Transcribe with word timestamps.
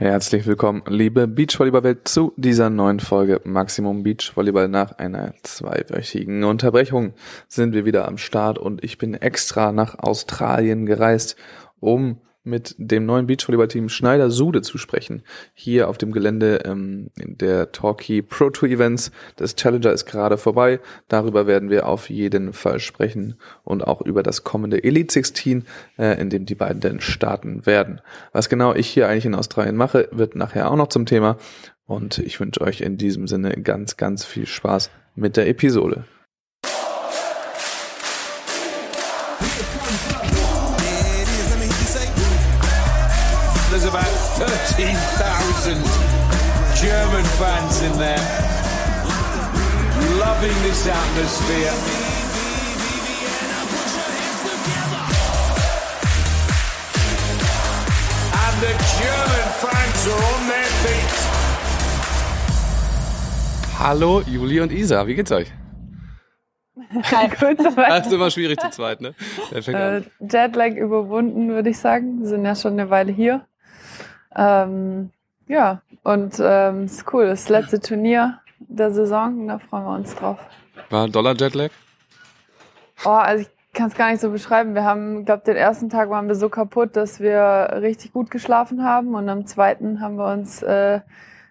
Herzlich 0.00 0.46
willkommen, 0.46 0.82
liebe 0.86 1.28
Beachvolleyball-Welt, 1.28 2.08
zu 2.08 2.32
dieser 2.38 2.70
neuen 2.70 3.00
Folge 3.00 3.42
Maximum 3.44 4.02
Beachvolleyball. 4.02 4.66
Nach 4.66 4.92
einer 4.92 5.34
zweiwöchigen 5.42 6.42
Unterbrechung 6.42 7.12
sind 7.48 7.74
wir 7.74 7.84
wieder 7.84 8.08
am 8.08 8.16
Start 8.16 8.56
und 8.56 8.82
ich 8.82 8.96
bin 8.96 9.12
extra 9.12 9.72
nach 9.72 9.98
Australien 9.98 10.86
gereist, 10.86 11.36
um 11.80 12.16
mit 12.42 12.74
dem 12.78 13.04
neuen 13.04 13.26
Beachvolleyball-Team 13.26 13.88
Schneider 13.88 14.30
Sude 14.30 14.62
zu 14.62 14.78
sprechen. 14.78 15.22
Hier 15.52 15.88
auf 15.88 15.98
dem 15.98 16.12
Gelände 16.12 16.62
ähm, 16.64 17.10
der 17.16 17.72
Talkie 17.72 18.22
Pro 18.22 18.50
Tour 18.50 18.68
Events. 18.68 19.10
Das 19.36 19.56
Challenger 19.56 19.92
ist 19.92 20.06
gerade 20.06 20.38
vorbei. 20.38 20.80
Darüber 21.08 21.46
werden 21.46 21.68
wir 21.68 21.86
auf 21.86 22.08
jeden 22.08 22.52
Fall 22.52 22.80
sprechen 22.80 23.34
und 23.62 23.86
auch 23.86 24.00
über 24.00 24.22
das 24.22 24.42
kommende 24.42 24.82
Elite 24.82 25.12
16, 25.12 25.64
äh, 25.98 26.20
in 26.20 26.30
dem 26.30 26.46
die 26.46 26.54
beiden 26.54 26.80
dann 26.80 27.00
starten 27.00 27.66
werden. 27.66 28.00
Was 28.32 28.48
genau 28.48 28.74
ich 28.74 28.88
hier 28.88 29.08
eigentlich 29.08 29.26
in 29.26 29.34
Australien 29.34 29.76
mache, 29.76 30.08
wird 30.12 30.34
nachher 30.34 30.70
auch 30.70 30.76
noch 30.76 30.88
zum 30.88 31.06
Thema. 31.06 31.36
Und 31.86 32.18
ich 32.18 32.38
wünsche 32.40 32.60
euch 32.60 32.80
in 32.80 32.96
diesem 32.96 33.26
Sinne 33.26 33.50
ganz, 33.62 33.96
ganz 33.96 34.24
viel 34.24 34.46
Spaß 34.46 34.90
mit 35.14 35.36
der 35.36 35.48
Episode. 35.48 36.04
This 50.80 50.92
atmosphere. 50.92 51.74
And 58.44 58.54
the 58.64 58.72
German 58.96 59.46
fans 59.60 60.06
are 60.08 60.24
on 60.32 60.40
their 60.48 60.70
feet. 60.82 61.16
Hallo 63.78 64.22
Juli 64.22 64.60
und 64.60 64.72
Isa, 64.72 65.06
wie 65.06 65.14
geht's 65.14 65.32
euch? 65.32 65.52
Gut, 66.74 67.58
soweit. 67.58 67.90
Das 67.90 68.06
ist 68.06 68.12
immer 68.12 68.30
schwierig 68.30 68.60
zu 68.60 68.70
zweit, 68.70 69.00
ne? 69.00 69.14
Äh? 69.52 70.02
Jetlag 70.20 70.74
überwunden, 70.76 71.48
würde 71.48 71.70
ich 71.70 71.78
sagen. 71.78 72.20
Wir 72.20 72.28
sind 72.28 72.44
ja 72.44 72.54
schon 72.54 72.72
eine 72.72 72.90
Weile 72.90 73.12
hier. 73.12 73.46
Ähm, 74.34 75.10
ja, 75.46 75.82
und 76.02 76.34
ähm, 76.40 76.84
ist 76.86 77.04
cool. 77.12 77.26
Das 77.26 77.48
letzte 77.48 77.80
Turnier 77.80 78.40
der 78.58 78.90
Saison, 78.92 79.46
da 79.46 79.58
freuen 79.58 79.84
wir 79.84 79.94
uns 79.94 80.14
drauf. 80.14 80.38
War 80.88 81.08
Dollar 81.08 81.34
Jetlag? 81.36 81.70
Oh, 83.04 83.10
also 83.10 83.42
ich 83.42 83.72
kann 83.72 83.88
es 83.88 83.94
gar 83.94 84.10
nicht 84.10 84.20
so 84.20 84.30
beschreiben. 84.30 84.74
Wir 84.74 84.84
haben, 84.84 85.24
glaube 85.24 85.42
den 85.44 85.56
ersten 85.56 85.88
Tag 85.88 86.10
waren 86.10 86.28
wir 86.28 86.34
so 86.34 86.48
kaputt, 86.48 86.96
dass 86.96 87.20
wir 87.20 87.78
richtig 87.80 88.12
gut 88.12 88.30
geschlafen 88.30 88.84
haben 88.84 89.14
und 89.14 89.28
am 89.28 89.46
zweiten 89.46 90.00
haben 90.00 90.16
wir 90.16 90.32
uns 90.32 90.62
äh, 90.62 91.00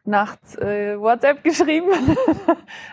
nachts 0.06 0.58
äh, 0.58 1.00
WhatsApp 1.00 1.44
geschrieben, 1.44 1.90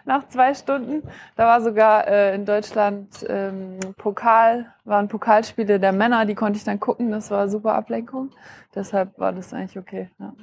nach 0.05 0.29
zwei 0.29 0.55
Stunden. 0.55 1.03
Da 1.35 1.47
war 1.47 1.61
sogar 1.61 2.07
äh, 2.07 2.35
in 2.35 2.45
Deutschland 2.45 3.09
ähm, 3.29 3.79
Pokal, 3.97 4.73
waren 4.85 5.09
Pokalspiele 5.09 5.81
der 5.81 5.93
Männer, 5.93 6.25
die 6.27 6.35
konnte 6.35 6.59
ich 6.59 6.65
dann 6.65 6.79
gucken. 6.79 7.11
Das 7.11 7.31
war 7.31 7.49
super 7.49 7.75
Ablenkung. 7.75 8.31
Deshalb 8.75 9.19
war 9.19 9.33
das 9.33 9.53
eigentlich 9.53 9.79
okay. 9.79 10.11
Ja. 10.19 10.35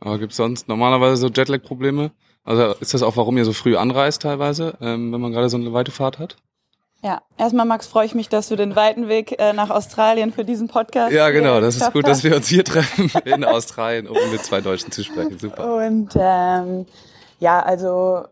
Aber 0.00 0.18
gibt's 0.18 0.36
sonst 0.36 0.68
normalerweise 0.68 1.16
so 1.16 1.28
Jetlag-Probleme? 1.28 2.10
Also 2.46 2.74
ist 2.80 2.94
das 2.94 3.02
auch, 3.02 3.16
warum 3.16 3.36
ihr 3.36 3.44
so 3.44 3.52
früh 3.52 3.76
anreist 3.76 4.22
teilweise, 4.22 4.74
ähm, 4.80 5.12
wenn 5.12 5.20
man 5.20 5.32
gerade 5.32 5.48
so 5.48 5.56
eine 5.56 5.72
weite 5.72 5.90
Fahrt 5.90 6.18
hat? 6.18 6.36
Ja, 7.02 7.20
erstmal 7.36 7.66
Max, 7.66 7.86
freue 7.86 8.06
ich 8.06 8.14
mich, 8.14 8.28
dass 8.28 8.48
du 8.48 8.56
den 8.56 8.74
weiten 8.74 9.08
Weg 9.08 9.38
äh, 9.38 9.52
nach 9.52 9.70
Australien 9.70 10.32
für 10.32 10.44
diesen 10.44 10.68
Podcast. 10.68 11.12
Ja, 11.12 11.28
genau. 11.30 11.58
äh, 11.58 11.60
Das 11.60 11.76
ist 11.76 11.92
gut, 11.92 12.04
dass 12.04 12.18
hast. 12.18 12.24
wir 12.24 12.36
uns 12.36 12.48
hier 12.48 12.64
treffen 12.64 13.10
in 13.24 13.44
Australien, 13.44 14.08
um 14.08 14.16
mit 14.30 14.42
zwei 14.44 14.60
Deutschen 14.60 14.90
zu 14.90 15.04
sprechen. 15.04 15.38
Super. 15.38 15.86
Und 15.86 16.10
ähm, 16.16 16.86
ja, 17.38 17.60
also 17.60 18.24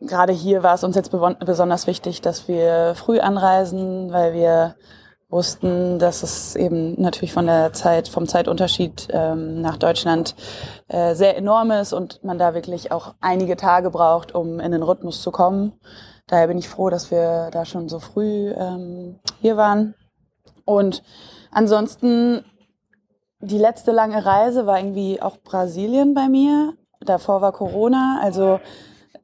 gerade 0.00 0.32
hier 0.32 0.62
war 0.62 0.74
es 0.74 0.84
uns 0.84 0.96
jetzt 0.96 1.10
besonders 1.10 1.86
wichtig, 1.86 2.20
dass 2.20 2.46
wir 2.48 2.94
früh 2.94 3.18
anreisen, 3.18 4.12
weil 4.12 4.32
wir 4.34 4.76
wussten, 5.34 5.98
dass 5.98 6.22
es 6.22 6.56
eben 6.56 6.98
natürlich 6.98 7.34
von 7.34 7.46
der 7.46 7.72
Zeit, 7.74 8.08
vom 8.08 8.26
Zeitunterschied 8.26 9.08
ähm, 9.10 9.60
nach 9.60 9.76
Deutschland 9.76 10.34
äh, 10.88 11.14
sehr 11.14 11.36
enorm 11.36 11.72
ist 11.72 11.92
und 11.92 12.22
man 12.24 12.38
da 12.38 12.54
wirklich 12.54 12.92
auch 12.92 13.14
einige 13.20 13.56
Tage 13.56 13.90
braucht, 13.90 14.34
um 14.34 14.60
in 14.60 14.72
den 14.72 14.82
Rhythmus 14.82 15.20
zu 15.20 15.32
kommen. 15.32 15.72
Daher 16.26 16.46
bin 16.46 16.56
ich 16.56 16.68
froh, 16.68 16.88
dass 16.88 17.10
wir 17.10 17.50
da 17.52 17.66
schon 17.66 17.88
so 17.88 17.98
früh 17.98 18.50
ähm, 18.52 19.18
hier 19.40 19.58
waren. 19.58 19.94
Und 20.64 21.02
ansonsten, 21.50 22.44
die 23.40 23.58
letzte 23.58 23.92
lange 23.92 24.24
Reise 24.24 24.66
war 24.66 24.78
irgendwie 24.78 25.20
auch 25.20 25.36
Brasilien 25.36 26.14
bei 26.14 26.28
mir. 26.28 26.74
Davor 27.00 27.42
war 27.42 27.52
Corona. 27.52 28.20
Also 28.22 28.60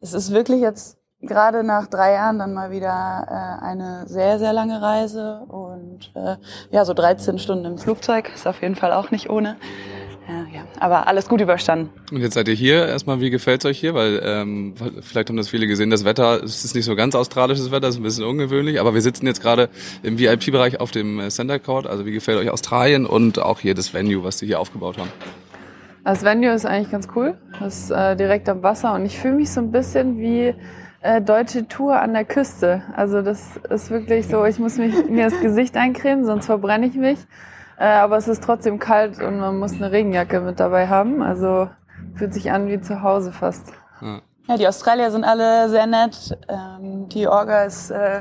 es 0.01 0.13
ist 0.13 0.33
wirklich 0.33 0.61
jetzt 0.61 1.00
gerade 1.23 1.65
nach 1.65 1.87
drei 1.87 2.13
Jahren 2.13 2.39
dann 2.39 2.55
mal 2.55 2.71
wieder 2.71 3.27
äh, 3.29 3.65
eine 3.65 4.07
sehr, 4.07 4.39
sehr 4.39 4.53
lange 4.53 4.81
Reise. 4.81 5.43
Und 5.49 6.13
äh, 6.15 6.37
ja, 6.71 6.85
so 6.85 6.95
13 6.95 7.39
Stunden 7.39 7.65
im 7.65 7.79
Flugzeug 7.79 8.31
ist 8.35 8.47
auf 8.47 8.63
jeden 8.63 8.77
Fall 8.77 8.93
auch 8.93 9.11
nicht 9.11 9.29
ohne. 9.29 9.57
Ja, 10.29 10.59
ja. 10.59 10.65
Aber 10.79 11.09
alles 11.09 11.29
gut 11.29 11.41
überstanden. 11.41 11.91
Und 12.13 12.21
jetzt 12.21 12.35
seid 12.35 12.47
ihr 12.47 12.55
hier. 12.55 12.87
Erstmal, 12.87 13.21
wie 13.21 13.31
gefällt's 13.31 13.65
euch 13.65 13.81
hier? 13.81 13.95
Weil 13.95 14.21
ähm, 14.25 14.75
vielleicht 15.01 15.29
haben 15.29 15.37
das 15.37 15.49
viele 15.49 15.67
gesehen. 15.67 15.91
Das 15.91 16.05
Wetter 16.05 16.43
es 16.43 16.65
ist 16.65 16.75
nicht 16.75 16.85
so 16.85 16.95
ganz 16.95 17.17
australisches 17.17 17.73
Wetter, 17.73 17.89
ist 17.89 17.97
ein 17.97 18.03
bisschen 18.05 18.25
ungewöhnlich. 18.25 18.79
Aber 18.79 18.95
wir 18.95 19.03
sitzen 19.03 19.27
jetzt 19.27 19.43
gerade 19.43 19.69
im 20.03 20.19
VIP-Bereich 20.19 20.79
auf 20.79 20.93
dem 20.93 21.19
äh, 21.19 21.31
Center 21.31 21.59
Court. 21.59 21.87
Also 21.87 22.07
wie 22.07 22.13
gefällt 22.13 22.39
euch 22.39 22.51
Australien 22.51 23.07
und 23.07 23.41
auch 23.41 23.59
hier 23.59 23.75
das 23.75 23.93
Venue, 23.93 24.23
was 24.23 24.37
die 24.37 24.47
hier 24.47 24.61
aufgebaut 24.61 24.99
haben? 24.99 25.11
Das 26.05 26.25
Venue 26.25 26.53
ist 26.53 26.65
eigentlich 26.65 26.91
ganz 26.91 27.09
cool. 27.17 27.37
Das 27.59 27.85
ist 27.85 27.91
äh, 27.91 28.17
direkt 28.17 28.49
am 28.49 28.63
Wasser 28.63 28.95
und 28.95 29.05
ich 29.05 29.19
fühle 29.19 29.35
mich 29.35 29.51
so 29.51 29.61
ein 29.61 29.73
bisschen 29.73 30.19
wie 30.19 30.55
äh, 31.03 31.21
deutsche 31.21 31.67
Tour 31.69 32.01
an 32.01 32.13
der 32.13 32.25
Küste. 32.25 32.83
Also 32.95 33.23
das 33.23 33.57
ist 33.69 33.91
wirklich 33.91 34.29
so, 34.29 34.45
ich 34.45 34.59
muss 34.59 34.77
mich, 34.77 35.09
mir 35.09 35.31
das 35.31 35.41
Gesicht 35.41 35.77
eincremen, 35.77 36.25
sonst 36.25 36.47
verbrenne 36.47 36.87
ich 36.87 36.95
mich. 36.95 37.19
Äh, 37.79 37.87
aber 37.87 38.17
es 38.17 38.29
ist 38.29 38.43
trotzdem 38.43 38.79
kalt 38.79 39.23
und 39.23 39.41
man 39.41 39.59
muss 39.59 39.75
eine 39.75 39.91
Regenjacke 39.91 40.41
mit 40.41 40.61
dabei 40.61 40.89
haben. 40.89 41.23
Also 41.23 41.69
fühlt 42.15 42.35
sich 42.35 42.53
an 42.53 42.69
wie 42.69 42.81
zu 42.81 43.03
Hause 43.03 43.33
fast. 43.33 43.73
Ja. 44.01 44.57
Die 44.57 44.67
Australier 44.67 45.11
sind 45.11 45.25
alle 45.25 45.69
sehr 45.69 45.87
nett. 45.87 46.37
Ähm, 46.49 47.09
die 47.09 47.29
Orga 47.29 47.65
ist 47.65 47.91
äh, 47.91 48.21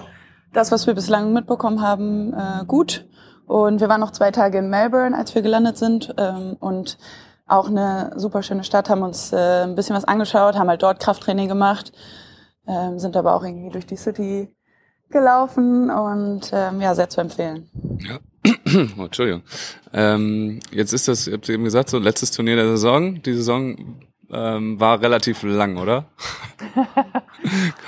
das, 0.54 0.72
was 0.72 0.88
wir 0.88 0.94
bislang 0.94 1.34
mitbekommen 1.34 1.82
haben, 1.82 2.34
äh, 2.34 2.66
gut. 2.66 3.06
Und 3.48 3.82
wir 3.82 3.90
waren 3.90 4.00
noch 4.00 4.12
zwei 4.12 4.32
Tage 4.32 4.60
in 4.60 4.70
Melbourne, 4.70 5.18
als 5.18 5.34
wir 5.34 5.42
gelandet 5.42 5.78
sind. 5.78 6.14
Ähm, 6.18 6.56
und 6.60 6.98
auch 7.48 7.68
eine 7.68 8.12
super 8.16 8.44
schöne 8.44 8.64
Stadt, 8.64 8.90
haben 8.90 9.02
uns 9.02 9.34
äh, 9.34 9.64
ein 9.64 9.76
bisschen 9.76 9.96
was 9.96 10.06
angeschaut, 10.06 10.56
haben 10.56 10.70
halt 10.70 10.84
dort 10.84 11.00
Krafttraining 11.00 11.48
gemacht, 11.48 11.92
ähm, 12.69 13.00
sind 13.00 13.18
aber 13.18 13.34
auch 13.34 13.44
irgendwie 13.44 13.69
durch 13.69 13.85
die 13.85 13.97
City 13.97 14.47
gelaufen 15.09 15.90
und 15.90 16.52
ähm, 16.53 16.81
ja, 16.81 16.94
sehr 16.94 17.09
zu 17.09 17.22
empfehlen. 17.22 17.69
Oh, 18.97 19.06
Entschuldigung. 19.06 19.41
Ähm, 19.94 20.59
jetzt 20.72 20.94
ist 20.94 21.07
das, 21.07 21.28
ihr 21.28 21.34
habt 21.34 21.50
eben 21.50 21.63
gesagt, 21.63 21.90
so 21.90 21.97
letztes 21.97 22.31
Turnier 22.31 22.56
der 22.56 22.68
Saison. 22.68 23.22
Die 23.22 23.34
Saison 23.34 24.00
ähm, 24.31 24.80
war 24.80 25.02
relativ 25.02 25.41
lang, 25.44 25.78
oder? 25.78 26.06
Kann 26.75 26.85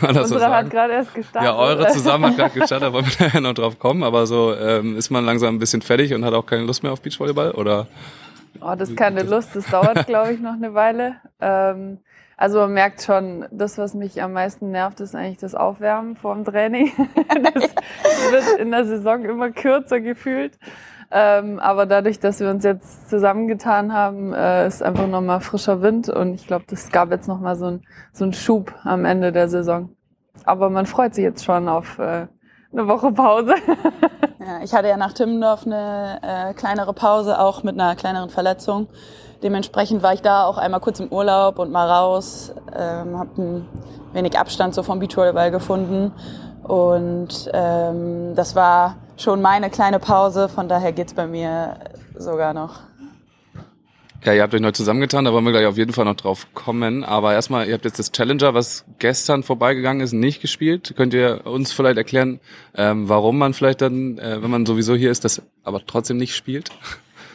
man 0.01 0.15
das 0.15 0.29
so 0.29 0.35
Unsere 0.35 0.45
hat 0.51 0.51
sagen? 0.51 0.69
gerade 0.69 0.93
erst 0.93 1.13
gestartet. 1.13 1.49
Ja, 1.49 1.55
eure 1.55 1.87
zusammen 1.89 2.25
hat 2.25 2.37
gerade 2.37 2.53
gestartet, 2.59 2.87
da 2.87 2.93
wollen 2.93 3.05
wir 3.05 3.25
nachher 3.27 3.41
noch 3.41 3.53
drauf 3.53 3.79
kommen. 3.79 4.03
Aber 4.03 4.25
so 4.25 4.55
ähm, 4.55 4.97
ist 4.97 5.11
man 5.11 5.23
langsam 5.23 5.55
ein 5.55 5.59
bisschen 5.59 5.81
fertig 5.81 6.13
und 6.13 6.25
hat 6.25 6.33
auch 6.33 6.45
keine 6.45 6.63
Lust 6.63 6.83
mehr 6.83 6.91
auf 6.91 7.01
Beachvolleyball, 7.01 7.51
oder? 7.51 7.87
Oh, 8.59 8.73
das 8.77 8.89
ist 8.89 8.97
keine 8.97 9.23
Lust, 9.23 9.55
das 9.55 9.67
dauert, 9.67 10.05
glaube 10.07 10.33
ich, 10.33 10.39
noch 10.39 10.53
eine 10.53 10.73
Weile. 10.73 11.17
Ähm, 11.39 11.99
also 12.41 12.57
man 12.57 12.74
merkt 12.74 13.03
schon, 13.03 13.46
das, 13.52 13.78
was 13.78 13.94
mich 13.94 14.19
am 14.24 14.34
meisten 14.34 14.72
nervt, 14.72 15.00
ist 15.00 15.13
eigentlich 15.13 15.38
das 15.38 15.53
Aufwärmen 15.53 16.16
vor 16.16 16.34
dem 16.34 16.44
Training. 16.44 16.91
das 17.53 17.69
wird 18.31 18.59
in 18.59 18.72
der 18.72 18.84
Saison 18.85 19.24
immer 19.25 19.52
kürzer 19.52 20.00
gefühlt. 20.00 20.57
Ähm, 21.12 21.59
aber 21.59 21.85
dadurch, 21.85 22.19
dass 22.19 22.40
wir 22.40 22.50
uns 22.50 22.63
jetzt 22.63 23.12
zusammengetan 23.12 23.94
haben, 23.94 24.34
äh, 24.34 24.66
ist 24.66 24.81
einfach 24.81 25.06
nochmal 25.06 25.40
frischer 25.40 25.84
Wind 25.84 26.09
und 26.09 26.34
ich 26.34 26.47
glaube, 26.47 26.66
das 26.67 26.90
gab 26.90 27.11
jetzt 27.11 27.28
nochmal 27.28 27.55
so 27.58 27.67
ein 27.67 27.84
so 28.11 28.23
einen 28.23 28.34
Schub 28.34 28.73
am 28.85 29.05
Ende 29.05 29.32
der 29.32 29.47
Saison. 29.47 29.90
Aber 30.44 30.72
man 30.72 30.87
freut 30.87 31.14
sich 31.14 31.23
jetzt 31.23 31.46
schon 31.46 31.70
auf 31.70 31.99
äh, 31.99 32.26
eine 32.73 32.87
Woche 32.87 33.11
Pause. 33.11 33.53
Ja, 34.44 34.64
ich 34.64 34.73
hatte 34.73 34.87
ja 34.87 34.97
nach 34.97 35.14
Timmendorf 35.14 35.67
eine 35.67 36.20
äh, 36.23 36.53
kleinere 36.55 36.94
Pause, 36.94 37.40
auch 37.40 37.61
mit 37.61 37.79
einer 37.79 37.96
kleineren 37.96 38.32
Verletzung. 38.32 38.87
Dementsprechend 39.43 40.03
war 40.03 40.14
ich 40.14 40.22
da 40.22 40.46
auch 40.46 40.58
einmal 40.58 40.79
kurz 40.79 40.99
im 40.99 41.08
Urlaub 41.08 41.58
und 41.58 41.72
mal 41.72 41.90
raus, 41.90 42.53
ähm, 42.76 43.17
habe 43.17 43.41
ein 43.41 43.67
wenig 44.14 44.38
Abstand 44.38 44.76
so 44.76 44.84
vom 44.84 44.99
Beachvolleyball 44.99 45.49
gefunden 45.49 46.11
und 46.64 47.49
ähm, 47.53 48.35
das 48.35 48.55
war 48.55 48.97
schon 49.17 49.41
meine 49.41 49.70
kleine 49.70 49.99
Pause, 49.99 50.47
von 50.47 50.70
daher 50.70 50.91
geht's 50.91 51.14
bei 51.14 51.26
mir 51.26 51.76
sogar 52.17 52.53
noch. 52.53 52.82
Ja, 54.23 54.34
ihr 54.34 54.43
habt 54.43 54.53
euch 54.53 54.61
neu 54.61 54.72
zusammengetan, 54.72 55.26
da 55.26 55.34
wollen 55.34 55.46
wir 55.46 55.52
gleich 55.52 55.66
auf 55.66 55.78
jeden 55.78 55.94
Fall 55.94 56.05
noch 56.05 56.16
drauf 56.16 56.46
kommen. 56.53 57.03
Aber 57.03 57.34
erstmal, 57.34 57.67
ihr 57.67 57.73
habt 57.73 57.85
jetzt 57.85 57.97
das 57.97 58.11
Challenger, 58.11 58.53
was 58.53 58.85
gestern 58.99 59.41
vorbeigegangen 59.41 60.03
ist, 60.03 60.14
nicht 60.14 60.41
gespielt. 60.41 60.94
Könnt 60.96 61.16
ihr 61.16 61.47
uns 61.47 61.72
vielleicht 61.72 61.97
erklären, 61.97 62.40
ähm, 62.76 63.09
warum 63.09 63.40
man 63.40 63.55
vielleicht 63.55 63.82
dann, 63.82 64.20
äh, 64.20 64.44
wenn 64.44 64.52
man 64.52 64.67
sowieso 64.67 64.94
hier 64.94 65.09
ist, 65.09 65.26
das 65.26 65.41
aber 65.64 65.84
trotzdem 65.87 66.17
nicht 66.17 66.35
spielt? 66.35 66.70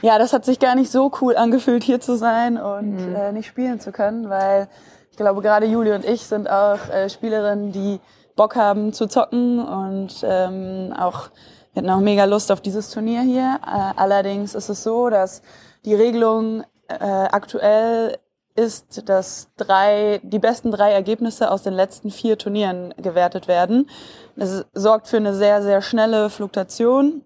Ja, 0.02 0.18
das 0.18 0.32
hat 0.32 0.44
sich 0.44 0.58
gar 0.58 0.74
nicht 0.74 0.90
so 0.90 1.10
cool 1.20 1.36
angefühlt, 1.36 1.82
hier 1.82 2.00
zu 2.00 2.16
sein 2.16 2.58
und 2.58 3.08
Mhm. 3.08 3.14
äh, 3.14 3.32
nicht 3.32 3.46
spielen 3.46 3.80
zu 3.80 3.92
können, 3.92 4.28
weil 4.28 4.68
ich 5.10 5.16
glaube, 5.16 5.40
gerade 5.40 5.66
Juli 5.66 5.92
und 5.92 6.04
ich 6.04 6.26
sind 6.26 6.48
auch 6.50 6.88
äh, 6.90 7.08
Spielerinnen, 7.08 7.72
die 7.72 8.00
Bock 8.36 8.54
haben 8.56 8.92
zu 8.92 9.06
zocken 9.06 9.58
und 9.64 10.14
ähm, 10.22 10.92
auch 10.98 11.30
wir 11.72 11.82
hatten 11.82 11.90
auch 11.90 12.00
mega 12.00 12.24
Lust 12.24 12.50
auf 12.52 12.60
dieses 12.62 12.90
Turnier 12.90 13.20
hier. 13.20 13.58
Äh, 13.66 13.92
allerdings 14.00 14.54
ist 14.54 14.68
es 14.70 14.82
so, 14.82 15.10
dass 15.10 15.42
die 15.84 15.94
Regelung 15.94 16.64
äh, 16.88 16.94
aktuell 17.04 18.16
ist, 18.54 19.06
dass 19.10 19.48
drei, 19.58 20.20
die 20.22 20.38
besten 20.38 20.70
drei 20.70 20.92
Ergebnisse 20.92 21.50
aus 21.50 21.62
den 21.62 21.74
letzten 21.74 22.10
vier 22.10 22.38
Turnieren 22.38 22.94
gewertet 22.96 23.46
werden. 23.48 23.90
Das 24.36 24.64
sorgt 24.72 25.08
für 25.08 25.18
eine 25.18 25.34
sehr, 25.34 25.62
sehr 25.62 25.82
schnelle 25.82 26.30
Fluktuation 26.30 27.22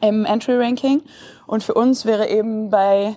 im 0.00 0.24
Entry-Ranking. 0.24 1.02
Und 1.46 1.62
für 1.62 1.74
uns 1.74 2.04
wäre 2.04 2.28
eben 2.28 2.70
bei 2.70 3.16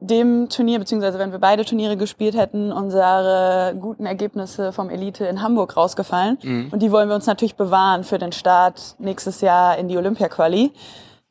dem 0.00 0.48
Turnier, 0.48 0.78
beziehungsweise 0.78 1.18
wenn 1.18 1.32
wir 1.32 1.38
beide 1.38 1.64
Turniere 1.64 1.96
gespielt 1.96 2.36
hätten, 2.36 2.72
unsere 2.72 3.76
guten 3.80 4.04
Ergebnisse 4.04 4.72
vom 4.72 4.90
Elite 4.90 5.26
in 5.26 5.42
Hamburg 5.42 5.76
rausgefallen. 5.76 6.38
Und 6.72 6.82
die 6.82 6.90
wollen 6.90 7.08
wir 7.08 7.14
uns 7.14 7.26
natürlich 7.26 7.56
bewahren 7.56 8.04
für 8.04 8.18
den 8.18 8.32
Start 8.32 8.96
nächstes 8.98 9.40
Jahr 9.40 9.78
in 9.78 9.88
die 9.88 9.96
Olympia-Quali. 9.96 10.72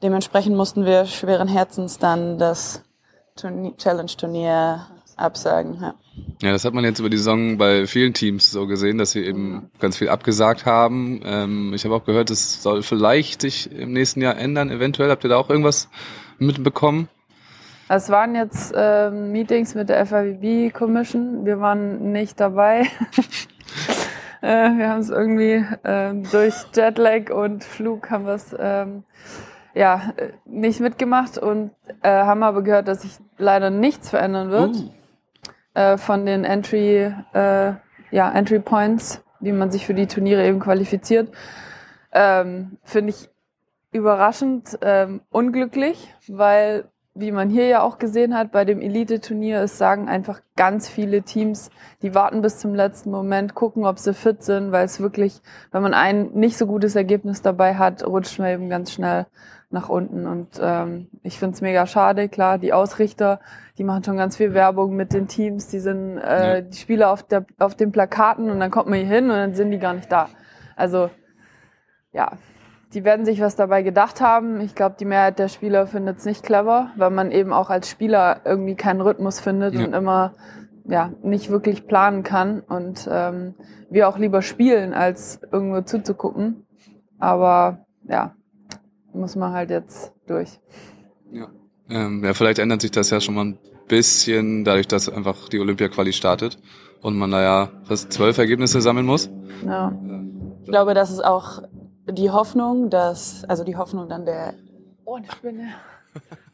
Dementsprechend 0.01 0.55
mussten 0.55 0.85
wir 0.85 1.05
schweren 1.05 1.47
Herzens 1.47 1.99
dann 1.99 2.37
das 2.37 2.81
Turnier, 3.35 3.75
Challenge-Turnier 3.77 4.87
absagen. 5.17 5.77
Ja. 5.81 5.95
Ja, 6.41 6.51
das 6.51 6.65
hat 6.65 6.73
man 6.73 6.83
jetzt 6.83 6.99
über 6.99 7.09
die 7.09 7.17
Saison 7.17 7.57
bei 7.57 7.87
vielen 7.87 8.13
Teams 8.13 8.51
so 8.51 8.67
gesehen, 8.67 8.97
dass 8.97 9.11
sie 9.11 9.25
eben 9.25 9.69
ganz 9.79 9.97
viel 9.97 10.09
abgesagt 10.09 10.65
haben. 10.65 11.21
Ähm, 11.23 11.73
ich 11.73 11.85
habe 11.85 11.95
auch 11.95 12.05
gehört, 12.05 12.29
es 12.29 12.61
soll 12.61 12.83
vielleicht 12.83 13.41
sich 13.41 13.71
im 13.71 13.93
nächsten 13.93 14.21
Jahr 14.21 14.37
ändern. 14.37 14.69
Eventuell 14.69 15.09
habt 15.09 15.23
ihr 15.23 15.29
da 15.29 15.37
auch 15.37 15.49
irgendwas 15.49 15.89
mitbekommen? 16.37 17.09
Es 17.87 18.09
waren 18.09 18.35
jetzt 18.35 18.73
ähm, 18.75 19.31
Meetings 19.31 19.75
mit 19.75 19.89
der 19.89 20.05
FIVB 20.05 20.73
Commission. 20.73 21.45
Wir 21.45 21.59
waren 21.59 22.11
nicht 22.11 22.39
dabei. 22.39 22.81
äh, 24.41 24.47
wir 24.47 24.89
haben 24.89 25.01
es 25.01 25.09
irgendwie 25.09 25.63
ähm, 25.83 26.23
durch 26.31 26.53
Jetlag 26.75 27.29
und 27.31 27.63
Flug 27.63 28.09
haben 28.09 28.25
wir 28.25 28.33
es 28.33 28.55
ähm, 28.57 29.03
ja 29.73 30.13
äh, 30.17 30.29
nicht 30.45 30.79
mitgemacht 30.79 31.37
und 31.37 31.71
äh, 32.01 32.09
haben 32.09 32.43
aber 32.43 32.63
gehört, 32.63 32.87
dass 32.87 33.03
sich 33.03 33.17
leider 33.37 33.69
nichts 33.69 34.09
verändern 34.09 34.49
wird 34.49 34.75
Uh. 34.75 34.89
Äh, 35.75 35.97
von 35.97 36.25
den 36.25 36.43
Entry 36.43 37.13
äh, 37.33 37.73
ja 38.11 38.31
Entry 38.31 38.59
Points, 38.59 39.23
wie 39.39 39.51
man 39.51 39.71
sich 39.71 39.85
für 39.85 39.93
die 39.93 40.07
Turniere 40.07 40.45
eben 40.45 40.59
qualifiziert. 40.59 41.29
Ähm, 42.11 42.77
Finde 42.83 43.11
ich 43.11 43.29
überraschend 43.91 44.77
ähm, 44.81 45.21
unglücklich, 45.29 46.13
weil 46.27 46.85
wie 47.17 47.31
man 47.31 47.49
hier 47.49 47.67
ja 47.67 47.81
auch 47.81 47.97
gesehen 47.97 48.37
hat, 48.37 48.51
bei 48.51 48.65
dem 48.65 48.81
Elite-Turnier, 48.81 49.61
es 49.61 49.77
sagen 49.77 50.09
einfach 50.09 50.41
ganz 50.57 50.89
viele 50.89 51.21
Teams, 51.21 51.69
die 52.01 52.13
warten 52.13 52.41
bis 52.41 52.57
zum 52.57 52.75
letzten 52.75 53.09
Moment, 53.09 53.55
gucken, 53.55 53.85
ob 53.85 53.99
sie 53.99 54.13
fit 54.13 54.43
sind, 54.43 54.73
weil 54.73 54.83
es 54.83 54.99
wirklich, 54.99 55.41
wenn 55.71 55.81
man 55.81 55.93
ein 55.93 56.31
nicht 56.33 56.57
so 56.57 56.67
gutes 56.67 56.93
Ergebnis 56.97 57.41
dabei 57.41 57.75
hat, 57.75 58.05
rutscht 58.05 58.37
man 58.37 58.49
eben 58.49 58.69
ganz 58.69 58.91
schnell 58.91 59.27
nach 59.75 59.89
unten. 59.89 60.25
Und 60.25 60.59
ähm, 60.59 61.07
ich 61.21 61.37
finde 61.37 61.53
es 61.55 61.61
mega 61.61 61.85
schade. 61.85 62.27
Klar, 62.29 62.57
die 62.57 62.73
Ausrichter, 62.73 63.39
die 63.77 63.83
machen 63.83 64.03
schon 64.03 64.17
ganz 64.17 64.35
viel 64.37 64.53
Werbung 64.55 64.95
mit 64.95 65.13
den 65.13 65.27
Teams, 65.27 65.67
die 65.67 65.79
sind 65.79 66.17
äh, 66.17 66.55
Ja. 66.55 66.61
die 66.61 66.77
Spieler 66.77 67.11
auf, 67.11 67.21
der, 67.23 67.45
auf 67.59 67.75
den 67.75 67.91
Plakaten 67.91 68.49
und 68.49 68.59
dann 68.59 68.71
kommt 68.71 68.89
man 68.89 68.97
hier 68.99 69.07
hin 69.07 69.25
und 69.25 69.35
dann 69.37 69.53
sind 69.53 69.69
die 69.71 69.79
gar 69.79 69.93
nicht 69.93 70.11
da. 70.11 70.29
Also 70.75 71.11
ja, 72.11 72.31
die 72.93 73.03
werden 73.03 73.25
sich 73.25 73.41
was 73.41 73.55
dabei 73.55 73.81
gedacht 73.83 74.21
haben. 74.21 74.61
Ich 74.61 74.73
glaube, 74.73 74.95
die 74.99 75.05
Mehrheit 75.05 75.37
der 75.37 75.49
Spieler 75.49 75.85
findet 75.85 76.17
es 76.19 76.25
nicht 76.25 76.43
clever, 76.43 76.91
weil 76.95 77.09
man 77.11 77.31
eben 77.31 77.51
auch 77.53 77.69
als 77.69 77.89
Spieler 77.89 78.41
irgendwie 78.45 78.75
keinen 78.75 79.01
Rhythmus 79.01 79.39
findet 79.39 79.73
Ja. 79.75 79.85
und 79.85 79.93
immer 79.93 80.33
ja 80.87 81.11
nicht 81.23 81.49
wirklich 81.49 81.87
planen 81.87 82.23
kann 82.23 82.59
und 82.61 83.09
ähm, 83.11 83.55
wir 83.89 84.07
auch 84.07 84.17
lieber 84.19 84.41
spielen, 84.41 84.93
als 84.93 85.41
irgendwo 85.51 85.81
zuzugucken. 85.81 86.65
Aber 87.19 87.85
ja, 88.07 88.35
muss 89.15 89.35
man 89.35 89.53
halt 89.53 89.69
jetzt 89.69 90.13
durch. 90.27 90.59
Ja. 91.31 91.47
Ähm, 91.89 92.23
ja, 92.23 92.33
vielleicht 92.33 92.59
ändert 92.59 92.81
sich 92.81 92.91
das 92.91 93.09
ja 93.09 93.19
schon 93.21 93.35
mal 93.35 93.45
ein 93.45 93.57
bisschen, 93.87 94.63
dadurch, 94.63 94.87
dass 94.87 95.09
einfach 95.09 95.49
die 95.49 95.59
Olympia-Quali 95.59 96.13
startet 96.13 96.57
und 97.01 97.17
man 97.17 97.31
da 97.31 97.41
ja 97.41 97.69
fast 97.83 98.11
zwölf 98.11 98.37
Ergebnisse 98.37 98.81
sammeln 98.81 99.05
muss. 99.05 99.29
Ja. 99.65 99.95
Ich 100.63 100.69
glaube, 100.69 100.93
das 100.93 101.11
ist 101.11 101.23
auch 101.23 101.61
die 102.09 102.31
Hoffnung, 102.31 102.89
dass, 102.89 103.43
also 103.45 103.63
die 103.63 103.75
Hoffnung 103.75 104.09
dann 104.09 104.25
der 104.25 104.53
Oh, 105.07 105.15
eine 105.15 105.31
Spinne. 105.31 105.67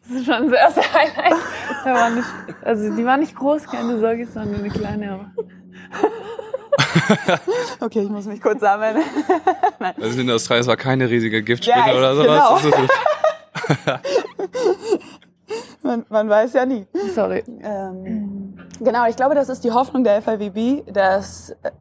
Das 0.02 0.18
ist 0.18 0.26
schon 0.26 0.50
das 0.50 0.60
erste 0.60 0.82
Highlight. 0.94 1.40
Da 1.86 1.94
war 1.94 2.10
nicht, 2.10 2.28
also 2.64 2.96
die 2.96 3.06
war 3.06 3.18
nicht 3.18 3.36
groß, 3.36 3.68
keine 3.68 4.00
Sorge, 4.00 4.24
es 4.24 4.36
war 4.36 4.46
nur 4.46 4.58
eine 4.58 4.70
kleine. 4.70 5.32
Okay, 7.80 8.02
ich 8.02 8.10
muss 8.10 8.26
mich 8.26 8.42
kurz 8.42 8.60
sammeln. 8.62 8.98
Also 10.02 10.20
in 10.20 10.30
Australien, 10.30 10.62
es 10.62 10.68
war 10.68 10.78
keine 10.78 11.10
riesige 11.10 11.42
Giftspinne 11.44 11.88
Ja, 11.88 11.98
oder 11.98 12.16
genau. 12.16 12.58
sowas. 12.58 12.62
Das 12.64 12.82
ist- 12.84 13.92
man, 15.84 16.06
man 16.10 16.30
weiß 16.30 16.54
ja 16.54 16.66
nie. 16.66 16.86
sorry. 17.16 17.44
Ähm, 17.62 18.58
genau, 18.80 19.06
ich 19.08 19.16
glaube, 19.16 19.36
das 19.36 19.50
ist 19.50 19.64
die 19.64 19.72
Hoffnung 19.72 20.04
der 20.04 20.22
FIVB, 20.22 20.92
dass 20.94 21.50
äh, 21.64 21.72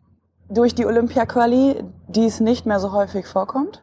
durch 0.49 0.75
die 0.75 0.87
Olympia-Quali 0.87 1.85
dies 2.09 2.41
nicht 2.41 2.67
mehr 2.67 2.81
so 2.81 2.93
häufig 2.93 3.27
vorkommt. 3.27 3.83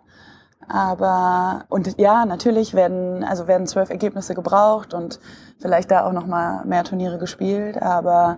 Aber 0.69 1.63
und 1.69 1.97
ja, 1.97 2.25
natürlich 2.25 2.73
werden 2.73 3.23
also 3.23 3.47
werden 3.47 3.67
zwölf 3.67 3.89
Ergebnisse 3.89 4.35
gebraucht 4.35 4.93
und 4.93 5.19
vielleicht 5.59 5.91
da 5.91 6.05
auch 6.05 6.11
noch 6.11 6.25
mal 6.27 6.65
mehr 6.65 6.83
Turniere 6.83 7.19
gespielt. 7.19 7.81
Aber 7.81 8.37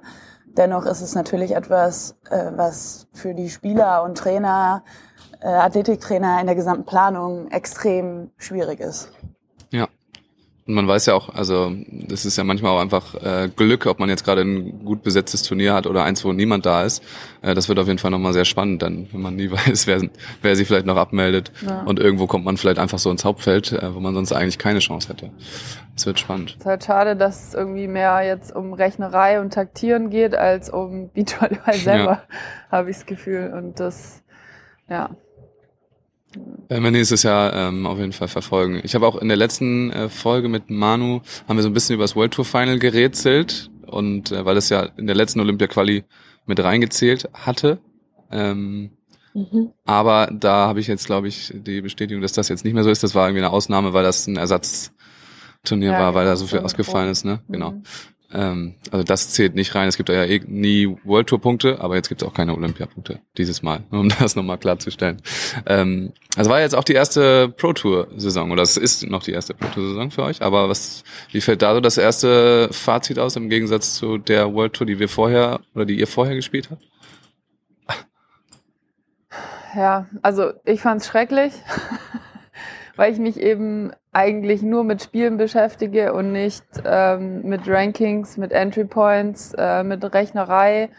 dennoch 0.58 0.86
ist 0.86 1.02
es 1.02 1.16
natürlich 1.16 1.56
etwas, 1.56 2.16
äh, 2.30 2.52
was 2.56 3.08
für 3.14 3.34
die 3.34 3.50
Spieler 3.50 4.04
und 4.04 4.18
Trainer, 4.18 4.84
äh, 5.42 5.48
Athletiktrainer 5.48 6.40
in 6.40 6.48
der 6.48 6.56
gesamten 6.56 6.86
Planung 6.86 7.50
extrem 7.52 8.32
schwierig 8.38 8.80
ist. 8.80 9.12
Ja. 10.70 10.76
Und 10.76 10.76
man 10.76 10.88
weiß 10.88 11.08
ja 11.08 11.16
auch, 11.16 11.34
also 11.34 11.72
das 11.90 12.26
ist 12.26 12.38
ja 12.38 12.44
manchmal 12.44 12.74
auch 12.74 12.80
einfach 12.80 13.16
äh, 13.16 13.50
Glück, 13.50 13.88
ob 13.88 13.98
man 13.98 14.08
jetzt 14.08 14.24
gerade 14.24 14.42
ein 14.42 14.86
gut 14.86 15.02
besetztes 15.02 15.42
Turnier 15.42 15.74
hat 15.74 15.88
oder 15.88 16.04
eins, 16.04 16.24
wo 16.24 16.32
niemand 16.32 16.68
da 16.68 16.84
ist. 16.84 17.04
Äh, 17.42 17.56
das 17.56 17.70
wird 17.70 17.80
auf 17.80 17.88
jeden 17.88 17.98
Fall 17.98 18.12
nochmal 18.12 18.34
sehr 18.34 18.46
spannend, 18.46 18.84
dann, 18.84 19.08
wenn 19.12 19.20
man 19.20 19.36
nie 19.36 19.50
weiß, 19.68 19.88
wer, 19.88 20.02
wer 20.44 20.56
sich 20.56 20.68
vielleicht 20.68 20.86
noch 20.86 20.96
abmeldet. 20.96 21.52
Ja. 21.66 21.82
Und 21.82 22.00
irgendwo 22.00 22.28
kommt 22.28 22.46
man 22.46 22.56
vielleicht 22.58 22.78
einfach 22.78 23.00
so 23.00 23.10
ins 23.10 23.26
Hauptfeld, 23.26 23.72
äh, 23.72 23.96
wo 23.96 24.00
man 24.00 24.14
sonst 24.14 24.32
eigentlich 24.32 24.60
keine 24.60 24.78
Chance 24.78 25.10
hätte. 25.10 25.32
Es 25.96 26.06
wird 26.06 26.20
spannend. 26.20 26.52
Es 26.52 26.58
ist 26.58 26.66
halt 26.68 26.84
schade, 26.84 27.16
dass 27.16 27.48
es 27.48 27.54
irgendwie 27.56 27.88
mehr 27.88 28.22
jetzt 28.22 28.56
um 28.56 28.74
Rechnerei 28.74 29.42
und 29.42 29.52
Taktieren 29.52 30.12
geht, 30.12 30.36
als 30.36 30.70
um 30.70 31.10
Beachvolleyball 31.14 31.74
selber, 31.74 32.22
habe 32.70 32.92
ich 32.92 32.98
das 32.98 33.06
Gefühl. 33.08 33.52
Und 33.56 33.80
das, 33.80 34.22
ja. 34.88 35.10
Werden 36.68 36.84
wir 36.84 36.92
nächstes 36.92 37.24
Jahr 37.24 37.54
ähm, 37.54 37.88
auf 37.88 37.98
jeden 37.98 38.14
Fall 38.14 38.28
verfolgen. 38.28 38.82
Ich 38.84 38.94
habe 38.96 39.08
auch 39.08 39.16
in 39.16 39.28
der 39.28 39.38
letzten 39.38 39.92
äh, 39.92 40.10
Folge 40.10 40.48
mit 40.48 40.70
Manu, 40.70 41.22
haben 41.48 41.58
wir 41.58 41.64
so 41.64 41.70
ein 41.70 41.74
bisschen 41.74 41.96
über 41.96 42.04
das 42.04 42.16
World 42.16 42.34
Tour 42.34 42.46
Final 42.46 42.78
gerätselt. 42.80 43.72
Und 43.88 44.32
äh, 44.32 44.46
weil 44.46 44.58
es 44.58 44.70
ja 44.70 44.84
in 44.98 45.08
der 45.08 45.16
letzten 45.16 45.40
Olympia-Quali 45.40 46.04
mit 46.46 46.64
reingezählt 46.64 47.30
hatte. 47.34 47.80
Ähm, 48.32 48.92
Mhm. 49.34 49.72
Aber 49.86 50.30
da 50.32 50.68
habe 50.68 50.80
ich 50.80 50.88
jetzt, 50.88 51.06
glaube 51.06 51.28
ich, 51.28 51.54
die 51.56 51.82
Bestätigung, 51.82 52.22
dass 52.22 52.34
das 52.34 52.50
jetzt 52.50 52.66
nicht 52.66 52.74
mehr 52.74 52.84
so 52.84 52.90
ist. 52.90 53.04
Das 53.04 53.16
war 53.16 53.28
irgendwie 53.28 53.44
eine 53.44 53.54
Ausnahme, 53.54 53.94
weil 53.94 54.04
das 54.04 54.28
ein 54.28 54.38
Ersatzturnier 54.38 55.92
Ja, 55.92 56.00
war, 56.00 56.16
weil 56.16 56.26
da 56.26 56.36
so 56.36 56.46
genau, 56.46 56.58
viel 56.58 56.66
ausgefallen 56.66 57.10
ist. 57.10 57.26
Ne? 57.26 57.42
Mhm. 57.48 57.54
Genau. 57.54 57.82
Ähm, 58.32 58.76
also 58.92 59.04
das 59.04 59.32
zählt 59.32 59.56
nicht 59.56 59.74
rein. 59.76 59.88
Es 59.88 59.98
gibt 59.98 60.10
ja 60.10 60.24
eh 60.24 60.42
nie 60.46 60.88
World 61.04 61.28
Tour 61.28 61.42
Punkte, 61.42 61.82
aber 61.82 61.96
jetzt 61.96 62.10
gibt 62.10 62.22
es 62.22 62.28
auch 62.28 62.34
keine 62.34 62.56
Olympia-Punkte 62.56 63.20
dieses 63.38 63.62
Mal, 63.62 63.84
um 63.92 64.10
das 64.10 64.36
nochmal 64.36 64.58
klarzustellen. 64.58 65.22
Ähm, 65.66 66.14
also 66.36 66.50
war 66.50 66.62
jetzt 66.62 66.76
auch 66.76 66.84
die 66.84 66.94
erste 66.94 67.50
Pro 67.50 67.74
Tour 67.74 68.08
Saison 68.16 68.52
oder 68.52 68.62
es 68.62 68.78
ist 68.78 69.06
noch 69.08 69.24
die 69.24 69.32
erste 69.32 69.54
Pro 69.54 69.68
Tour 69.70 69.90
Saison 69.90 70.12
für 70.12 70.24
euch. 70.24 70.42
Aber 70.42 70.70
was, 70.70 71.04
wie 71.32 71.42
fällt 71.42 71.62
da 71.62 71.74
so 71.74 71.82
das 71.82 71.98
erste 71.98 72.70
Fazit 72.72 73.20
aus 73.20 73.36
im 73.36 73.50
Gegensatz 73.50 73.96
zu 73.96 74.18
der 74.18 74.54
World 74.54 74.74
Tour, 74.74 74.88
die 74.88 75.00
wir 75.00 75.10
vorher 75.10 75.62
oder 75.74 75.86
die 75.86 76.00
ihr 76.00 76.08
vorher 76.08 76.36
gespielt 76.36 76.70
habt? 76.70 76.84
Ja, 79.76 80.08
also 80.22 80.54
ich 80.66 80.82
fand's 80.82 81.08
schrecklich, 81.08 81.54
weil 83.00 83.14
ich 83.14 83.20
mich 83.20 83.40
eben 83.40 83.94
eigentlich 84.12 84.62
nur 84.62 84.84
mit 84.84 85.02
Spielen 85.02 85.38
beschäftige 85.38 86.12
und 86.12 86.34
nicht 86.34 86.66
ähm, 86.84 87.44
mit 87.44 87.62
Rankings, 87.66 88.36
mit 88.36 88.52
Entry 88.52 88.84
Points, 88.84 89.54
äh, 89.58 89.86
mit 89.86 90.04
Rechnerei. 90.14 90.90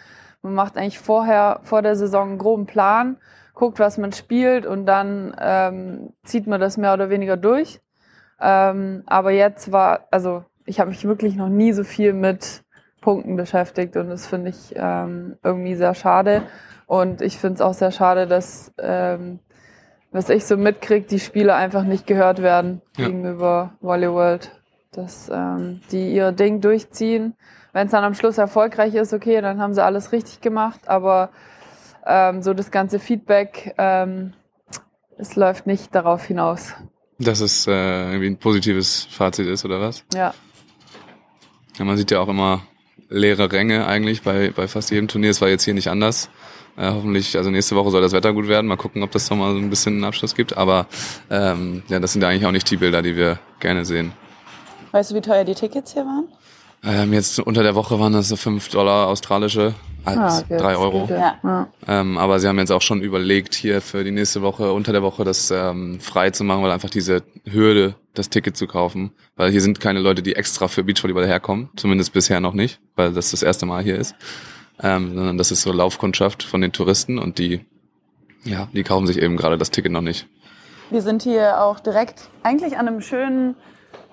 Man 0.40 0.54
macht 0.54 0.78
eigentlich 0.78 0.98
vorher, 0.98 1.60
vor 1.62 1.82
der 1.82 1.96
Saison 1.96 2.30
einen 2.30 2.38
groben 2.38 2.64
Plan, 2.64 3.18
guckt, 3.52 3.78
was 3.78 3.98
man 3.98 4.12
spielt 4.12 4.64
und 4.64 4.86
dann 4.86 5.36
ähm, 5.38 6.14
zieht 6.24 6.46
man 6.46 6.58
das 6.58 6.78
mehr 6.78 6.94
oder 6.94 7.10
weniger 7.10 7.36
durch. 7.36 7.82
Ähm, 8.40 9.02
aber 9.04 9.32
jetzt 9.32 9.70
war, 9.70 10.06
also 10.10 10.42
ich 10.64 10.80
habe 10.80 10.88
mich 10.88 11.04
wirklich 11.04 11.36
noch 11.36 11.50
nie 11.50 11.74
so 11.74 11.84
viel 11.84 12.14
mit 12.14 12.64
Punkten 13.02 13.36
beschäftigt 13.36 13.94
und 13.98 14.08
das 14.08 14.26
finde 14.26 14.48
ich 14.48 14.72
ähm, 14.74 15.36
irgendwie 15.42 15.74
sehr 15.74 15.92
schade. 15.94 16.44
Und 16.86 17.20
ich 17.20 17.38
finde 17.38 17.56
es 17.56 17.60
auch 17.60 17.74
sehr 17.74 17.90
schade, 17.90 18.26
dass, 18.26 18.72
ähm, 18.78 19.40
was 20.12 20.28
ich 20.28 20.44
so 20.44 20.56
mitkriege, 20.56 21.06
die 21.06 21.20
Spiele 21.20 21.54
einfach 21.54 21.84
nicht 21.84 22.06
gehört 22.06 22.42
werden 22.42 22.82
Ja. 22.96 23.06
gegenüber 23.06 23.74
Volley 23.80 24.10
World. 24.10 24.50
dass 24.92 25.30
ähm, 25.32 25.80
die 25.92 26.12
ihr 26.12 26.32
Ding 26.32 26.60
durchziehen. 26.60 27.34
Wenn 27.72 27.86
es 27.86 27.92
dann 27.92 28.02
am 28.02 28.14
Schluss 28.14 28.38
erfolgreich 28.38 28.94
ist, 28.96 29.12
okay, 29.12 29.40
dann 29.40 29.60
haben 29.60 29.72
sie 29.72 29.84
alles 29.84 30.10
richtig 30.10 30.40
gemacht, 30.40 30.80
aber 30.88 31.30
ähm, 32.04 32.42
so 32.42 32.54
das 32.54 32.72
ganze 32.72 32.98
Feedback, 32.98 33.72
ähm, 33.78 34.32
es 35.16 35.36
läuft 35.36 35.68
nicht 35.68 35.94
darauf 35.94 36.24
hinaus. 36.24 36.74
Dass 37.20 37.38
es 37.38 37.68
äh, 37.68 37.70
irgendwie 37.70 38.26
ein 38.30 38.38
positives 38.38 39.06
Fazit 39.12 39.46
ist, 39.46 39.64
oder 39.64 39.80
was? 39.80 40.04
Ja, 40.12 40.34
Ja, 41.78 41.84
man 41.84 41.96
sieht 41.96 42.10
ja 42.10 42.18
auch 42.18 42.28
immer 42.28 42.62
leere 43.08 43.52
Ränge 43.52 43.86
eigentlich 43.86 44.22
bei, 44.22 44.50
bei 44.50 44.66
fast 44.66 44.90
jedem 44.90 45.06
Turnier. 45.06 45.30
Es 45.30 45.40
war 45.40 45.48
jetzt 45.48 45.62
hier 45.62 45.74
nicht 45.74 45.88
anders. 45.88 46.30
Äh, 46.80 46.92
hoffentlich, 46.92 47.36
also 47.36 47.50
nächste 47.50 47.76
Woche 47.76 47.90
soll 47.90 48.00
das 48.00 48.12
Wetter 48.12 48.32
gut 48.32 48.48
werden. 48.48 48.66
Mal 48.66 48.76
gucken, 48.76 49.02
ob 49.02 49.10
das 49.10 49.28
noch 49.28 49.36
mal 49.36 49.52
so 49.52 49.58
ein 49.58 49.68
bisschen 49.68 49.96
einen 49.96 50.04
Abschluss 50.04 50.34
gibt. 50.34 50.56
Aber 50.56 50.86
ähm, 51.28 51.82
ja, 51.88 52.00
das 52.00 52.14
sind 52.14 52.22
ja 52.22 52.28
eigentlich 52.28 52.46
auch 52.46 52.52
nicht 52.52 52.70
die 52.70 52.78
Bilder, 52.78 53.02
die 53.02 53.16
wir 53.16 53.38
gerne 53.60 53.84
sehen. 53.84 54.12
Weißt 54.92 55.10
du, 55.10 55.14
wie 55.14 55.20
teuer 55.20 55.44
die 55.44 55.54
Tickets 55.54 55.92
hier 55.92 56.06
waren? 56.06 56.28
Ähm, 56.82 57.12
jetzt 57.12 57.38
unter 57.38 57.62
der 57.62 57.74
Woche 57.74 58.00
waren 58.00 58.14
das 58.14 58.28
so 58.28 58.36
5 58.36 58.70
Dollar 58.70 59.08
australische, 59.08 59.74
als 60.06 60.16
Ah, 60.16 60.38
okay, 60.38 60.56
3 60.56 60.72
das 60.72 60.78
Euro. 60.78 61.08
Ja. 61.10 61.68
Ähm, 61.86 62.16
aber 62.16 62.40
sie 62.40 62.48
haben 62.48 62.58
jetzt 62.58 62.72
auch 62.72 62.80
schon 62.80 63.02
überlegt, 63.02 63.54
hier 63.54 63.82
für 63.82 64.02
die 64.02 64.10
nächste 64.10 64.40
Woche, 64.40 64.72
unter 64.72 64.92
der 64.92 65.02
Woche, 65.02 65.22
das 65.24 65.50
ähm, 65.50 66.00
frei 66.00 66.30
zu 66.30 66.44
machen, 66.44 66.62
weil 66.62 66.70
einfach 66.70 66.88
diese 66.88 67.22
Hürde, 67.44 67.96
das 68.14 68.30
Ticket 68.30 68.56
zu 68.56 68.66
kaufen. 68.66 69.10
Weil 69.36 69.50
hier 69.50 69.60
sind 69.60 69.80
keine 69.80 70.00
Leute, 70.00 70.22
die 70.22 70.34
extra 70.34 70.68
für 70.68 70.82
Beachvolleyball 70.82 71.26
herkommen. 71.26 71.68
Zumindest 71.76 72.14
bisher 72.14 72.40
noch 72.40 72.54
nicht, 72.54 72.80
weil 72.96 73.12
das 73.12 73.32
das 73.32 73.42
erste 73.42 73.66
Mal 73.66 73.82
hier 73.82 73.98
ist. 73.98 74.14
Ähm, 74.82 75.14
sondern 75.14 75.38
das 75.38 75.50
ist 75.50 75.62
so 75.62 75.72
Laufkundschaft 75.72 76.42
von 76.42 76.60
den 76.60 76.72
Touristen 76.72 77.18
und 77.18 77.38
die, 77.38 77.64
ja, 78.44 78.68
die 78.72 78.82
kaufen 78.82 79.06
sich 79.06 79.18
eben 79.18 79.36
gerade 79.36 79.58
das 79.58 79.70
Ticket 79.70 79.92
noch 79.92 80.00
nicht. 80.00 80.26
Wir 80.90 81.02
sind 81.02 81.22
hier 81.22 81.60
auch 81.62 81.80
direkt 81.80 82.28
eigentlich 82.42 82.76
an 82.78 82.88
einem 82.88 83.00
schönen 83.00 83.56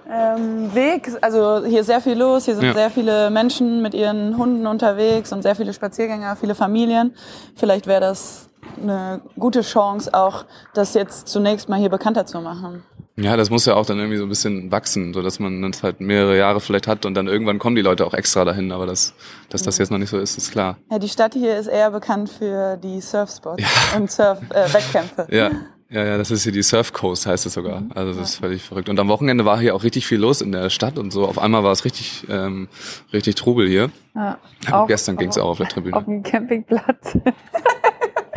ähm, 0.10 0.74
Weg. 0.76 1.10
Also 1.22 1.66
hier 1.66 1.82
ist 1.82 1.88
sehr 1.88 2.02
viel 2.02 2.18
los. 2.18 2.46
Hier 2.46 2.56
sind 2.56 2.66
Ja. 2.66 2.74
sehr 2.74 2.90
viele 2.92 3.30
Menschen 3.30 3.82
mit 3.82 3.94
ihren 3.94 4.38
Hunden 4.38 4.68
unterwegs 4.68 5.32
und 5.34 5.42
sehr 5.42 5.56
viele 5.56 5.74
Spaziergänger, 5.74 6.36
viele 6.36 6.56
Familien. 6.56 7.16
Vielleicht 7.56 7.88
wäre 7.88 8.02
das 8.02 8.50
eine 8.82 9.22
gute 9.40 9.62
Chance, 9.62 10.14
auch 10.14 10.46
das 10.74 10.94
jetzt 10.94 11.28
zunächst 11.28 11.68
mal 11.70 11.80
hier 11.80 11.90
bekannter 11.90 12.26
zu 12.26 12.42
machen. 12.42 12.84
Ja, 13.20 13.36
das 13.36 13.50
muss 13.50 13.66
ja 13.66 13.74
auch 13.74 13.86
dann 13.86 13.98
irgendwie 13.98 14.18
so 14.18 14.26
ein 14.26 14.30
bisschen 14.30 14.72
wachsen, 14.72 15.12
so 15.12 15.24
dass 15.24 15.40
man 15.40 15.62
das 15.64 15.82
halt 15.82 16.00
mehrere 16.02 16.38
Jahre 16.38 16.62
vielleicht 16.62 16.86
hat 16.86 17.04
und 17.06 17.16
dann 17.16 17.28
irgendwann 17.28 17.58
kommen 17.58 17.76
die 17.76 17.82
Leute 17.82 18.06
auch 18.06 18.14
extra 18.14 18.46
dahin. 18.46 18.72
Aber 18.72 18.86
das, 18.86 19.16
dass 19.50 19.64
das 19.64 19.80
jetzt 19.80 19.90
noch 19.90 19.98
nicht 19.98 20.10
so 20.12 20.20
ist, 20.20 20.38
ist 20.38 20.52
klar. 20.52 20.78
Ja, 20.92 21.00
die 21.00 21.10
Stadt 21.10 21.34
hier 21.34 21.58
ist 21.58 21.66
eher 21.66 21.90
bekannt 21.90 22.30
für 22.30 22.78
die 22.78 23.02
Surfspots 23.02 23.64
und 23.96 24.12
Surf-Wettkämpfe. 24.12 25.28
Ja, 25.32 25.50
ja, 25.90 26.04
ja, 26.04 26.18
das 26.18 26.32
ist 26.32 26.44
hier 26.44 26.52
die 26.52 26.64
Surf 26.64 26.92
Coast, 26.92 27.26
heißt 27.26 27.46
es 27.46 27.54
sogar. 27.54 27.84
Also 27.96 28.12
das 28.14 28.32
ist 28.32 28.36
völlig 28.36 28.62
verrückt. 28.62 28.90
Und 28.90 29.00
am 29.00 29.08
Wochenende 29.08 29.46
war 29.46 29.58
hier 29.58 29.74
auch 29.74 29.84
richtig 29.84 30.06
viel 30.06 30.20
los 30.20 30.42
in 30.42 30.52
der 30.52 30.70
Stadt 30.70 30.98
und 31.00 31.12
so. 31.12 31.26
Auf 31.26 31.40
einmal 31.40 31.64
war 31.64 31.72
es 31.72 31.86
richtig, 31.86 32.26
ähm, 32.30 32.68
richtig 33.14 33.36
Trubel 33.36 33.68
hier. 33.68 33.90
Ja. 34.14 34.38
Ja, 34.68 34.80
gut, 34.80 34.90
gestern 34.90 35.16
ging's 35.16 35.38
auch 35.38 35.50
auf 35.50 35.58
der 35.58 35.70
Tribüne. 35.70 35.96
Auf 35.96 36.04
dem 36.04 36.24
Campingplatz. 36.24 37.18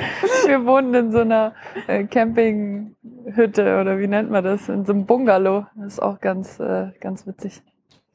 Wir 0.47 0.64
wohnen 0.66 0.95
in 0.95 1.12
so 1.12 1.21
einer 1.21 1.54
äh, 1.87 2.04
Campinghütte 2.04 3.80
oder 3.80 3.99
wie 3.99 4.07
nennt 4.07 4.30
man 4.30 4.45
das? 4.45 4.69
In 4.69 4.85
so 4.85 4.92
einem 4.92 5.07
Bungalow. 5.07 5.66
Das 5.76 5.95
ist 5.95 6.02
auch 6.02 6.21
ganz, 6.21 6.59
äh, 6.61 6.90
ganz 7.00 7.26
witzig. 7.26 7.62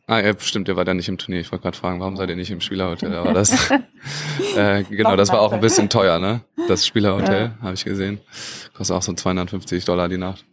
Ah, 0.07 0.19
ja, 0.19 0.33
stimmt, 0.37 0.67
ihr 0.67 0.75
war 0.75 0.85
da 0.85 0.93
nicht 0.93 1.09
im 1.09 1.17
Turnier. 1.17 1.41
Ich 1.41 1.51
wollte 1.51 1.63
gerade 1.63 1.77
fragen, 1.77 1.99
warum 1.99 2.15
seid 2.15 2.29
ihr 2.29 2.35
nicht 2.35 2.51
im 2.51 2.61
Spielerhotel? 2.61 3.15
Aber 3.15 3.33
das, 3.33 3.71
äh, 4.55 4.83
genau, 4.83 5.15
das 5.15 5.29
war 5.29 5.41
auch 5.41 5.51
ein 5.51 5.61
bisschen 5.61 5.89
teuer, 5.89 6.19
ne? 6.19 6.41
Das 6.67 6.85
Spielerhotel, 6.85 7.53
habe 7.61 7.73
ich 7.73 7.85
gesehen. 7.85 8.19
Kostet 8.75 8.95
auch 8.95 9.01
so 9.01 9.13
250 9.13 9.83
Dollar 9.83 10.07
die 10.07 10.19
Nacht. 10.19 10.45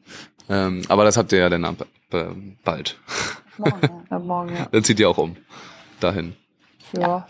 Ähm, 0.48 0.82
aber 0.88 1.04
das 1.04 1.18
habt 1.18 1.32
ihr 1.32 1.38
ja 1.38 1.50
dann 1.50 1.64
äh, 1.64 2.24
bald. 2.64 2.98
Morgen, 3.58 3.80
ja. 3.82 4.02
Am 4.16 4.26
Morgen, 4.26 4.56
ja. 4.56 4.68
Dann 4.70 4.84
zieht 4.84 4.98
ihr 4.98 5.10
auch 5.10 5.18
um. 5.18 5.36
Dahin. 6.00 6.34
ja. 6.96 7.26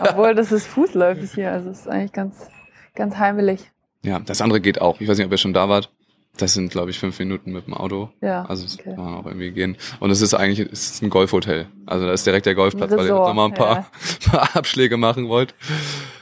Obwohl, 0.00 0.34
das 0.34 0.52
ist 0.52 0.66
fußläufig 0.66 1.32
hier. 1.32 1.52
Also 1.52 1.70
es 1.70 1.80
ist 1.80 1.88
eigentlich 1.88 2.12
ganz, 2.12 2.48
ganz 2.96 3.16
heimelig. 3.16 3.70
Ja, 4.02 4.18
das 4.20 4.40
andere 4.40 4.60
geht 4.60 4.80
auch. 4.80 5.00
Ich 5.00 5.08
weiß 5.08 5.16
nicht, 5.18 5.26
ob 5.26 5.32
ihr 5.32 5.38
schon 5.38 5.54
da 5.54 5.68
wart. 5.68 5.90
Das 6.36 6.52
sind, 6.52 6.70
glaube 6.70 6.90
ich, 6.90 6.98
fünf 6.98 7.18
Minuten 7.18 7.52
mit 7.52 7.66
dem 7.66 7.74
Auto. 7.74 8.10
Ja, 8.20 8.44
Also 8.44 8.66
es 8.66 8.78
okay. 8.78 8.94
kann 8.94 9.04
man 9.04 9.14
auch 9.14 9.26
irgendwie 9.26 9.52
gehen. 9.52 9.76
Und 10.00 10.10
es 10.10 10.20
ist 10.20 10.34
eigentlich 10.34 10.60
es 10.70 10.90
ist 10.90 11.02
ein 11.02 11.08
Golfhotel. 11.08 11.66
Also 11.86 12.04
da 12.06 12.12
ist 12.12 12.26
direkt 12.26 12.46
der 12.46 12.54
Golfplatz, 12.54 12.90
weil 12.90 12.98
ihr 12.98 13.04
Resort, 13.04 13.28
noch 13.28 13.34
mal 13.34 13.46
ein 13.46 13.54
paar, 13.54 13.86
paar 14.30 14.56
Abschläge 14.56 14.96
machen 14.96 15.28
wollt. 15.28 15.54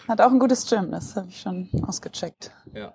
Hat 0.07 0.21
auch 0.21 0.31
ein 0.31 0.38
gutes 0.38 0.69
Gym, 0.69 0.90
das 0.90 1.16
habe 1.16 1.28
ich 1.31 1.40
schon 1.40 1.69
ausgecheckt. 1.87 2.52
Ja. 2.75 2.93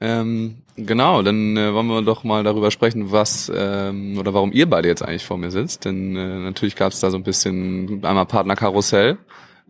Ähm, 0.00 0.62
genau, 0.76 1.22
dann 1.22 1.56
äh, 1.56 1.74
wollen 1.74 1.86
wir 1.88 2.02
doch 2.02 2.22
mal 2.22 2.44
darüber 2.44 2.70
sprechen, 2.70 3.10
was 3.10 3.50
ähm, 3.54 4.16
oder 4.18 4.32
warum 4.32 4.52
ihr 4.52 4.68
beide 4.68 4.88
jetzt 4.88 5.02
eigentlich 5.02 5.24
vor 5.24 5.38
mir 5.38 5.50
sitzt. 5.50 5.84
Denn 5.86 6.14
äh, 6.16 6.38
natürlich 6.38 6.76
gab 6.76 6.92
es 6.92 7.00
da 7.00 7.10
so 7.10 7.16
ein 7.16 7.24
bisschen 7.24 8.04
einmal 8.04 8.26
Partnerkarussell. 8.26 9.18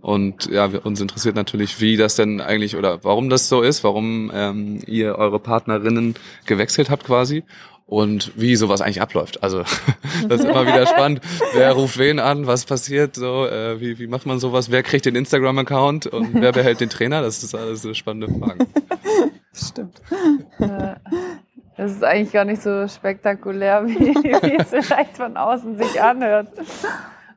Und 0.01 0.47
ja, 0.47 0.73
wir, 0.73 0.87
uns 0.87 1.01
interessiert 1.01 1.35
natürlich, 1.35 1.81
wie 1.81 1.97
das 1.97 2.15
denn 2.17 2.41
eigentlich 2.41 2.77
oder 2.77 3.03
warum 3.05 3.29
das 3.31 3.49
so 3.49 3.63
ist, 3.63 3.83
warum 3.83 4.31
ähm, 4.33 4.81
ihr 4.87 5.17
eure 5.17 5.41
Partnerinnen 5.41 6.15
gewechselt 6.47 6.89
habt 6.89 7.05
quasi 7.05 7.43
und 7.87 8.33
wie 8.37 8.55
sowas 8.55 8.81
eigentlich 8.81 9.01
abläuft. 9.03 9.43
Also 9.43 9.63
das 10.29 10.41
ist 10.41 10.47
immer 10.47 10.67
wieder 10.67 10.87
spannend. 10.87 11.21
Wer 11.55 11.73
ruft 11.73 11.99
wen 11.99 12.21
an? 12.21 12.47
Was 12.47 12.65
passiert? 12.65 13.17
So, 13.17 13.47
äh, 13.47 13.81
wie, 13.81 13.99
wie 13.99 14.07
macht 14.07 14.27
man 14.27 14.39
sowas? 14.39 14.71
Wer 14.71 14.83
kriegt 14.83 15.07
den 15.07 15.17
Instagram-Account 15.17 16.07
und 16.07 16.35
wer 16.35 16.53
behält 16.53 16.81
den 16.81 16.91
Trainer? 16.91 17.23
Das 17.23 17.43
ist 17.43 17.55
alles 17.55 17.83
so 17.83 17.95
spannende 17.95 18.29
Fragen. 18.39 18.67
Stimmt. 19.53 20.01
Äh, 20.61 20.95
Das 21.77 21.93
ist 21.93 22.05
eigentlich 22.05 22.33
gar 22.33 22.45
nicht 22.45 22.61
so 22.63 22.87
spektakulär, 22.89 23.87
wie, 23.87 24.15
wie 24.15 24.57
es 24.57 24.69
vielleicht 24.87 25.17
von 25.17 25.37
außen 25.37 25.79
sich 25.79 26.01
anhört. 26.03 26.49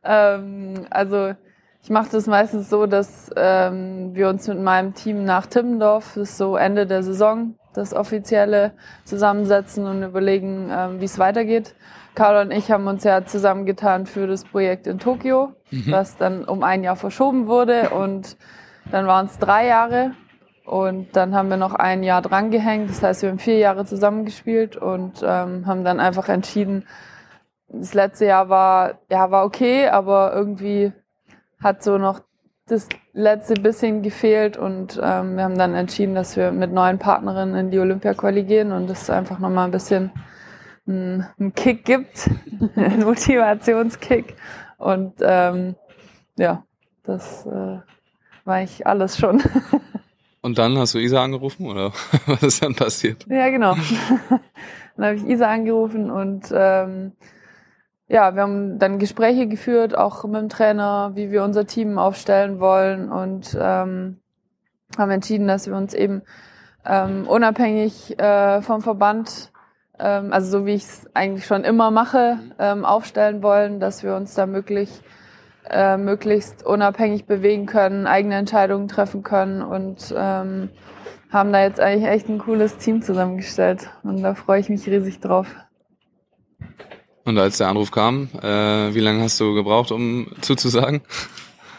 Ähm, 0.04 0.86
also 0.90 1.34
ich 1.84 1.90
mache 1.90 2.10
das 2.12 2.28
meistens 2.28 2.70
so, 2.70 2.86
dass 2.86 3.32
ähm, 3.36 4.14
wir 4.14 4.30
uns 4.30 4.48
mit 4.48 4.60
meinem 4.60 4.94
Team 4.94 5.24
nach 5.26 5.48
Timmendorf, 5.48 6.14
das 6.16 6.30
ist 6.30 6.38
so 6.38 6.56
Ende 6.56 6.86
der 6.86 7.02
Saison, 7.02 7.56
das 7.74 7.94
offizielle 7.94 8.74
zusammensetzen 9.04 9.86
und 9.86 10.04
überlegen, 10.04 10.70
ähm, 10.72 11.02
wie 11.02 11.06
es 11.06 11.18
weitergeht. 11.18 11.76
Carlo 12.14 12.42
und 12.42 12.52
ich 12.52 12.70
haben 12.70 12.88
uns 12.88 13.04
ja 13.04 13.26
zusammengetan 13.26 14.06
für 14.06 14.28
das 14.28 14.44
Projekt 14.44 14.86
in 14.86 15.00
Tokio, 15.00 15.54
was 15.88 16.18
dann 16.18 16.44
um 16.44 16.62
ein 16.62 16.84
Jahr 16.84 16.98
verschoben 16.98 17.48
wurde 17.48 17.90
und 17.92 18.38
dann 18.92 19.08
waren 19.08 19.28
es 19.28 19.40
drei 19.40 19.68
Jahre 19.68 20.12
und 20.66 21.16
dann 21.16 21.34
haben 21.34 21.50
wir 21.50 21.58
noch 21.58 21.74
ein 21.74 22.04
Jahr 22.04 22.22
drangehängt. 22.22 22.90
Das 22.90 23.02
heißt, 23.02 23.22
wir 23.22 23.30
haben 23.30 23.40
vier 23.40 23.58
Jahre 23.58 23.86
zusammengespielt 23.86 24.76
und 24.76 25.24
ähm, 25.24 25.66
haben 25.66 25.84
dann 25.86 26.00
einfach 26.00 26.28
entschieden, 26.28 26.86
das 27.70 27.94
letzte 27.94 28.26
Jahr 28.26 28.50
war, 28.50 29.00
ja, 29.10 29.32
war 29.32 29.46
okay, 29.46 29.88
aber 29.88 30.34
irgendwie 30.36 30.92
hat 31.62 31.84
so 31.84 31.98
noch 31.98 32.22
das 32.68 32.88
letzte 33.14 33.56
bisschen 33.56 34.02
gefehlt 34.02 34.56
und 34.56 35.00
ähm, 35.02 35.36
wir 35.36 35.44
haben 35.44 35.58
dann 35.58 35.74
entschieden, 35.74 36.16
dass 36.16 36.38
wir 36.38 36.52
mit 36.52 36.72
neuen 36.72 37.00
Partnerinnen 37.00 37.56
in 37.56 37.72
die 37.72 37.80
Olympia-Quali 37.80 38.44
gehen 38.44 38.72
und 38.72 38.90
das 38.90 39.10
einfach 39.10 39.40
nochmal 39.40 39.66
ein 39.66 39.72
bisschen 39.72 40.12
einen, 40.88 41.28
einen 41.38 41.54
Kick 41.54 41.84
gibt, 41.84 42.30
einen 42.76 43.04
Motivationskick 43.04 44.36
und 44.78 45.16
ähm, 45.22 45.76
ja, 46.38 46.64
das 47.04 47.46
äh, 47.46 47.80
war 48.46 48.56
eigentlich 48.56 48.88
alles 48.88 49.18
schon. 49.18 49.42
Und 50.44 50.58
dann 50.58 50.76
hast 50.80 50.96
du 50.96 50.98
Isa 50.98 51.24
angerufen 51.24 51.68
oder 51.68 51.94
was 52.26 52.42
ist 52.42 52.64
dann 52.64 52.74
passiert? 52.74 53.28
Ja, 53.30 53.50
genau. 53.50 53.76
dann 54.98 55.06
habe 55.06 55.16
ich 55.18 55.24
Isa 55.28 55.48
angerufen 55.48 56.10
und 56.10 56.52
ähm, 56.52 57.12
ja, 58.12 58.36
wir 58.36 58.42
haben 58.42 58.78
dann 58.78 59.00
Gespräche 59.00 59.48
geführt, 59.48 59.98
auch 59.98 60.26
mit 60.26 60.42
dem 60.42 60.50
Trainer, 60.50 61.12
wie 61.16 61.32
wir 61.32 61.46
unser 61.46 61.66
Team 61.66 61.98
aufstellen 61.98 62.60
wollen 62.60 63.10
und 63.10 63.58
ähm, 63.58 64.20
haben 64.98 65.12
entschieden, 65.12 65.48
dass 65.48 65.66
wir 65.66 65.78
uns 65.78 65.94
eben 65.94 66.22
ähm, 66.86 67.26
unabhängig 67.26 68.20
äh, 68.20 68.62
vom 68.62 68.82
Verband, 68.82 69.54
ähm, 69.98 70.34
also 70.34 70.60
so 70.60 70.66
wie 70.66 70.74
ich 70.74 70.84
es 70.84 71.10
eigentlich 71.14 71.46
schon 71.46 71.64
immer 71.64 71.90
mache, 71.90 72.40
ähm, 72.60 72.84
aufstellen 72.84 73.42
wollen, 73.44 73.80
dass 73.80 74.04
wir 74.04 74.14
uns 74.18 74.34
da 74.34 74.46
möglich, 74.46 74.90
äh, 75.70 75.96
möglichst 75.96 76.66
unabhängig 76.66 77.28
bewegen 77.28 77.66
können, 77.66 78.08
eigene 78.08 78.36
Entscheidungen 78.36 78.90
treffen 78.90 79.24
können 79.24 79.62
und 79.62 80.14
ähm, 80.18 80.68
haben 81.30 81.54
da 81.54 81.62
jetzt 81.62 81.80
eigentlich 81.80 82.10
echt 82.10 82.28
ein 82.28 82.40
cooles 82.40 82.76
Team 82.76 83.02
zusammengestellt. 83.02 83.90
Und 84.04 84.22
da 84.22 84.34
freue 84.34 84.60
ich 84.60 84.68
mich 84.68 84.86
riesig 84.86 85.22
drauf. 85.22 85.48
Und 87.24 87.38
als 87.38 87.58
der 87.58 87.68
Anruf 87.68 87.92
kam, 87.92 88.30
äh, 88.42 88.94
wie 88.94 89.00
lange 89.00 89.24
hast 89.24 89.40
du 89.40 89.54
gebraucht, 89.54 89.92
um 89.92 90.28
zuzusagen? 90.42 91.02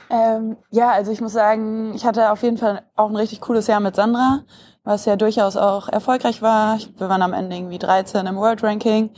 Ähm, 0.09 0.57
ja, 0.71 0.91
also 0.91 1.11
ich 1.11 1.21
muss 1.21 1.33
sagen, 1.33 1.95
ich 1.95 2.05
hatte 2.05 2.31
auf 2.31 2.43
jeden 2.43 2.59
Fall 2.59 2.83
auch 2.97 3.09
ein 3.09 3.17
richtig 3.17 3.41
cooles 3.41 3.67
Jahr 3.67 3.81
mit 3.81 3.97
Sandra, 3.97 4.45
was 4.85 5.07
ja 5.07 5.17
durchaus 5.17 5.57
auch 5.57 5.89
erfolgreich 5.89 6.43
war. 6.43 6.79
Wir 6.99 7.09
waren 7.09 7.23
am 7.23 7.33
Ende 7.33 7.57
irgendwie 7.57 7.79
13 7.79 8.27
im 8.27 8.37
World 8.37 8.63
Ranking, 8.63 9.11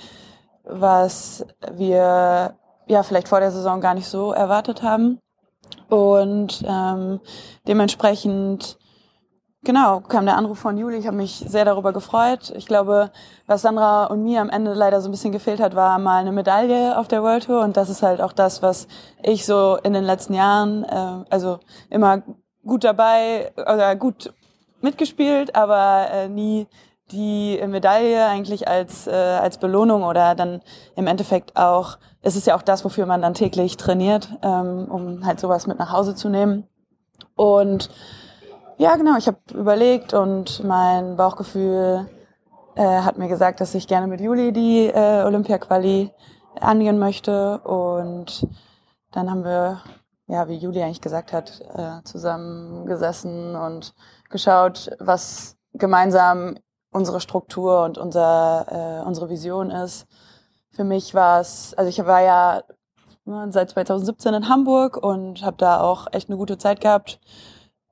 was 0.63 1.45
wir 1.73 2.55
ja 2.87 3.03
vielleicht 3.03 3.29
vor 3.29 3.41
der 3.41 3.51
Saison 3.51 3.81
gar 3.81 3.95
nicht 3.95 4.07
so 4.07 4.33
erwartet 4.33 4.83
haben. 4.83 5.19
Und 5.89 6.65
ähm, 6.67 7.21
dementsprechend 7.67 8.79
genau, 9.65 10.01
kam 10.01 10.27
der 10.27 10.37
Anruf 10.37 10.59
von 10.59 10.77
Juli. 10.77 10.97
Ich 10.99 11.07
habe 11.07 11.17
mich 11.17 11.45
sehr 11.47 11.65
darüber 11.65 11.93
gefreut. 11.93 12.53
Ich 12.57 12.67
glaube, 12.67 13.11
was 13.47 13.63
Sandra 13.63 14.07
und 14.07 14.23
mir 14.23 14.41
am 14.41 14.51
Ende 14.51 14.75
leider 14.75 15.01
so 15.01 15.09
ein 15.09 15.11
bisschen 15.11 15.33
gefehlt 15.33 15.61
hat, 15.61 15.75
war 15.75 15.99
mal 15.99 16.21
eine 16.21 16.33
Medaille 16.33 16.97
auf 16.99 17.09
der 17.09 17.23
World 17.23 17.47
Tour. 17.47 17.63
Und 17.63 17.77
das 17.77 17.89
ist 17.89 18.03
halt 18.03 18.21
auch 18.21 18.33
das, 18.33 18.63
was 18.63 18.87
ich 19.23 19.45
so 19.45 19.79
in 19.83 19.93
den 19.93 20.05
letzten 20.05 20.35
Jahren, 20.35 20.85
äh, 20.85 21.25
also 21.31 21.59
immer 21.91 22.23
gut 22.65 22.85
dabei 22.85 23.53
oder 23.57 23.97
gut 23.97 24.33
mitgespielt, 24.81 25.55
aber 25.57 26.09
äh, 26.11 26.29
nie 26.29 26.67
die 27.11 27.61
Medaille 27.67 28.27
eigentlich 28.27 28.69
als, 28.69 29.07
äh, 29.07 29.11
als 29.11 29.59
Belohnung 29.59 30.05
oder 30.05 30.35
dann 30.35 30.63
im 30.97 31.07
Endeffekt 31.07 31.57
auch, 31.57 31.99
es 32.23 32.37
ist 32.37 32.47
ja 32.47 32.57
auch 32.57 32.63
das, 32.63 32.85
wofür 32.85 33.07
man 33.07 33.21
dann 33.21 33.35
täglich 33.35 33.77
trainiert, 33.77 34.29
ähm, 34.43 34.87
um 34.89 35.27
halt 35.27 35.41
sowas 35.41 35.67
mit 35.67 35.79
nach 35.79 35.93
Hause 35.93 36.15
zu 36.15 36.29
nehmen. 36.29 36.67
Und 37.37 37.91
ja, 38.79 38.97
genau, 38.97 39.17
ich 39.17 39.27
habe 39.27 39.39
überlegt 39.53 40.15
und 40.15 40.65
mein 40.65 41.17
Bauchgefühl 41.17 42.09
äh, 42.77 43.01
hat 43.01 43.19
mir 43.19 43.29
gesagt, 43.29 43.61
dass 43.61 43.75
ich 43.75 43.87
gerne 43.87 44.07
mit 44.07 44.21
Juli 44.21 44.53
die 44.53 44.87
äh, 44.87 45.23
Olympia-Quali 45.25 46.11
angehen 46.61 46.99
möchte. 46.99 47.59
Und 47.61 48.47
dann 49.13 49.31
haben 49.31 49.45
wir, 49.45 49.81
ja, 50.27 50.49
wie 50.49 50.57
Juli 50.57 50.83
eigentlich 50.83 51.01
gesagt 51.01 51.33
hat, 51.33 51.61
äh, 51.75 52.03
zusammengesessen 52.05 53.55
und 53.55 53.95
geschaut, 54.31 54.91
was 54.99 55.57
gemeinsam 55.73 56.57
unsere 56.91 57.21
Struktur 57.21 57.85
und 57.85 57.99
unser, 57.99 59.03
äh, 59.03 59.07
unsere 59.07 59.29
Vision 59.29 59.71
ist. 59.71 60.07
Für 60.71 60.85
mich 60.85 61.15
war 61.15 61.41
es, 61.41 61.75
also 61.75 61.89
ich 61.89 62.05
war 62.05 62.23
ja 62.23 62.63
ne, 63.25 63.49
seit 63.51 63.71
2017 63.71 64.35
in 64.35 64.49
Hamburg 64.49 64.97
und 64.97 65.43
habe 65.43 65.57
da 65.57 65.81
auch 65.81 66.07
echt 66.13 66.29
eine 66.29 66.39
gute 66.39 66.59
Zeit 66.59 66.81
gehabt, 66.81 67.21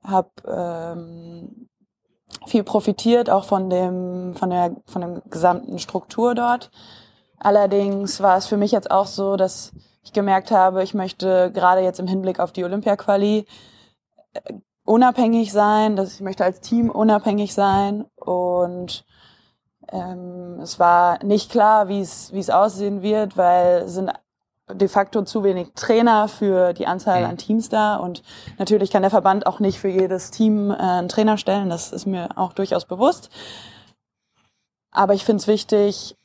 habe 0.03 0.29
ähm, 0.47 1.69
viel 2.47 2.63
profitiert 2.63 3.29
auch 3.29 3.45
von 3.45 3.69
dem 3.69 4.33
von 4.35 4.49
der 4.49 4.75
von 4.85 5.01
der 5.01 5.21
gesamten 5.29 5.79
Struktur 5.79 6.35
dort. 6.35 6.71
Allerdings 7.39 8.21
war 8.21 8.37
es 8.37 8.47
für 8.47 8.57
mich 8.57 8.71
jetzt 8.71 8.91
auch 8.91 9.07
so, 9.07 9.35
dass 9.35 9.73
ich 10.03 10.13
gemerkt 10.13 10.51
habe, 10.51 10.83
ich 10.83 10.93
möchte 10.93 11.51
gerade 11.51 11.81
jetzt 11.81 11.99
im 11.99 12.07
Hinblick 12.07 12.39
auf 12.39 12.51
die 12.51 12.63
Olympia-Quali 12.63 13.45
äh, 14.33 14.53
unabhängig 14.85 15.51
sein, 15.51 15.95
dass 15.95 16.15
ich 16.15 16.21
möchte 16.21 16.43
als 16.43 16.59
Team 16.61 16.89
unabhängig 16.89 17.53
sein 17.53 18.05
und 18.15 19.05
ähm, 19.91 20.59
es 20.61 20.79
war 20.79 21.23
nicht 21.23 21.51
klar, 21.51 21.87
wie 21.87 22.01
es 22.01 22.33
wie 22.33 22.39
es 22.39 22.49
aussehen 22.49 23.01
wird, 23.01 23.37
weil 23.37 23.87
sind 23.87 24.11
de 24.73 24.87
facto 24.87 25.23
zu 25.23 25.43
wenig 25.43 25.69
Trainer 25.75 26.27
für 26.27 26.73
die 26.73 26.87
Anzahl 26.87 27.21
Mhm. 27.21 27.29
an 27.29 27.37
Teams 27.37 27.69
da 27.69 27.95
und 27.95 28.23
natürlich 28.57 28.91
kann 28.91 29.01
der 29.01 29.11
Verband 29.11 29.45
auch 29.45 29.59
nicht 29.59 29.79
für 29.79 29.87
jedes 29.89 30.31
Team 30.31 30.71
äh, 30.71 30.75
einen 30.75 31.09
Trainer 31.09 31.37
stellen, 31.37 31.69
das 31.69 31.91
ist 31.91 32.05
mir 32.05 32.29
auch 32.37 32.53
durchaus 32.53 32.85
bewusst. 32.85 33.29
Aber 34.91 35.13
ich 35.13 35.25
finde 35.25 35.41
es 35.41 35.47
wichtig, 35.47 36.15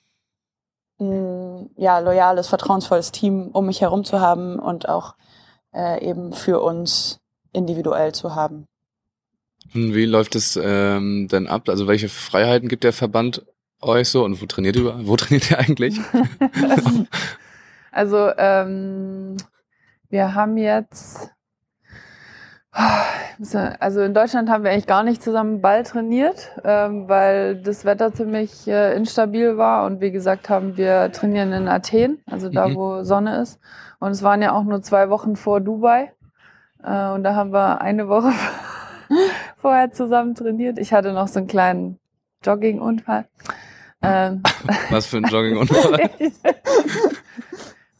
ein 1.00 1.70
ja, 1.76 1.98
loyales, 2.00 2.48
vertrauensvolles 2.48 3.12
Team 3.12 3.48
um 3.52 3.66
mich 3.66 3.80
herum 3.80 4.04
zu 4.04 4.20
haben 4.20 4.58
und 4.58 4.88
auch 4.88 5.14
äh, 5.74 6.04
eben 6.04 6.32
für 6.32 6.60
uns 6.60 7.20
individuell 7.52 8.12
zu 8.12 8.34
haben. 8.34 8.66
Und 9.74 9.94
wie 9.94 10.06
läuft 10.06 10.34
es 10.34 10.58
ähm, 10.60 11.28
denn 11.30 11.46
ab? 11.46 11.68
Also 11.68 11.86
welche 11.86 12.08
Freiheiten 12.08 12.68
gibt 12.68 12.84
der 12.84 12.92
Verband 12.92 13.44
euch 13.80 14.08
so 14.08 14.24
und 14.24 14.40
wo 14.42 14.46
trainiert 14.46 14.76
ihr, 14.76 15.06
wo 15.06 15.16
trainiert 15.16 15.50
ihr 15.50 15.58
eigentlich? 15.58 15.98
Also 17.98 18.30
ähm, 18.38 19.38
wir 20.08 20.32
haben 20.32 20.56
jetzt, 20.56 21.32
also 23.80 24.02
in 24.02 24.14
Deutschland 24.14 24.48
haben 24.48 24.62
wir 24.62 24.70
eigentlich 24.70 24.86
gar 24.86 25.02
nicht 25.02 25.20
zusammen 25.20 25.60
Ball 25.60 25.82
trainiert, 25.82 26.52
ähm, 26.62 27.08
weil 27.08 27.60
das 27.60 27.84
Wetter 27.84 28.12
ziemlich 28.14 28.68
äh, 28.68 28.94
instabil 28.94 29.56
war 29.56 29.84
und 29.84 30.00
wie 30.00 30.12
gesagt 30.12 30.48
haben 30.48 30.76
wir 30.76 31.10
trainieren 31.10 31.52
in 31.52 31.66
Athen, 31.66 32.22
also 32.30 32.48
da 32.48 32.68
Mhm. 32.68 32.76
wo 32.76 33.02
Sonne 33.02 33.40
ist. 33.42 33.58
Und 33.98 34.12
es 34.12 34.22
waren 34.22 34.42
ja 34.42 34.52
auch 34.52 34.62
nur 34.62 34.80
zwei 34.80 35.10
Wochen 35.10 35.34
vor 35.34 35.60
Dubai 35.60 36.12
äh, 36.84 37.08
und 37.08 37.24
da 37.24 37.34
haben 37.34 37.52
wir 37.52 37.80
eine 37.80 38.06
Woche 38.06 38.30
vorher 39.56 39.90
zusammen 39.90 40.36
trainiert. 40.36 40.78
Ich 40.78 40.92
hatte 40.92 41.12
noch 41.12 41.26
so 41.26 41.40
einen 41.40 41.48
kleinen 41.48 41.98
Joggingunfall. 42.44 43.26
Ähm, 44.02 44.44
Was 44.90 45.06
für 45.06 45.16
ein 45.16 45.24
Joggingunfall? 45.24 46.10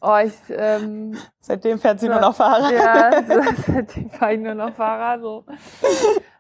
oh, 0.01 0.17
ich 0.25 0.33
ähm, 0.51 1.17
Seitdem 1.41 1.79
fährt 1.79 2.01
sie 2.01 2.07
Ja. 2.07 2.13
nur 2.13 2.21
noch 2.21 2.35
Fahrrad. 2.35 2.73
Ja, 2.73 3.23
so, 3.27 3.51
seitdem 3.73 4.11
fahre 4.11 4.35
ich 4.35 4.41
nur 4.41 4.55
noch 4.55 4.75
Fahrrad. 4.75 5.21
So. 5.21 5.45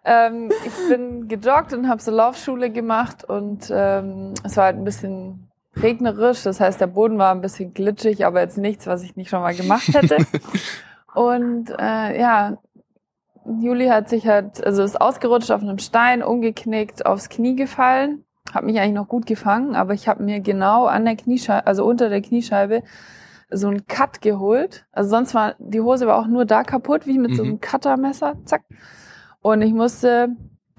Ähm, 0.04 0.50
ich 0.64 0.88
bin 0.88 1.28
gejoggt 1.28 1.72
und 1.72 1.88
habe 1.88 2.00
so 2.00 2.10
Laufschule 2.10 2.70
gemacht 2.70 3.24
und 3.24 3.70
ähm, 3.70 4.34
es 4.44 4.56
war 4.56 4.64
halt 4.64 4.76
ein 4.76 4.84
bisschen 4.84 5.48
regnerisch. 5.76 6.42
Das 6.42 6.60
heißt, 6.60 6.80
der 6.80 6.86
Boden 6.86 7.18
war 7.18 7.32
ein 7.34 7.40
bisschen 7.40 7.74
glitschig, 7.74 8.24
aber 8.24 8.40
jetzt 8.40 8.58
nichts, 8.58 8.86
was 8.86 9.02
ich 9.02 9.16
nicht 9.16 9.30
schon 9.30 9.42
mal 9.42 9.54
gemacht 9.54 9.88
hätte. 9.88 10.16
und 11.14 11.70
äh, 11.78 12.20
ja, 12.20 12.58
Juli 13.60 13.88
hat 13.88 14.08
sich 14.08 14.26
halt, 14.26 14.64
also 14.64 14.82
ist 14.82 15.00
ausgerutscht 15.00 15.50
auf 15.50 15.62
einem 15.62 15.78
Stein, 15.78 16.22
umgeknickt, 16.22 17.06
aufs 17.06 17.28
Knie 17.28 17.56
gefallen. 17.56 18.24
Hat 18.52 18.64
mich 18.64 18.78
eigentlich 18.78 18.94
noch 18.94 19.08
gut 19.08 19.26
gefangen, 19.26 19.74
aber 19.74 19.92
ich 19.94 20.08
habe 20.08 20.22
mir 20.22 20.40
genau 20.40 20.86
an 20.86 21.04
der 21.04 21.16
Kniescheibe, 21.16 21.66
also 21.66 21.84
unter 21.84 22.08
der 22.08 22.22
Kniescheibe, 22.22 22.82
so 23.50 23.68
einen 23.68 23.86
Cut 23.86 24.20
geholt. 24.20 24.86
Also 24.92 25.10
sonst 25.10 25.34
war 25.34 25.54
die 25.58 25.80
Hose 25.80 26.06
war 26.06 26.18
auch 26.18 26.26
nur 26.26 26.44
da 26.44 26.62
kaputt, 26.64 27.06
wie 27.06 27.18
mit 27.18 27.34
so 27.34 27.42
Mhm. 27.44 27.48
einem 27.50 27.60
Cuttermesser, 27.60 28.36
zack. 28.44 28.62
Und 29.40 29.62
ich 29.62 29.72
musste, 29.72 30.30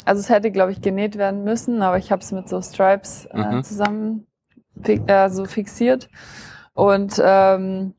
also 0.05 0.19
es 0.19 0.29
hätte, 0.29 0.51
glaube 0.51 0.71
ich, 0.71 0.81
genäht 0.81 1.17
werden 1.17 1.43
müssen, 1.43 1.81
aber 1.81 1.97
ich 1.97 2.11
habe 2.11 2.21
es 2.21 2.31
mit 2.31 2.47
so 2.49 2.61
Stripes 2.61 3.25
äh, 3.31 3.37
Mhm. 3.55 3.63
zusammen 3.63 4.27
äh, 4.85 5.29
so 5.29 5.45
fixiert 5.45 6.09
und 6.73 7.19
ähm, 7.23 7.93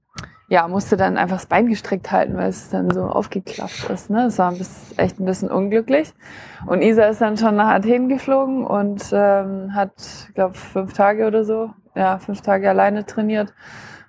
ja 0.48 0.66
musste 0.66 0.96
dann 0.96 1.16
einfach 1.18 1.36
das 1.36 1.46
Bein 1.46 1.66
gestreckt 1.68 2.10
halten, 2.10 2.36
weil 2.36 2.48
es 2.48 2.70
dann 2.70 2.90
so 2.90 3.02
aufgeklappt 3.04 3.88
ist. 3.90 4.10
Ne, 4.10 4.26
es 4.26 4.38
war 4.38 4.50
ein 4.50 4.58
bisschen, 4.58 4.98
echt 4.98 5.20
ein 5.20 5.24
bisschen 5.24 5.50
unglücklich. 5.50 6.12
Und 6.66 6.82
Isa 6.82 7.04
ist 7.04 7.20
dann 7.20 7.36
schon 7.36 7.56
nach 7.56 7.68
Athen 7.68 8.08
geflogen 8.08 8.66
und 8.66 9.02
ähm, 9.12 9.74
hat, 9.74 9.92
glaube 10.34 10.54
fünf 10.54 10.92
Tage 10.92 11.26
oder 11.26 11.44
so, 11.44 11.70
ja 11.94 12.18
fünf 12.18 12.40
Tage 12.40 12.68
alleine 12.68 13.04
trainiert. 13.06 13.52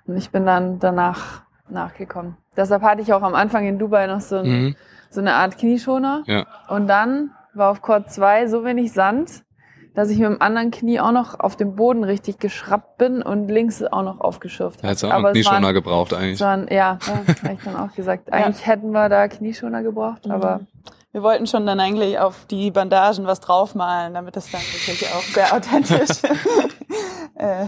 Und 0.06 0.16
ich 0.16 0.30
bin 0.30 0.46
dann 0.46 0.78
danach 0.78 1.42
nachgekommen. 1.68 2.36
Deshalb 2.56 2.82
hatte 2.82 3.02
ich 3.02 3.12
auch 3.12 3.22
am 3.22 3.34
Anfang 3.34 3.66
in 3.66 3.78
Dubai 3.78 4.06
noch 4.06 4.20
so, 4.20 4.36
ein, 4.38 4.46
Mhm. 4.46 4.76
so 5.10 5.20
eine 5.20 5.34
Art 5.34 5.56
Knieschoner. 5.58 6.22
Ja. 6.26 6.46
Und 6.68 6.86
dann 6.88 7.30
war 7.54 7.70
auf 7.70 7.82
Chord 7.82 8.10
2 8.10 8.46
so 8.48 8.64
wenig 8.64 8.92
Sand, 8.92 9.42
dass 9.94 10.08
ich 10.10 10.18
mit 10.18 10.26
dem 10.28 10.40
anderen 10.40 10.70
Knie 10.70 11.00
auch 11.00 11.12
noch 11.12 11.38
auf 11.38 11.54
dem 11.56 11.76
Boden 11.76 12.02
richtig 12.02 12.38
geschraubt 12.38 12.96
bin 12.98 13.22
und 13.22 13.48
links 13.48 13.82
auch 13.82 14.02
noch 14.02 14.20
aufgeschürft 14.20 14.82
hättest 14.82 15.02
du 15.02 15.08
auch 15.08 15.12
Aber 15.12 15.28
einen 15.28 15.36
es 15.38 15.44
waren- 15.46 15.56
Knieschoner 15.58 15.72
gebraucht 15.74 16.14
eigentlich. 16.14 16.40
Waren, 16.40 16.66
ja, 16.68 16.98
ja 17.06 17.14
habe 17.42 17.54
ich 17.54 17.62
dann 17.62 17.76
auch 17.76 17.94
gesagt. 17.94 18.32
Eigentlich 18.32 18.66
hätten 18.66 18.90
wir 18.92 19.08
da 19.10 19.28
Knieschoner 19.28 19.82
gebraucht, 19.82 20.28
aber 20.30 20.60
Wir 21.12 21.22
wollten 21.22 21.46
schon 21.46 21.66
dann 21.66 21.78
eigentlich 21.78 22.18
auf 22.18 22.46
die 22.46 22.70
Bandagen 22.70 23.26
was 23.26 23.40
draufmalen, 23.40 24.14
damit 24.14 24.34
das 24.34 24.50
dann 24.50 24.62
wirklich 24.62 25.06
auch 25.12 25.20
sehr 25.22 25.52
authentisch 25.54 26.22
äh, 27.34 27.66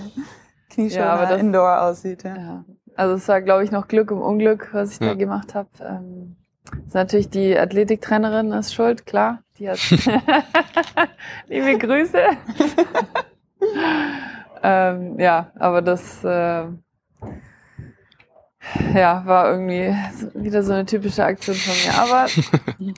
Knieschoner 0.74 1.04
Ja, 1.06 1.12
aber 1.14 1.26
das- 1.26 1.40
Indoor 1.40 1.82
aussieht. 1.82 2.22
Ja. 2.24 2.36
ja. 2.36 2.64
Also 2.96 3.14
es 3.14 3.26
war, 3.28 3.40
glaube 3.42 3.64
ich, 3.64 3.70
noch 3.72 3.88
Glück 3.88 4.10
im 4.10 4.20
Unglück, 4.22 4.68
was 4.72 4.92
ich 4.92 5.00
Ja. 5.00 5.08
da 5.08 5.14
gemacht 5.14 5.54
habe. 5.54 5.68
Ähm, 5.80 6.36
ist 6.86 6.94
natürlich 6.94 7.28
die 7.28 7.58
Athletiktrainerin 7.58 8.52
ist 8.52 8.72
schuld, 8.74 9.04
klar. 9.06 9.42
Die 9.58 9.68
hat 9.68 9.78
liebe 11.48 11.76
Grüße. 11.78 12.18
ähm, 14.62 15.18
ja, 15.18 15.50
aber 15.58 15.82
das 15.82 16.24
äh, 16.24 16.64
ja, 18.94 19.22
war 19.26 19.50
irgendwie 19.50 19.94
wieder 20.34 20.62
so 20.62 20.72
eine 20.72 20.86
typische 20.86 21.24
Aktion 21.24 21.54
von 21.56 21.74
mir. 21.74 21.98
Aber 22.00 22.26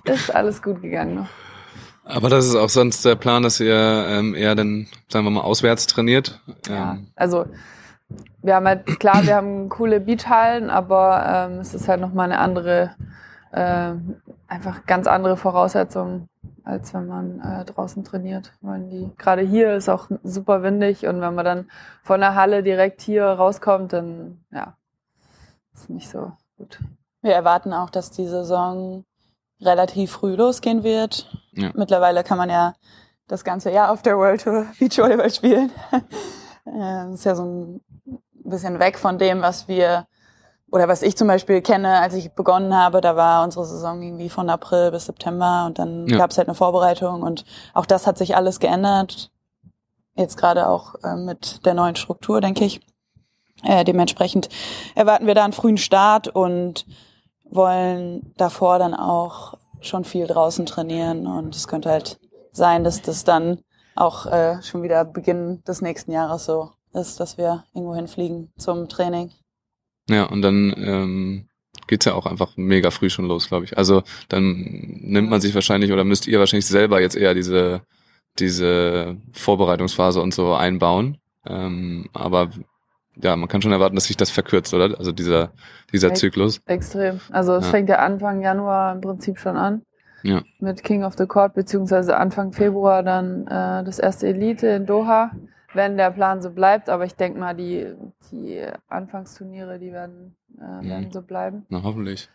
ist 0.15 0.35
alles 0.35 0.63
gut 0.63 0.81
gegangen 0.83 1.15
noch. 1.17 1.29
Aber 2.09 2.29
das 2.29 2.47
ist 2.47 2.55
auch 2.55 2.69
sonst 2.69 3.05
der 3.05 3.17
Plan, 3.17 3.43
dass 3.43 3.59
ihr 3.59 3.75
ähm, 3.75 4.35
eher 4.35 4.55
dann, 4.55 4.87
sagen 5.09 5.25
wir 5.25 5.31
mal, 5.31 5.41
auswärts 5.41 5.87
trainiert. 5.87 6.41
Ja, 6.69 6.93
Ähm, 6.93 7.09
also 7.17 7.47
wir 8.43 8.55
haben 8.55 8.67
halt, 8.67 8.87
klar, 9.01 9.27
wir 9.27 9.35
haben 9.35 9.69
coole 9.69 9.99
Beachhallen, 9.99 10.71
aber 10.71 11.49
ähm, 11.51 11.59
es 11.59 11.75
ist 11.75 11.89
halt 11.89 12.01
nochmal 12.01 12.31
eine 12.31 12.39
andere, 12.39 12.93
äh, 13.51 13.93
einfach 14.47 14.87
ganz 14.87 15.09
andere 15.09 15.37
Voraussetzungen, 15.37 16.29
als 16.63 16.95
wenn 16.95 17.09
man 17.09 17.41
äh, 17.41 17.65
draußen 17.65 18.05
trainiert. 18.05 18.53
Weil 18.61 18.85
die, 18.85 19.11
gerade 19.19 19.43
hier 19.43 19.75
ist 19.75 19.89
auch 19.89 20.09
super 20.23 20.63
windig 20.63 21.07
und 21.09 21.21
wenn 21.21 21.35
man 21.35 21.45
dann 21.45 21.71
von 22.05 22.21
der 22.21 22.37
Halle 22.37 22.63
direkt 22.63 23.03
hier 23.03 23.25
rauskommt, 23.25 23.93
dann 23.93 24.39
ja, 24.53 24.77
ist 25.75 25.91
nicht 25.91 26.09
so 26.09 26.31
gut. 26.57 26.79
Wir 27.23 27.35
erwarten 27.35 27.73
auch, 27.73 27.91
dass 27.91 28.13
die 28.13 28.29
Saison 28.29 29.05
relativ 29.61 30.13
früh 30.13 30.37
losgehen 30.37 30.85
wird. 30.85 31.29
Ja. 31.57 31.71
Mittlerweile 31.75 32.23
kann 32.23 32.39
man 32.39 32.51
ja 32.51 32.75
das 33.29 33.43
ganze 33.45 33.71
Jahr 33.71 33.91
auf 33.91 34.03
der 34.03 34.17
World 34.17 34.43
Tour 34.45 34.67
Beachvolleyball 34.79 35.31
spielen. 35.31 35.71
Das 36.65 37.11
ist 37.15 37.25
ja 37.25 37.35
so 37.35 37.45
ein 37.45 37.81
bisschen 38.45 38.79
weg 38.79 38.99
von 38.99 39.19
dem, 39.19 39.43
was 39.43 39.67
wir 39.69 40.07
oder 40.71 40.89
was 40.89 41.03
ich 41.03 41.17
zum 41.17 41.29
Beispiel 41.29 41.63
kenne, 41.63 42.01
als 42.01 42.15
ich 42.15 42.33
begonnen 42.33 42.75
habe, 42.75 43.01
da 43.01 43.15
war 43.15 43.45
unsere 43.45 43.65
Saison 43.65 44.03
irgendwie 44.03 44.29
von 44.29 44.51
April 44.51 44.91
bis 44.91 45.07
September 45.07 45.65
und 45.67 45.79
dann 45.79 46.07
Ja. 46.09 46.19
gab 46.19 46.33
es 46.33 46.39
halt 46.39 46.49
eine 46.49 46.57
Vorbereitung 46.57 47.23
und 47.23 47.45
auch 47.73 47.87
das 47.87 48.07
hat 48.07 48.19
sich 48.19 48.35
alles 48.37 48.59
geändert. 48.59 49.31
Jetzt 50.17 50.37
gerade 50.37 50.69
auch 50.69 50.97
äh, 51.05 51.15
mit 51.15 51.65
der 51.67 51.75
neuen 51.75 51.95
Struktur, 51.95 52.41
denke 52.41 52.65
ich. 52.65 52.81
Äh, 53.63 53.85
dementsprechend 53.85 54.49
erwarten 54.97 55.27
wir 55.27 55.35
da 55.35 55.45
einen 55.45 55.53
frühen 55.53 55.79
Start 55.79 56.27
und 56.29 56.85
wollen 57.45 58.33
davor 58.37 58.79
dann 58.81 58.95
auch 58.95 59.55
schon 59.87 60.05
viel 60.05 60.27
draußen 60.27 60.67
trainieren 60.67 61.27
und 61.27 61.55
es 61.55 61.69
könnte 61.69 61.91
halt 61.91 62.19
sein, 62.53 62.85
dass 62.85 63.03
das 63.03 63.25
dann 63.25 63.61
auch 63.95 64.27
äh, 64.27 64.63
schon 64.63 64.83
wieder 64.83 65.05
Beginn 65.05 65.63
des 65.65 65.81
nächsten 65.83 66.13
Jahres 66.13 66.45
so 66.45 66.71
ist, 66.93 67.21
dass 67.21 67.39
wir 67.39 67.65
irgendwo 67.75 67.95
hinfliegen 67.95 68.53
zum 68.57 68.89
Training. 68.89 69.31
Ja, 70.09 70.25
und 70.25 70.43
dann 70.43 70.75
ähm, 70.77 71.49
geht's 71.87 72.05
ja 72.05 72.15
auch 72.15 72.27
einfach 72.27 72.57
mega 72.57 72.91
früh 72.91 73.11
schon 73.11 73.27
los, 73.27 73.49
glaube 73.49 73.65
ich. 73.65 73.77
Also 73.77 74.03
dann 74.29 74.55
nimmt 75.01 75.31
man 75.31 75.41
sich 75.41 75.55
wahrscheinlich 75.55 75.93
oder 75.93 76.05
müsst 76.05 76.27
ihr 76.27 76.39
wahrscheinlich 76.39 76.67
selber 76.67 77.01
jetzt 77.01 77.17
eher 77.17 77.35
diese 77.35 77.83
diese 78.39 79.17
Vorbereitungsphase 79.33 80.21
und 80.21 80.35
so 80.35 80.55
einbauen. 80.55 81.19
Ähm, 81.47 82.09
aber 82.13 82.51
ja, 83.23 83.37
man 83.37 83.49
kann 83.49 83.63
schon 83.63 83.73
erwarten, 83.73 83.95
dass 83.95 84.05
sich 84.05 84.17
das 84.17 84.31
verkürzt, 84.31 84.73
oder? 84.75 84.99
Also 84.99 85.13
dieser 85.13 85.51
dieser 85.93 86.09
Echt? 86.09 86.19
Zyklus. 86.19 86.61
Extrem. 86.67 87.21
Also 87.31 87.55
es 87.55 87.65
Ja. 87.67 87.71
fängt 87.71 87.89
ja 87.89 87.97
Anfang 88.01 88.43
Januar 88.43 88.93
im 88.95 89.01
Prinzip 89.01 89.39
schon 89.39 89.57
an. 89.57 89.83
Ja. 90.23 90.43
Mit 90.59 90.83
King 90.83 91.05
of 91.05 91.15
the 91.17 91.27
Court, 91.27 91.55
beziehungsweise 91.55 92.17
Anfang 92.17 92.53
Februar 92.53 93.03
dann 93.03 93.47
äh, 93.47 93.85
das 93.85 93.99
erste 93.99 94.27
Elite 94.27 94.67
in 94.69 94.87
Doha, 94.87 95.31
wenn 95.75 95.97
der 95.97 96.11
Plan 96.11 96.43
so 96.43 96.51
bleibt. 96.51 96.89
Aber 96.89 97.05
ich 97.05 97.15
denke 97.15 97.39
mal, 97.39 97.55
die, 97.55 97.87
die 98.33 98.65
Anfangsturniere, 98.89 99.79
die 99.79 99.93
werden, 99.93 100.35
äh, 100.59 100.85
Mhm. 100.85 100.89
werden 100.89 101.13
so 101.13 101.23
bleiben. 101.23 101.67
Na, 101.69 101.83
hoffentlich. 101.83 102.29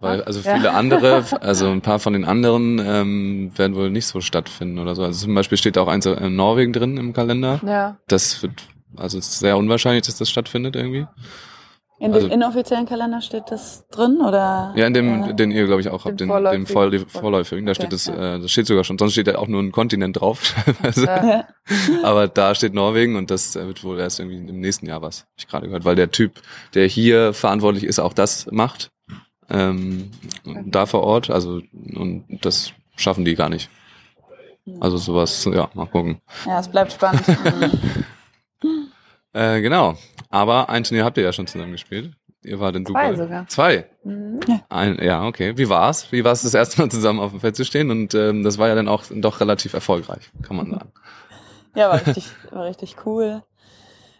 Weil, 0.00 0.22
also 0.24 0.40
Ja. 0.40 0.56
viele 0.56 0.72
andere, 0.72 1.24
also 1.42 1.68
ein 1.70 1.80
paar 1.82 1.98
von 1.98 2.12
den 2.14 2.24
anderen 2.24 2.78
ähm, 2.78 3.52
werden 3.56 3.74
wohl 3.76 3.90
nicht 3.90 4.06
so 4.06 4.20
stattfinden 4.20 4.78
oder 4.78 4.94
so. 4.94 5.02
Also 5.02 5.26
zum 5.26 5.34
Beispiel 5.34 5.58
steht 5.58 5.76
auch 5.78 5.88
eins 5.88 6.06
in 6.06 6.36
Norwegen 6.36 6.72
drin 6.72 6.96
im 6.96 7.12
Kalender. 7.12 7.60
Ja, 7.66 7.96
Das 8.08 8.42
wird, 8.42 8.62
also 8.96 9.18
es 9.18 9.26
ist 9.28 9.38
sehr 9.40 9.56
unwahrscheinlich, 9.56 10.04
dass 10.06 10.16
das 10.18 10.30
stattfindet 10.30 10.76
irgendwie. 10.76 11.06
In 11.98 12.12
Also- 12.12 12.28
dem 12.28 12.34
inoffiziellen 12.40 12.84
Kalender 12.84 13.22
steht 13.22 13.44
das 13.50 13.88
drin 13.88 14.18
oder? 14.20 14.74
Ja, 14.76 14.86
in 14.86 14.92
dem, 14.92 15.22
äh, 15.30 15.34
den 15.34 15.50
ihr, 15.50 15.64
glaube 15.64 15.80
ich, 15.80 15.88
auch 15.88 16.04
habt, 16.04 16.20
den, 16.20 16.28
vorläufigen. 16.28 16.66
Vorl- 16.66 17.06
vorläufigen, 17.08 17.64
da 17.64 17.72
Okay, 17.72 17.80
steht 17.80 17.92
das, 17.94 18.06
ja. 18.06 18.34
äh, 18.36 18.38
das 18.40 18.50
steht 18.50 18.66
sogar 18.66 18.84
schon, 18.84 18.98
sonst 18.98 19.12
steht 19.12 19.28
da 19.28 19.36
auch 19.36 19.48
nur 19.48 19.62
ein 19.62 19.72
Kontinent 19.72 20.20
drauf. 20.20 20.54
teilweise. 20.64 21.04
Ja. 21.06 21.44
Aber 22.04 22.28
da 22.28 22.54
steht 22.54 22.74
Norwegen 22.74 23.16
und 23.16 23.30
das 23.30 23.56
äh, 23.56 23.66
wird 23.66 23.82
wohl 23.82 23.98
erst 23.98 24.20
irgendwie 24.20 24.36
im 24.46 24.60
nächsten 24.60 24.84
Jahr 24.86 25.00
was, 25.00 25.26
ich 25.38 25.48
gerade 25.48 25.66
gehört, 25.68 25.86
weil 25.86 25.96
der 25.96 26.10
Typ, 26.10 26.32
der 26.74 26.86
hier 26.86 27.32
verantwortlich 27.32 27.84
ist, 27.84 27.98
auch 27.98 28.12
das 28.12 28.46
macht. 28.50 28.90
Ähm, 29.48 30.10
da 30.66 30.84
vor 30.86 31.02
Ort, 31.02 31.30
also 31.30 31.62
und 31.94 32.24
das 32.42 32.72
schaffen 32.96 33.24
die 33.24 33.36
gar 33.36 33.48
nicht. 33.48 33.70
Also 34.80 34.96
sowas, 34.98 35.44
ja, 35.50 35.70
mal 35.74 35.86
gucken. 35.86 36.20
ja, 36.44 36.58
es 36.60 36.68
bleibt 36.68 36.92
spannend. 36.92 37.22
Äh, 39.36 39.60
genau. 39.60 39.94
Aber 40.30 40.70
ein 40.70 40.82
Turnier 40.82 41.04
habt 41.04 41.18
ihr 41.18 41.24
ja 41.24 41.32
schon 41.32 41.46
zusammen 41.46 41.72
gespielt. 41.72 42.12
Ihr 42.42 42.58
wart 42.58 42.74
in 42.76 42.86
Zwei 42.86 43.10
Dubai. 43.10 43.22
sogar. 43.22 43.48
Zwei. 43.48 43.86
Mhm. 44.02 44.40
Ein, 44.70 44.98
ja, 45.02 45.26
okay. 45.26 45.58
Wie 45.58 45.68
war's? 45.68 46.10
Wie 46.10 46.24
war 46.24 46.32
es 46.32 46.42
das 46.42 46.54
erste 46.54 46.80
Mal 46.80 46.90
zusammen 46.90 47.20
auf 47.20 47.32
dem 47.32 47.40
Feld 47.40 47.54
zu 47.54 47.64
stehen? 47.64 47.90
Und 47.90 48.14
ähm, 48.14 48.42
das 48.44 48.56
war 48.56 48.68
ja 48.68 48.74
dann 48.74 48.88
auch 48.88 49.04
doch 49.10 49.40
relativ 49.40 49.74
erfolgreich, 49.74 50.30
kann 50.42 50.56
man 50.56 50.70
sagen. 50.70 50.90
ja, 51.74 51.90
war 51.90 52.06
richtig, 52.06 52.30
war 52.50 52.64
richtig 52.64 52.96
cool. 53.04 53.42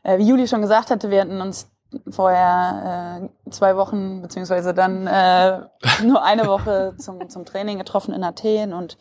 Äh, 0.02 0.18
wie 0.18 0.28
Juli 0.28 0.48
schon 0.48 0.60
gesagt 0.60 0.90
hatte, 0.90 1.10
wir 1.10 1.22
hatten 1.22 1.40
uns 1.40 1.70
vorher 2.10 3.30
äh, 3.46 3.50
zwei 3.50 3.76
Wochen 3.76 4.20
beziehungsweise 4.20 4.74
dann 4.74 5.06
äh, 5.06 5.60
nur 6.04 6.22
eine 6.22 6.46
Woche 6.46 6.94
zum, 6.98 7.26
zum 7.30 7.46
Training 7.46 7.78
getroffen 7.78 8.12
in 8.12 8.22
Athen 8.22 8.74
und 8.74 8.98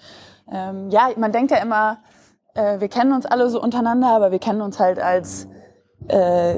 ähm, 0.49 0.89
ja, 0.91 1.09
man 1.17 1.31
denkt 1.31 1.51
ja 1.51 1.57
immer, 1.57 1.97
äh, 2.53 2.79
wir 2.79 2.87
kennen 2.87 3.11
uns 3.11 3.25
alle 3.25 3.49
so 3.49 3.61
untereinander, 3.61 4.09
aber 4.09 4.31
wir 4.31 4.39
kennen 4.39 4.61
uns 4.61 4.79
halt 4.79 4.99
als 4.99 5.47
äh, 6.07 6.55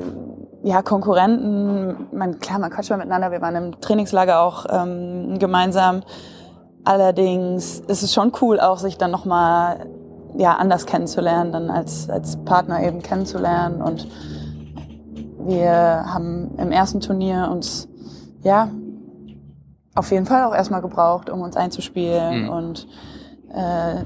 ja, 0.64 0.82
Konkurrenten. 0.82 2.08
Man, 2.12 2.40
klar, 2.40 2.60
man 2.60 2.70
quatscht 2.70 2.90
mal 2.90 2.98
miteinander. 2.98 3.32
Wir 3.32 3.42
waren 3.42 3.56
im 3.56 3.82
Trainingslager 3.82 4.42
auch 4.42 4.66
ähm, 4.70 5.40
gemeinsam. 5.40 6.02
Allerdings 6.84 7.80
ist 7.82 8.04
es 8.04 8.14
schon 8.14 8.32
cool, 8.42 8.60
auch 8.60 8.78
sich 8.78 8.98
dann 8.98 9.12
nochmal 9.12 9.88
ja, 10.36 10.56
anders 10.56 10.86
kennenzulernen, 10.86 11.52
dann 11.52 11.70
als, 11.70 12.10
als 12.10 12.38
Partner 12.44 12.82
eben 12.84 13.02
kennenzulernen. 13.02 13.82
Und 13.82 14.08
wir 15.40 15.72
haben 15.72 16.52
im 16.58 16.72
ersten 16.72 17.00
Turnier 17.00 17.50
uns 17.52 17.88
ja 18.44 18.70
auf 19.96 20.12
jeden 20.12 20.26
Fall 20.26 20.44
auch 20.44 20.54
erstmal 20.54 20.82
gebraucht, 20.82 21.30
um 21.30 21.42
uns 21.42 21.58
einzuspielen 21.58 22.44
Mhm. 22.44 22.50
und 22.50 22.88
äh, 23.54 24.04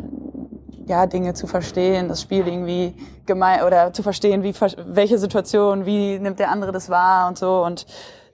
ja, 0.92 1.06
Dinge 1.06 1.34
zu 1.34 1.48
verstehen, 1.48 2.10
das 2.10 2.22
Spiel 2.22 2.46
irgendwie 2.46 2.94
gemein 3.26 3.64
oder 3.64 3.94
zu 3.94 4.04
verstehen, 4.04 4.44
wie 4.44 4.54
welche 4.86 5.18
Situation, 5.18 5.86
wie 5.86 6.20
nimmt 6.20 6.38
der 6.38 6.52
andere 6.52 6.74
das 6.74 6.90
wahr 6.90 7.30
und 7.30 7.38
so. 7.38 7.64
Und 7.64 7.86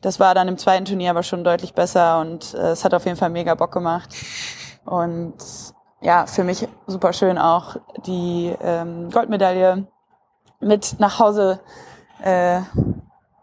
das 0.02 0.20
war 0.20 0.34
dann 0.34 0.48
im 0.48 0.58
zweiten 0.58 0.86
Turnier 0.86 1.12
aber 1.12 1.22
schon 1.22 1.44
deutlich 1.44 1.76
besser 1.76 2.20
und 2.20 2.56
äh, 2.56 2.72
es 2.72 2.84
hat 2.84 2.96
auf 2.96 3.06
jeden 3.06 3.16
Fall 3.16 3.30
mega 3.30 3.54
Bock 3.54 3.72
gemacht. 3.72 4.10
Und 4.86 5.36
ja, 6.02 6.26
für 6.26 6.44
mich 6.44 6.68
super 6.88 7.14
schön 7.14 7.38
auch 7.38 7.76
die 8.08 8.56
ähm, 8.60 9.12
Goldmedaille 9.12 9.86
mit 10.60 10.96
nach 11.00 11.20
Hause 11.20 11.60
äh, 12.24 12.62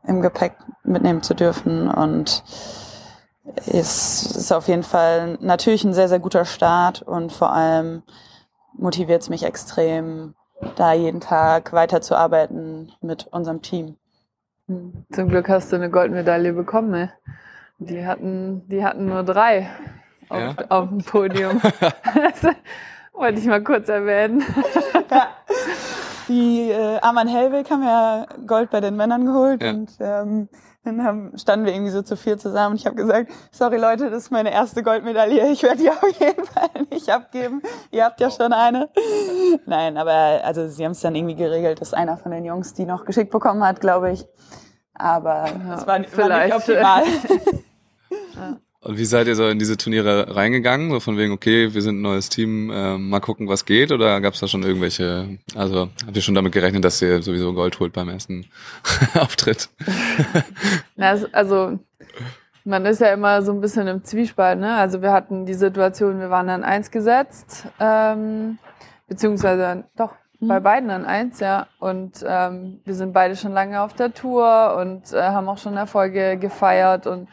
im 0.08 0.22
Gepäck 0.22 0.56
mitnehmen 0.82 1.22
zu 1.22 1.34
dürfen 1.34 1.88
und 1.88 2.42
ist, 3.66 4.36
ist 4.36 4.52
auf 4.52 4.66
jeden 4.66 4.82
Fall 4.82 5.38
natürlich 5.40 5.84
ein 5.84 5.94
sehr, 5.94 6.08
sehr 6.08 6.18
guter 6.18 6.44
Start 6.44 7.02
und 7.02 7.32
vor 7.32 7.52
allem 7.52 8.02
motiviert 8.76 9.22
es 9.22 9.28
mich 9.30 9.44
extrem, 9.44 10.34
da 10.76 10.92
jeden 10.92 11.20
Tag 11.20 11.72
weiterzuarbeiten 11.72 12.92
mit 13.00 13.26
unserem 13.30 13.62
Team. 13.62 13.96
Mhm. 14.66 15.04
Zum 15.12 15.28
Glück 15.28 15.48
hast 15.48 15.72
du 15.72 15.76
eine 15.76 15.90
Goldmedaille 15.90 16.52
bekommen. 16.52 16.90
Ne? 16.90 17.12
Die 17.78 18.06
hatten, 18.06 18.66
die 18.68 18.84
hatten 18.84 19.06
nur 19.06 19.22
drei 19.22 19.68
auf, 20.28 20.38
Ja? 20.40 20.54
auf 20.68 20.88
dem 20.88 20.98
Podium. 20.98 21.60
wollte 23.12 23.38
ich 23.38 23.46
mal 23.46 23.62
kurz 23.62 23.88
erwähnen. 23.88 24.42
Die 26.28 26.70
äh, 26.70 26.98
Arman 27.00 27.28
Hellwig 27.28 27.70
haben 27.70 27.82
ja 27.82 28.26
Gold 28.46 28.70
bei 28.70 28.80
den 28.80 28.96
Männern 28.96 29.26
geholt 29.26 29.62
Ja. 29.62 29.70
und 29.70 29.90
ähm, 30.00 30.48
dann 30.84 31.02
haben, 31.02 31.36
standen 31.38 31.64
wir 31.66 31.72
irgendwie 31.72 31.90
so 31.90 32.02
zu 32.02 32.16
vier 32.16 32.36
zusammen 32.38 32.72
und 32.72 32.80
ich 32.80 32.86
habe 32.86 32.96
gesagt, 32.96 33.30
sorry 33.50 33.78
Leute, 33.78 34.10
das 34.10 34.24
ist 34.24 34.30
meine 34.30 34.52
erste 34.52 34.82
Goldmedaille, 34.82 35.50
ich 35.50 35.62
werde 35.62 35.78
die 35.78 35.90
auf 35.90 36.20
jeden 36.20 36.44
Fall 36.44 36.68
nicht 36.90 37.08
abgeben. 37.10 37.62
Ihr 37.90 38.04
habt 38.04 38.20
ja 38.20 38.30
schon 38.30 38.52
eine. 38.52 38.90
Nein, 39.66 39.96
aber 39.96 40.40
also 40.44 40.68
sie 40.68 40.84
haben 40.84 40.92
es 40.92 41.00
dann 41.00 41.14
irgendwie 41.14 41.36
geregelt, 41.36 41.80
dass 41.80 41.94
einer 41.94 42.16
von 42.16 42.30
den 42.32 42.44
Jungs 42.44 42.74
die 42.74 42.84
noch 42.84 43.04
geschickt 43.04 43.30
bekommen 43.30 43.64
hat, 43.64 43.80
glaube 43.80 44.12
ich. 44.12 44.26
Aber 44.94 45.46
Ja, 45.46 45.74
es 45.74 45.80
war, 45.80 45.86
war 45.86 45.98
nicht 45.98 46.10
vielleicht. 46.10 46.54
optimal. 46.54 47.02
Und 48.84 48.98
wie 48.98 49.04
seid 49.04 49.26
ihr 49.26 49.34
so 49.34 49.48
in 49.48 49.58
diese 49.58 49.76
Turniere 49.76 50.34
reingegangen? 50.34 50.90
So 50.90 51.00
von 51.00 51.16
wegen, 51.16 51.32
okay, 51.32 51.72
wir 51.72 51.82
sind 51.82 51.98
ein 51.98 52.02
neues 52.02 52.28
Team, 52.28 52.70
ähm, 52.72 53.08
mal 53.08 53.20
gucken, 53.20 53.48
was 53.48 53.64
geht? 53.64 53.92
Oder 53.92 54.20
gab 54.20 54.34
es 54.34 54.40
da 54.40 54.48
schon 54.48 54.62
irgendwelche, 54.62 55.38
also 55.54 55.88
habt 56.06 56.16
ihr 56.16 56.22
schon 56.22 56.34
damit 56.34 56.52
gerechnet, 56.52 56.84
dass 56.84 57.00
ihr 57.00 57.22
sowieso 57.22 57.52
Gold 57.54 57.80
holt 57.80 57.92
beim 57.92 58.08
ersten 58.08 58.46
Auftritt? 59.14 59.68
Na, 60.96 61.16
also 61.32 61.78
man 62.64 62.86
ist 62.86 63.00
ja 63.00 63.12
immer 63.12 63.42
so 63.42 63.52
ein 63.52 63.60
bisschen 63.60 63.86
im 63.88 64.04
Zwiespalt. 64.04 64.58
Ne? 64.60 64.74
Also 64.74 65.02
wir 65.02 65.12
hatten 65.12 65.46
die 65.46 65.54
Situation, 65.54 66.20
wir 66.20 66.30
waren 66.30 66.48
an 66.48 66.64
eins 66.64 66.90
gesetzt, 66.90 67.66
ähm, 67.80 68.58
beziehungsweise 69.08 69.84
doch 69.96 70.12
Mhm. 70.44 70.48
bei 70.48 70.60
beiden 70.60 70.90
an 70.90 71.06
eins, 71.06 71.40
ja. 71.40 71.66
Und 71.78 72.24
ähm, 72.26 72.80
wir 72.84 72.94
sind 72.94 73.12
beide 73.12 73.36
schon 73.36 73.52
lange 73.52 73.80
auf 73.80 73.94
der 73.94 74.12
Tour 74.12 74.76
und 74.80 75.12
äh, 75.12 75.22
haben 75.22 75.48
auch 75.48 75.58
schon 75.58 75.76
Erfolge 75.76 76.36
gefeiert 76.36 77.06
und 77.06 77.28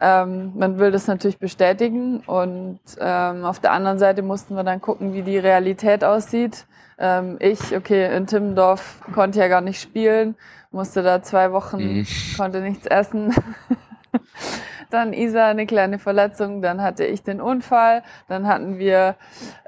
ähm, 0.00 0.52
man 0.56 0.78
will 0.78 0.90
das 0.90 1.06
natürlich 1.06 1.38
bestätigen 1.38 2.20
und 2.26 2.80
ähm, 2.98 3.44
auf 3.44 3.60
der 3.60 3.72
anderen 3.72 3.98
Seite 3.98 4.22
mussten 4.22 4.54
wir 4.56 4.64
dann 4.64 4.80
gucken, 4.80 5.12
wie 5.12 5.22
die 5.22 5.38
Realität 5.38 6.04
aussieht. 6.04 6.66
Ähm, 6.98 7.36
ich, 7.40 7.74
okay, 7.76 8.14
in 8.16 8.26
Timmendorf 8.26 9.00
konnte 9.14 9.38
ja 9.40 9.48
gar 9.48 9.60
nicht 9.60 9.80
spielen, 9.80 10.34
musste 10.70 11.02
da 11.02 11.22
zwei 11.22 11.52
Wochen, 11.52 11.98
Mhm. 11.98 12.06
konnte 12.36 12.60
nichts 12.60 12.86
essen. 12.86 13.34
dann 14.90 15.12
Isa 15.12 15.46
eine 15.46 15.66
kleine 15.66 15.98
Verletzung, 15.98 16.62
dann 16.62 16.82
hatte 16.82 17.04
ich 17.04 17.22
den 17.22 17.40
Unfall, 17.40 18.02
dann 18.28 18.46
hatten 18.46 18.78
wir 18.78 19.14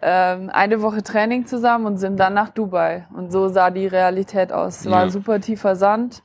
ähm, 0.02 0.50
eine 0.52 0.82
Woche 0.82 1.02
Training 1.02 1.46
zusammen 1.46 1.86
und 1.86 1.98
sind 1.98 2.18
dann 2.18 2.34
nach 2.34 2.48
Dubai. 2.50 3.06
Und 3.14 3.30
so 3.30 3.48
sah 3.48 3.70
die 3.70 3.86
Realität 3.86 4.52
aus. 4.52 4.80
Es 4.80 4.90
war 4.90 5.04
Ja. 5.04 5.10
super 5.10 5.40
tiefer 5.40 5.76
Sand. 5.76 6.22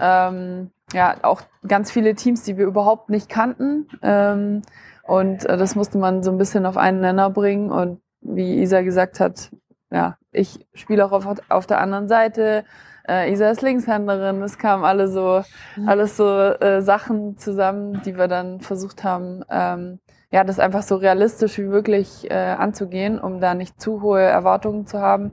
Ähm, 0.00 0.70
ja, 0.92 1.16
auch 1.22 1.42
ganz 1.66 1.90
viele 1.90 2.14
Teams, 2.14 2.42
die 2.42 2.56
wir 2.56 2.66
überhaupt 2.66 3.10
nicht 3.10 3.28
kannten. 3.28 3.88
Ähm, 4.02 4.62
und 5.02 5.44
äh, 5.44 5.56
das 5.56 5.74
musste 5.74 5.98
man 5.98 6.22
so 6.22 6.30
ein 6.30 6.38
bisschen 6.38 6.66
auf 6.66 6.76
einen 6.76 7.00
Nenner 7.00 7.30
bringen. 7.30 7.70
Und 7.70 8.00
wie 8.20 8.60
Isa 8.60 8.82
gesagt 8.82 9.20
hat, 9.20 9.50
ja, 9.90 10.16
ich 10.32 10.66
spiele 10.74 11.04
auch 11.04 11.12
auf, 11.12 11.26
auf 11.48 11.66
der 11.66 11.80
anderen 11.80 12.08
Seite. 12.08 12.64
Äh, 13.08 13.32
Isa 13.32 13.50
ist 13.50 13.62
Linkshänderin. 13.62 14.42
Es 14.42 14.58
kamen 14.58 14.84
alle 14.84 15.08
so, 15.08 15.42
alles 15.86 16.16
so 16.16 16.28
äh, 16.28 16.82
Sachen 16.82 17.38
zusammen, 17.38 18.02
die 18.04 18.16
wir 18.16 18.28
dann 18.28 18.60
versucht 18.60 19.04
haben, 19.04 19.44
ähm, 19.50 20.00
ja, 20.30 20.44
das 20.44 20.58
einfach 20.58 20.82
so 20.82 20.96
realistisch 20.96 21.56
wie 21.58 21.64
möglich 21.64 22.30
äh, 22.30 22.34
anzugehen, 22.34 23.20
um 23.20 23.40
da 23.40 23.54
nicht 23.54 23.80
zu 23.80 24.02
hohe 24.02 24.22
Erwartungen 24.22 24.86
zu 24.86 25.00
haben. 25.00 25.32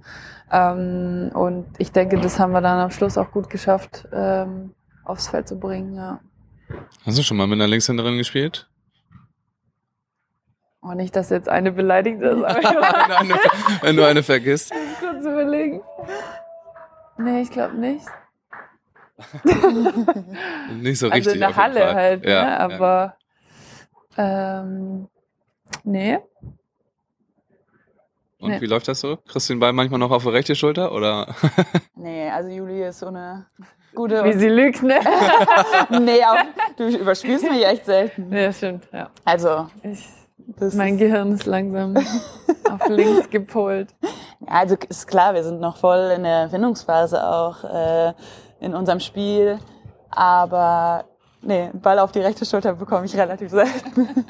Ähm, 0.51 1.31
und 1.33 1.65
ich 1.79 1.91
denke, 1.91 2.19
das 2.19 2.39
haben 2.39 2.51
wir 2.51 2.61
dann 2.61 2.79
am 2.79 2.91
Schluss 2.91 3.17
auch 3.17 3.31
gut 3.31 3.49
geschafft, 3.49 4.07
ähm, 4.13 4.73
aufs 5.03 5.29
Feld 5.29 5.47
zu 5.47 5.59
bringen, 5.59 5.95
ja. 5.95 6.19
Hast 7.05 7.17
du 7.17 7.23
schon 7.23 7.37
mal 7.37 7.47
mit 7.47 7.57
einer 7.57 7.67
Linkshänderin 7.67 8.17
gespielt? 8.17 8.69
Oh, 10.81 10.93
nicht, 10.93 11.15
dass 11.15 11.29
jetzt 11.29 11.47
eine 11.47 11.71
beleidigt 11.71 12.21
ist, 12.21 12.43
aber 12.43 12.59
ich 12.59 12.65
wenn, 12.65 12.73
du 12.73 13.17
eine, 13.17 13.33
wenn 13.81 13.97
du 13.97 14.05
eine 14.07 14.23
vergisst. 14.23 14.73
muss 14.73 14.99
kurz 14.99 15.25
überlegen. 15.25 15.81
Nee, 17.17 17.41
ich 17.41 17.51
glaube 17.51 17.75
nicht. 17.75 18.05
Nicht 20.81 20.99
so 20.99 21.07
also 21.07 21.15
richtig. 21.15 21.33
in 21.35 21.39
der 21.39 21.49
auf 21.49 21.55
jeden 21.55 21.63
Halle 21.63 21.79
Fall. 21.79 21.95
halt, 21.95 22.25
ja, 22.25 22.43
ne? 22.43 22.59
aber 22.59 23.17
ähm, 24.17 25.07
nee. 25.83 26.19
Und 28.39 28.49
nee. 28.49 28.61
wie 28.61 28.65
läuft 28.65 28.87
das 28.87 28.99
so? 28.99 29.17
Kriegst 29.27 29.49
du 29.49 29.53
den 29.53 29.59
Ball 29.59 29.71
manchmal 29.71 29.99
noch 29.99 30.11
auf 30.11 30.23
die 30.23 30.29
rechte 30.29 30.55
Schulter 30.55 30.91
oder? 30.91 31.33
Nee, 31.95 32.29
also 32.29 32.49
Julie 32.49 32.87
ist 32.89 32.99
so 32.99 33.07
eine 33.07 33.45
gute. 33.95 34.25
Wie 34.25 34.33
sie 34.33 34.49
lügt, 34.49 34.83
ne? 34.83 34.99
nee, 36.01 36.21
auch, 36.25 36.43
du 36.75 36.89
überspielst 36.89 37.49
mich 37.49 37.65
echt 37.65 37.85
selten. 37.85 38.35
ja, 38.35 38.51
stimmt, 38.51 38.89
ja. 38.91 39.09
Also, 39.23 39.69
Ich, 39.83 40.05
das 40.47 40.73
mein 40.73 40.95
ist, 40.95 40.99
Gehirn 40.99 41.31
ist 41.31 41.45
langsam 41.45 41.95
auf 42.69 42.87
links 42.89 43.29
gepolt. 43.29 43.93
ja, 44.01 44.47
also 44.47 44.75
ist 44.89 45.07
klar, 45.07 45.33
wir 45.33 45.43
sind 45.43 45.59
noch 45.59 45.77
voll 45.77 46.13
in 46.15 46.23
der 46.23 46.49
Findungsphase 46.49 47.25
auch 47.25 47.63
äh, 47.63 48.13
in 48.59 48.73
unserem 48.73 48.99
Spiel. 48.99 49.59
Aber 50.09 51.05
nee, 51.41 51.69
Ball 51.73 51.99
auf 51.99 52.11
die 52.11 52.19
rechte 52.19 52.45
Schulter 52.45 52.73
bekomme 52.73 53.05
ich 53.05 53.15
relativ 53.15 53.51
selten. 53.51 54.07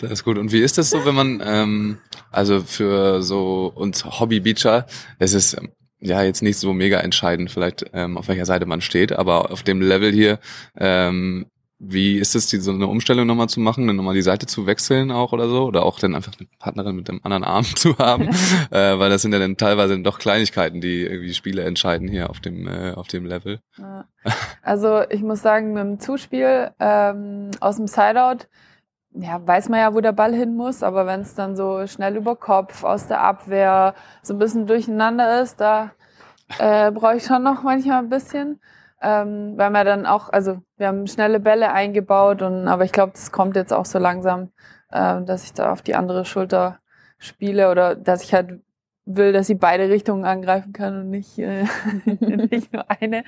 Das 0.00 0.10
ist 0.10 0.24
gut. 0.24 0.38
Und 0.38 0.52
wie 0.52 0.60
ist 0.60 0.76
das 0.76 0.90
so, 0.90 1.04
wenn 1.06 1.14
man, 1.14 1.42
ähm, 1.44 1.98
also 2.30 2.60
für 2.60 3.22
so 3.22 3.72
uns 3.74 4.04
Hobby-Beacher, 4.04 4.86
es 5.18 5.32
ist 5.32 5.56
ähm, 5.56 5.72
ja 6.00 6.22
jetzt 6.22 6.42
nicht 6.42 6.58
so 6.58 6.72
mega 6.72 6.98
entscheidend, 6.98 7.50
vielleicht 7.50 7.86
ähm, 7.94 8.18
auf 8.18 8.28
welcher 8.28 8.44
Seite 8.44 8.66
man 8.66 8.80
steht, 8.80 9.12
aber 9.12 9.50
auf 9.50 9.62
dem 9.62 9.80
Level 9.80 10.12
hier, 10.12 10.40
ähm, 10.76 11.46
wie 11.78 12.18
ist 12.18 12.34
es, 12.34 12.46
die, 12.46 12.58
so 12.58 12.70
eine 12.70 12.86
Umstellung 12.86 13.26
nochmal 13.26 13.48
zu 13.48 13.60
machen, 13.60 13.86
dann 13.86 13.96
nochmal 13.96 14.14
die 14.14 14.22
Seite 14.22 14.46
zu 14.46 14.66
wechseln 14.66 15.10
auch 15.10 15.32
oder 15.32 15.48
so? 15.48 15.64
Oder 15.64 15.84
auch 15.84 15.98
dann 15.98 16.14
einfach 16.14 16.32
eine 16.38 16.48
Partnerin 16.58 16.96
mit 16.96 17.08
dem 17.08 17.20
anderen 17.24 17.44
Arm 17.44 17.64
zu 17.76 17.98
haben? 17.98 18.28
äh, 18.70 18.98
weil 18.98 19.10
das 19.10 19.22
sind 19.22 19.32
ja 19.32 19.38
dann 19.38 19.56
teilweise 19.56 19.98
doch 20.00 20.18
Kleinigkeiten, 20.18 20.80
die 20.80 21.02
irgendwie 21.02 21.34
Spiele 21.34 21.62
entscheiden 21.64 22.08
hier 22.08 22.30
auf 22.30 22.40
dem, 22.40 22.66
äh, 22.66 22.92
auf 22.92 23.08
dem 23.08 23.26
Level. 23.26 23.60
Ja. 23.78 24.06
Also 24.62 25.02
ich 25.10 25.22
muss 25.22 25.42
sagen, 25.42 25.72
mit 25.72 25.82
dem 25.82 26.00
Zuspiel 26.00 26.70
ähm, 26.78 27.50
aus 27.60 27.76
dem 27.76 27.86
Sideout, 27.86 28.46
ja, 29.16 29.46
weiß 29.46 29.68
man 29.68 29.80
ja, 29.80 29.94
wo 29.94 30.00
der 30.00 30.12
Ball 30.12 30.34
hin 30.34 30.56
muss, 30.56 30.82
aber 30.82 31.06
wenn 31.06 31.20
es 31.20 31.34
dann 31.34 31.56
so 31.56 31.86
schnell 31.86 32.16
über 32.16 32.34
Kopf, 32.34 32.82
aus 32.82 33.06
der 33.06 33.20
Abwehr, 33.20 33.94
so 34.22 34.34
ein 34.34 34.38
bisschen 34.38 34.66
durcheinander 34.66 35.42
ist, 35.42 35.60
da 35.60 35.92
äh, 36.58 36.90
brauche 36.90 37.16
ich 37.16 37.24
schon 37.24 37.42
noch 37.42 37.62
manchmal 37.62 37.98
ein 37.98 38.08
bisschen. 38.08 38.60
Ähm, 39.04 39.58
weil 39.58 39.70
wir 39.70 39.84
dann 39.84 40.06
auch, 40.06 40.30
also 40.30 40.62
wir 40.78 40.86
haben 40.86 41.06
schnelle 41.06 41.38
Bälle 41.38 41.72
eingebaut 41.72 42.40
und 42.40 42.68
aber 42.68 42.84
ich 42.84 42.92
glaube, 42.92 43.12
das 43.12 43.30
kommt 43.32 43.54
jetzt 43.54 43.72
auch 43.72 43.84
so 43.84 43.98
langsam, 43.98 44.50
äh, 44.90 45.20
dass 45.22 45.44
ich 45.44 45.52
da 45.52 45.72
auf 45.72 45.82
die 45.82 45.94
andere 45.94 46.24
Schulter 46.24 46.78
spiele 47.18 47.70
oder 47.70 47.96
dass 47.96 48.22
ich 48.22 48.32
halt 48.32 48.60
will, 49.04 49.34
dass 49.34 49.46
sie 49.46 49.56
beide 49.56 49.90
Richtungen 49.90 50.24
angreifen 50.24 50.72
kann 50.72 50.98
und 51.00 51.10
nicht, 51.10 51.38
äh, 51.38 51.64
nicht 52.06 52.72
nur 52.72 52.90
eine. 52.90 53.24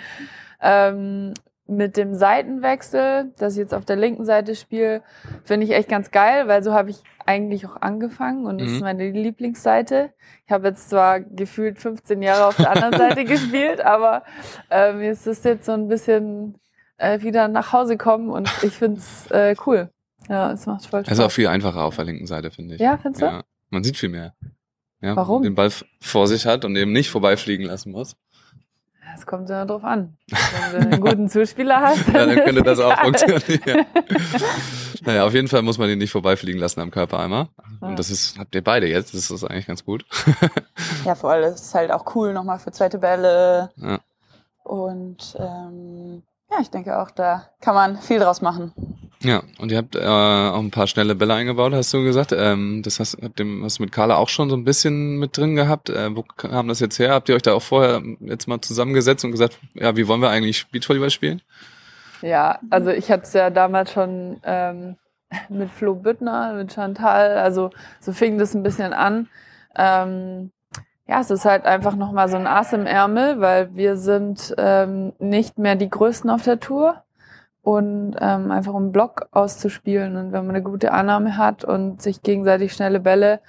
Ähm, 0.62 1.35
mit 1.68 1.96
dem 1.96 2.14
Seitenwechsel, 2.14 3.33
dass 3.38 3.55
ich 3.55 3.59
jetzt 3.59 3.74
auf 3.74 3.85
der 3.85 3.96
linken 3.96 4.24
Seite 4.24 4.55
spiele, 4.55 5.02
finde 5.44 5.66
ich 5.66 5.72
echt 5.72 5.88
ganz 5.88 6.11
geil, 6.11 6.46
weil 6.48 6.62
so 6.62 6.72
habe 6.72 6.90
ich 6.90 7.02
eigentlich 7.24 7.66
auch 7.66 7.81
angefangen 7.81 8.46
und 8.46 8.59
das 8.61 8.68
Mhm. 8.68 8.74
ist 8.76 8.81
meine 8.83 9.11
Lieblingsseite. 9.11 10.12
Ich 10.46 10.52
habe 10.52 10.68
jetzt 10.68 10.88
zwar 10.90 11.20
gefühlt 11.20 11.79
15 11.79 12.22
Jahre 12.22 12.46
auf 12.46 12.57
der 12.57 12.70
anderen 12.70 12.96
Seite 12.96 13.24
gespielt, 13.24 13.81
aber 13.81 14.22
äh, 14.70 14.92
mir 14.92 15.11
ist 15.11 15.26
das 15.26 15.42
jetzt 15.44 15.66
so 15.66 15.72
ein 15.72 15.88
bisschen 15.88 16.55
äh, 16.98 17.20
wieder 17.22 17.48
nach 17.48 17.72
Hause 17.72 17.96
kommen 17.96 18.31
und 18.31 18.48
ich 18.62 18.72
finde 18.72 19.00
es 19.00 19.29
äh, 19.33 19.57
cool. 19.66 19.90
Ja, 20.29 20.52
es 20.52 20.66
macht 20.66 20.87
voll 20.87 21.00
Spaß. 21.00 21.09
Also 21.11 21.24
auch 21.24 21.31
viel 21.33 21.48
einfacher 21.48 21.83
auf 21.85 21.96
der 21.96 22.05
linken 22.05 22.26
Seite, 22.26 22.50
finde 22.50 22.76
ich. 22.76 22.81
ja, 22.81 22.96
findest 22.96 23.22
du? 23.22 23.26
Ja, 23.26 23.42
man 23.70 23.83
sieht 23.85 23.96
viel 23.96 24.09
mehr. 24.09 24.35
Ja, 25.00 25.14
Warum? 25.14 25.42
Den 25.42 25.55
Ball 25.55 25.70
vor 26.00 26.26
sich 26.26 26.46
hat 26.46 26.64
und 26.64 26.74
eben 26.76 26.90
nicht 26.92 27.11
vorbeifliegen 27.11 27.66
lassen 27.66 27.92
muss. 27.92 28.16
Es 29.16 29.26
kommt 29.26 29.48
ja 29.48 29.64
drauf 29.64 29.83
an. 29.83 30.14
Wenn 30.72 30.81
du 30.83 30.88
einen 30.88 31.00
guten 31.00 31.29
Zuspieler 31.31 31.81
hast, 31.81 32.07
Ja, 32.12 32.26
dann 32.26 32.37
könnte 32.44 32.62
das 32.62 32.79
auch 32.79 32.94
funktionieren. 33.02 33.87
naja, 35.05 35.24
auf 35.24 35.33
jeden 35.33 35.48
Fall 35.48 35.62
muss 35.62 35.79
man 35.79 35.88
ihn 35.88 35.98
nicht 35.98 36.11
vorbeifliegen 36.12 36.61
lassen 36.61 36.81
am 36.81 36.90
Körper 36.90 37.18
einmal. 37.20 37.48
Ja. 37.81 37.88
Und 37.88 37.98
das 37.98 38.11
ist, 38.11 38.38
habt 38.38 38.55
ihr 38.55 38.62
beide 38.62 38.87
jetzt, 38.87 39.14
das 39.14 39.31
ist 39.31 39.42
eigentlich 39.44 39.66
ganz 39.66 39.85
gut. 39.85 40.05
ja, 41.05 41.14
vor 41.14 41.31
allem 41.31 41.55
ist 41.55 41.74
halt 41.74 41.90
auch 41.90 42.14
cool 42.14 42.33
nochmal 42.35 42.59
für 42.59 42.72
zweite 42.72 42.98
Bälle. 42.98 43.70
Ja. 43.76 44.00
Und 44.64 45.35
ähm, 45.38 46.22
ja, 46.50 46.59
ich 46.61 46.70
denke 46.70 46.98
auch, 47.00 47.11
da 47.11 47.48
kann 47.61 47.74
man 47.74 47.98
viel 47.98 48.18
draus 48.18 48.42
machen. 48.42 48.72
Ja, 49.27 49.43
und 49.59 49.73
ihr 49.73 49.79
habt 49.79 49.97
äh, 49.97 50.07
auch 50.07 50.61
ein 50.61 50.71
paar 50.71 50.87
schnelle 50.87 51.17
Bälle 51.17 51.35
eingebaut, 51.35 51.73
hast 51.73 51.93
du 51.93 52.05
gesagt. 52.05 52.31
Ähm, 52.31 52.83
das 52.85 53.01
hast, 53.01 53.19
habt 53.21 53.41
ihr, 53.41 53.47
hast 53.65 53.79
du 53.79 53.83
mit 53.83 53.91
Carla 53.91 54.15
auch 54.15 54.29
schon 54.29 54.49
so 54.49 54.57
ein 54.57 54.62
bisschen 54.62 55.19
mit 55.19 55.37
drin 55.37 55.57
gehabt. 55.57 55.91
Äh, 55.91 56.15
wo 56.15 56.23
kam 56.23 56.69
das 56.69 56.79
jetzt 56.79 57.01
her? 57.01 57.12
Habt 57.12 57.29
ihr 57.29 57.35
euch 57.35 57.43
da 57.43 57.53
auch 57.53 57.62
vorher 57.62 58.03
jetzt 58.21 58.47
mal 58.47 58.61
zusammengesetzt 58.61 59.25
und 59.25 59.33
gesagt, 59.33 59.59
ja, 59.75 59.97
wie 59.97 60.07
wollen 60.07 60.21
wir 60.21 60.31
eigentlich 60.31 60.69
Beachvolleyball 60.69 61.11
spielen? 61.11 61.43
Ja, 62.23 62.61
also 62.71 62.91
ich 62.91 63.11
hatte 63.11 63.25
es 63.25 63.33
ja 63.33 63.51
damals 63.51 63.93
schon 63.93 64.41
ähm, 64.45 64.95
mit 65.49 65.71
Flo 65.71 65.97
Büttner, 65.97 66.53
mit 66.53 66.73
Chantal, 66.73 67.37
also 67.39 67.71
so 67.99 68.12
fing 68.12 68.39
das 68.39 68.55
ein 68.55 68.62
bisschen 68.62 68.93
an. 68.93 69.29
Ähm, 69.77 70.53
ja, 71.09 71.21
es 71.21 71.33
ist 71.33 71.45
halt 71.45 71.65
einfach 71.65 71.97
nochmal 71.97 72.29
so 72.29 72.37
ein 72.37 72.47
Ass 72.47 72.73
im 72.73 72.87
Ärmel, 72.87 73.41
weil 73.41 73.75
wir 73.75 73.97
sind 73.97 74.55
ähm, 74.57 75.15
nicht 75.19 75.59
mehr 75.59 75.75
die 75.75 75.91
Größten 75.91 76.31
auf 76.31 76.43
der 76.43 76.61
Tour 76.61 77.03
und 77.66 78.14
ähm, 78.20 78.52
einfach 78.52 78.74
um 78.74 78.92
Block 78.92 79.26
auszuspielen. 79.33 80.16
Und 80.16 80.31
wenn 80.31 80.46
man 80.46 80.55
eine 80.55 80.62
gute 80.62 80.92
Annahme 80.92 81.37
hat 81.37 81.64
und 81.64 82.00
sich 82.00 82.22
gegenseitig 82.22 82.72
schnelle 82.72 83.00
Bälle 83.00 83.40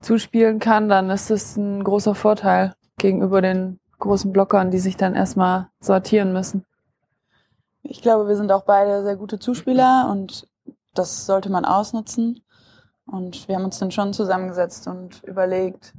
zuspielen 0.00 0.60
kann, 0.60 0.88
dann 0.88 1.10
ist 1.10 1.28
es 1.32 1.56
ein 1.56 1.82
großer 1.82 2.14
Vorteil 2.14 2.74
gegenüber 2.98 3.42
den 3.42 3.80
großen 3.98 4.32
Blockern, 4.32 4.70
die 4.70 4.78
sich 4.78 4.96
dann 4.96 5.16
erstmal 5.16 5.70
sortieren 5.80 6.32
müssen. 6.32 6.64
Ich 7.82 8.00
glaube, 8.00 8.28
wir 8.28 8.36
sind 8.36 8.52
auch 8.52 8.62
beide 8.62 9.02
sehr 9.02 9.16
gute 9.16 9.40
Zuspieler 9.40 10.08
und 10.08 10.46
das 10.94 11.26
sollte 11.26 11.50
man 11.50 11.64
ausnutzen. 11.64 12.44
Und 13.06 13.48
wir 13.48 13.56
haben 13.56 13.64
uns 13.64 13.80
dann 13.80 13.90
schon 13.90 14.12
zusammengesetzt 14.12 14.86
und 14.86 15.24
überlegt, 15.24 15.94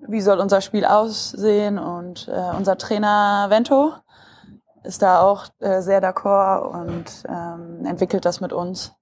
wie 0.00 0.20
soll 0.20 0.38
unser 0.38 0.60
Spiel 0.60 0.84
aussehen. 0.84 1.78
Und 1.78 2.28
äh, 2.28 2.54
unser 2.54 2.76
Trainer 2.76 3.46
Vento 3.48 3.94
ist 4.84 5.02
da 5.02 5.20
auch 5.20 5.46
äh, 5.60 5.80
sehr 5.82 6.02
d'accord 6.02 6.62
und 6.62 7.04
ähm, 7.28 7.84
entwickelt 7.86 8.24
das 8.24 8.40
mit 8.40 8.52
uns. 8.52 8.92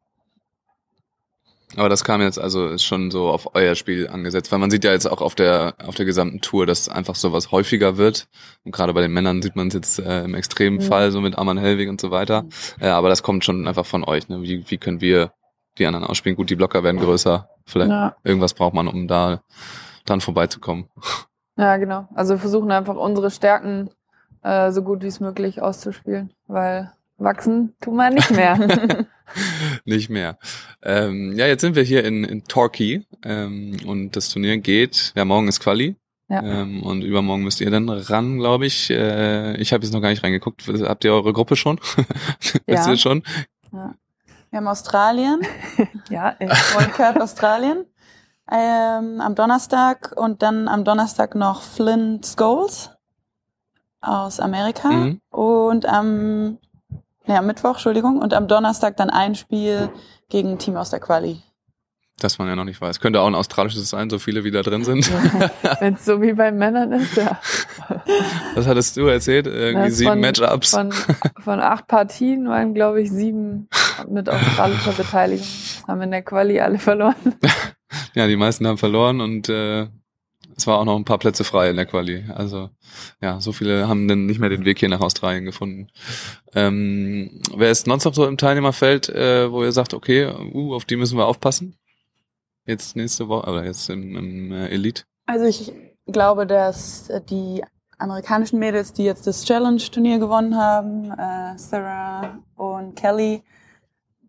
Aber 1.77 1.91
das 1.91 2.03
kam 2.03 2.23
jetzt 2.23 2.39
also 2.41 2.67
ist 2.69 2.83
schon 2.85 3.11
so 3.11 3.29
auf 3.29 3.55
euer 3.55 3.75
Spiel 3.75 4.09
angesetzt, 4.09 4.51
weil 4.51 4.59
man 4.59 4.71
sieht 4.71 4.85
ja 4.85 4.93
jetzt 4.93 5.05
auch 5.07 5.21
auf 5.21 5.35
der 5.35 5.75
auf 5.85 5.95
der 5.97 6.07
gesamten 6.07 6.41
Tour, 6.41 6.65
dass 6.65 6.89
einfach 6.89 7.15
sowas 7.15 7.53
häufiger 7.53 7.99
wird. 7.99 8.27
Und 8.65 8.73
gerade 8.73 8.95
bei 8.95 9.03
den 9.03 9.13
Männern 9.13 9.43
sieht 9.43 9.55
man 9.55 9.69
es 9.69 9.75
jetzt 9.75 9.99
äh, 9.99 10.25
im 10.25 10.35
extremen 10.35 10.79
Mhm. 10.79 10.83
Fall 10.83 11.13
so 11.13 11.21
mit 11.21 11.37
Arman 11.37 11.59
Helwig 11.59 11.91
und 11.91 12.01
so 12.01 12.11
weiter. 12.11 12.43
Mhm. 12.45 12.51
Äh, 12.81 12.89
aber 12.89 13.11
das 13.11 13.23
kommt 13.23 13.45
schon 13.45 13.69
einfach 13.69 13.85
von 13.85 14.03
euch. 14.03 14.29
Ne? 14.31 14.41
Wie, 14.43 14.65
wie 14.71 14.79
können 14.79 15.03
wir 15.03 15.33
die 15.77 15.85
anderen 15.87 16.07
ausspielen? 16.07 16.37
Gut, 16.37 16.49
die 16.49 16.57
Blocker 16.57 16.83
werden 16.83 17.01
größer. 17.01 17.51
Vielleicht 17.67 17.91
Ja. 17.91 18.17
irgendwas 18.25 18.55
braucht 18.55 18.73
man, 18.73 18.89
um 18.89 19.07
da 19.07 19.43
dran 20.07 20.23
vorbeizukommen. 20.23 20.89
Ja, 21.59 21.77
genau. 21.77 22.09
Also 22.15 22.35
wir 22.35 22.39
versuchen 22.41 22.71
einfach 22.73 22.97
unsere 22.97 23.31
Stärken 23.31 23.91
äh, 24.49 24.73
so 24.73 24.83
gut 24.83 25.03
wie 25.03 25.07
es 25.09 25.21
möglich 25.21 25.61
auszuspielen, 25.63 26.33
weil 26.47 26.93
wachsen 27.19 27.75
tun 27.81 27.97
wir 27.97 28.11
nicht 28.11 28.31
mehr. 28.31 28.57
Nicht 29.85 30.09
mehr. 30.09 30.39
Ähm, 30.83 31.35
ja, 31.37 31.47
jetzt 31.47 31.61
sind 31.61 31.77
wir 31.77 31.83
hier 31.83 32.03
in, 32.03 32.25
in 32.25 32.45
Torquay 32.45 33.03
ähm, 33.25 33.77
und 33.87 34.17
das 34.17 34.31
Turnier 34.31 34.57
geht. 34.57 35.13
Ja, 35.17 35.27
morgen 35.27 35.49
ist 35.49 35.61
Quali. 35.61 35.97
Ja. 36.31 36.43
Ähm, 36.43 36.83
und 36.83 37.03
übermorgen 37.03 37.43
müsst 37.43 37.61
ihr 37.61 37.71
dann 37.71 37.91
ran, 37.91 38.39
glaube 38.39 38.65
ich. 38.65 38.89
Äh, 38.89 39.57
ich 39.59 39.75
habe 39.75 39.85
jetzt 39.85 39.93
noch 39.93 40.01
gar 40.01 40.09
nicht 40.09 40.25
reingeguckt. 40.25 40.67
Habt 40.67 41.05
ihr 41.05 41.13
eure 41.13 41.35
Gruppe 41.35 41.57
schon? 41.57 41.79
Wisst 42.41 42.63
Ja. 42.67 42.91
ihr 42.91 42.97
schon? 42.97 43.23
Wir 43.71 44.57
haben 44.57 44.69
Australien, 44.69 45.41
ja, 46.09 46.35
äh, 46.39 46.49
Wildcard 46.49 47.21
Australien 47.21 47.85
ähm, 48.51 49.21
am 49.21 49.35
Donnerstag 49.35 50.15
und 50.17 50.43
dann 50.43 50.69
am 50.69 50.85
Donnerstag 50.85 51.35
noch 51.35 51.61
Flint 51.61 52.27
Scholes 52.27 52.91
aus 54.01 54.41
Amerika 54.41 54.89
Mhm. 54.91 55.21
und 55.31 55.87
am 55.87 56.59
ja, 57.27 57.43
Mittwoch, 57.43 57.73
Entschuldigung, 57.75 58.19
und 58.23 58.33
am 58.35 58.49
Donnerstag 58.49 58.97
dann 58.97 59.11
ein 59.11 59.35
Spiel 59.35 59.91
gegen 60.31 60.53
ein 60.53 60.59
Team 60.59 60.77
aus 60.77 60.91
der 60.91 61.01
Quali. 61.01 61.43
Das 62.21 62.39
man 62.39 62.49
ja 62.49 62.57
noch 62.57 62.65
nicht 62.65 62.81
weiß. 62.81 62.99
Könnte 63.01 63.21
auch 63.21 63.29
ein 63.29 63.35
australisches 63.37 63.91
sein, 63.91 64.11
so 64.11 64.19
viele 64.19 64.43
wie 64.43 64.51
da 64.51 64.63
drin 64.63 64.83
sind. 64.83 65.09
Wenn 65.81 65.95
es 65.95 66.05
so 66.05 66.21
wie 66.21 66.33
bei 66.33 66.51
Männern 66.51 66.91
ist, 66.93 67.17
ja. 67.17 67.39
Was 68.55 68.67
hattest 68.67 68.97
du 68.97 69.07
erzählt? 69.07 69.47
Irgendwie 69.47 69.89
Das 69.89 69.99
sieben 69.99 70.11
von- 70.11 70.21
Matchups. 70.21 70.71
Von, 70.71 70.91
von 71.45 71.61
acht 71.61 71.87
Partien 71.87 72.49
waren, 72.49 72.75
glaube 72.75 73.03
ich, 73.03 73.11
sieben 73.13 73.69
mit 74.09 74.29
australischer 74.29 74.93
Beteiligung. 74.93 75.47
Haben 75.87 76.03
in 76.03 76.11
der 76.11 76.23
Quali 76.23 76.61
alle 76.61 76.79
verloren. 76.79 77.15
Ja, 78.15 78.27
die 78.27 78.37
meisten 78.37 78.67
haben 78.67 78.77
verloren 78.77 79.21
und 79.23 79.49
äh, 79.49 79.87
es 80.59 80.67
war 80.67 80.79
auch 80.79 80.85
noch 80.85 80.97
ein 80.97 81.05
paar 81.05 81.19
Plätze 81.19 81.45
frei 81.45 81.71
in 81.71 81.77
der 81.77 81.87
Quali. 81.87 82.25
Also 82.35 82.69
ja, 83.23 83.41
so 83.41 83.53
viele 83.53 83.89
haben 83.89 84.09
dann 84.09 84.27
nicht 84.27 84.41
mehr 84.41 84.51
den 84.51 84.65
Weg 84.65 84.81
hier 84.81 84.89
nach 84.89 85.01
Australien 85.01 85.45
gefunden. 85.45 85.89
Ähm, 86.53 87.41
wer 87.57 87.71
ist 87.71 87.87
sonst 87.87 88.05
noch 88.05 88.15
so 88.15 88.27
im 88.27 88.37
Teilnehmerfeld, 88.37 89.09
äh, 89.09 89.51
wo 89.53 89.63
ihr 89.63 89.71
sagt, 89.71 89.95
okay, 89.95 90.27
uh, 90.53 90.75
auf 90.75 90.85
die 90.85 90.97
müssen 90.97 91.17
wir 91.17 91.27
aufpassen? 91.27 91.77
Jetzt 92.67 92.97
nächste 92.97 93.29
Woche, 93.29 93.49
oder 93.49 93.65
jetzt 93.65 93.89
im, 93.89 94.17
im 94.17 94.53
äh, 94.53 94.67
Elite? 94.69 95.05
Also 95.27 95.45
ich 95.45 95.73
glaube, 96.07 96.45
dass 96.45 97.09
die 97.31 97.63
amerikanischen 97.99 98.59
Mädels, 98.59 98.93
die 98.93 99.05
jetzt 99.05 99.27
das 99.29 99.45
Challenge-Turnier 99.45 100.19
gewonnen 100.19 100.57
haben, 100.57 101.13
äh, 101.13 101.57
Sarah 101.57 102.41
und 102.57 102.97
Kelly, 102.97 103.43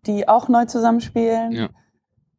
die 0.06 0.28
auch 0.28 0.48
neu 0.48 0.64
zusammenspielen, 0.66 1.52
Ja. 1.52 1.68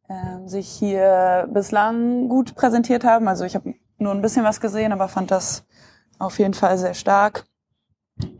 ähm, 0.08 0.48
sich 0.48 0.66
hier 0.68 1.48
bislang 1.52 2.28
gut 2.28 2.54
präsentiert 2.54 3.04
haben. 3.04 3.28
Also 3.28 3.44
ich 3.44 3.54
habe 3.54 3.74
nur 4.02 4.12
ein 4.12 4.22
bisschen 4.22 4.44
was 4.44 4.60
gesehen, 4.60 4.92
aber 4.92 5.08
fand 5.08 5.30
das 5.30 5.64
auf 6.18 6.38
jeden 6.38 6.54
Fall 6.54 6.78
sehr 6.78 6.94
stark. 6.94 7.44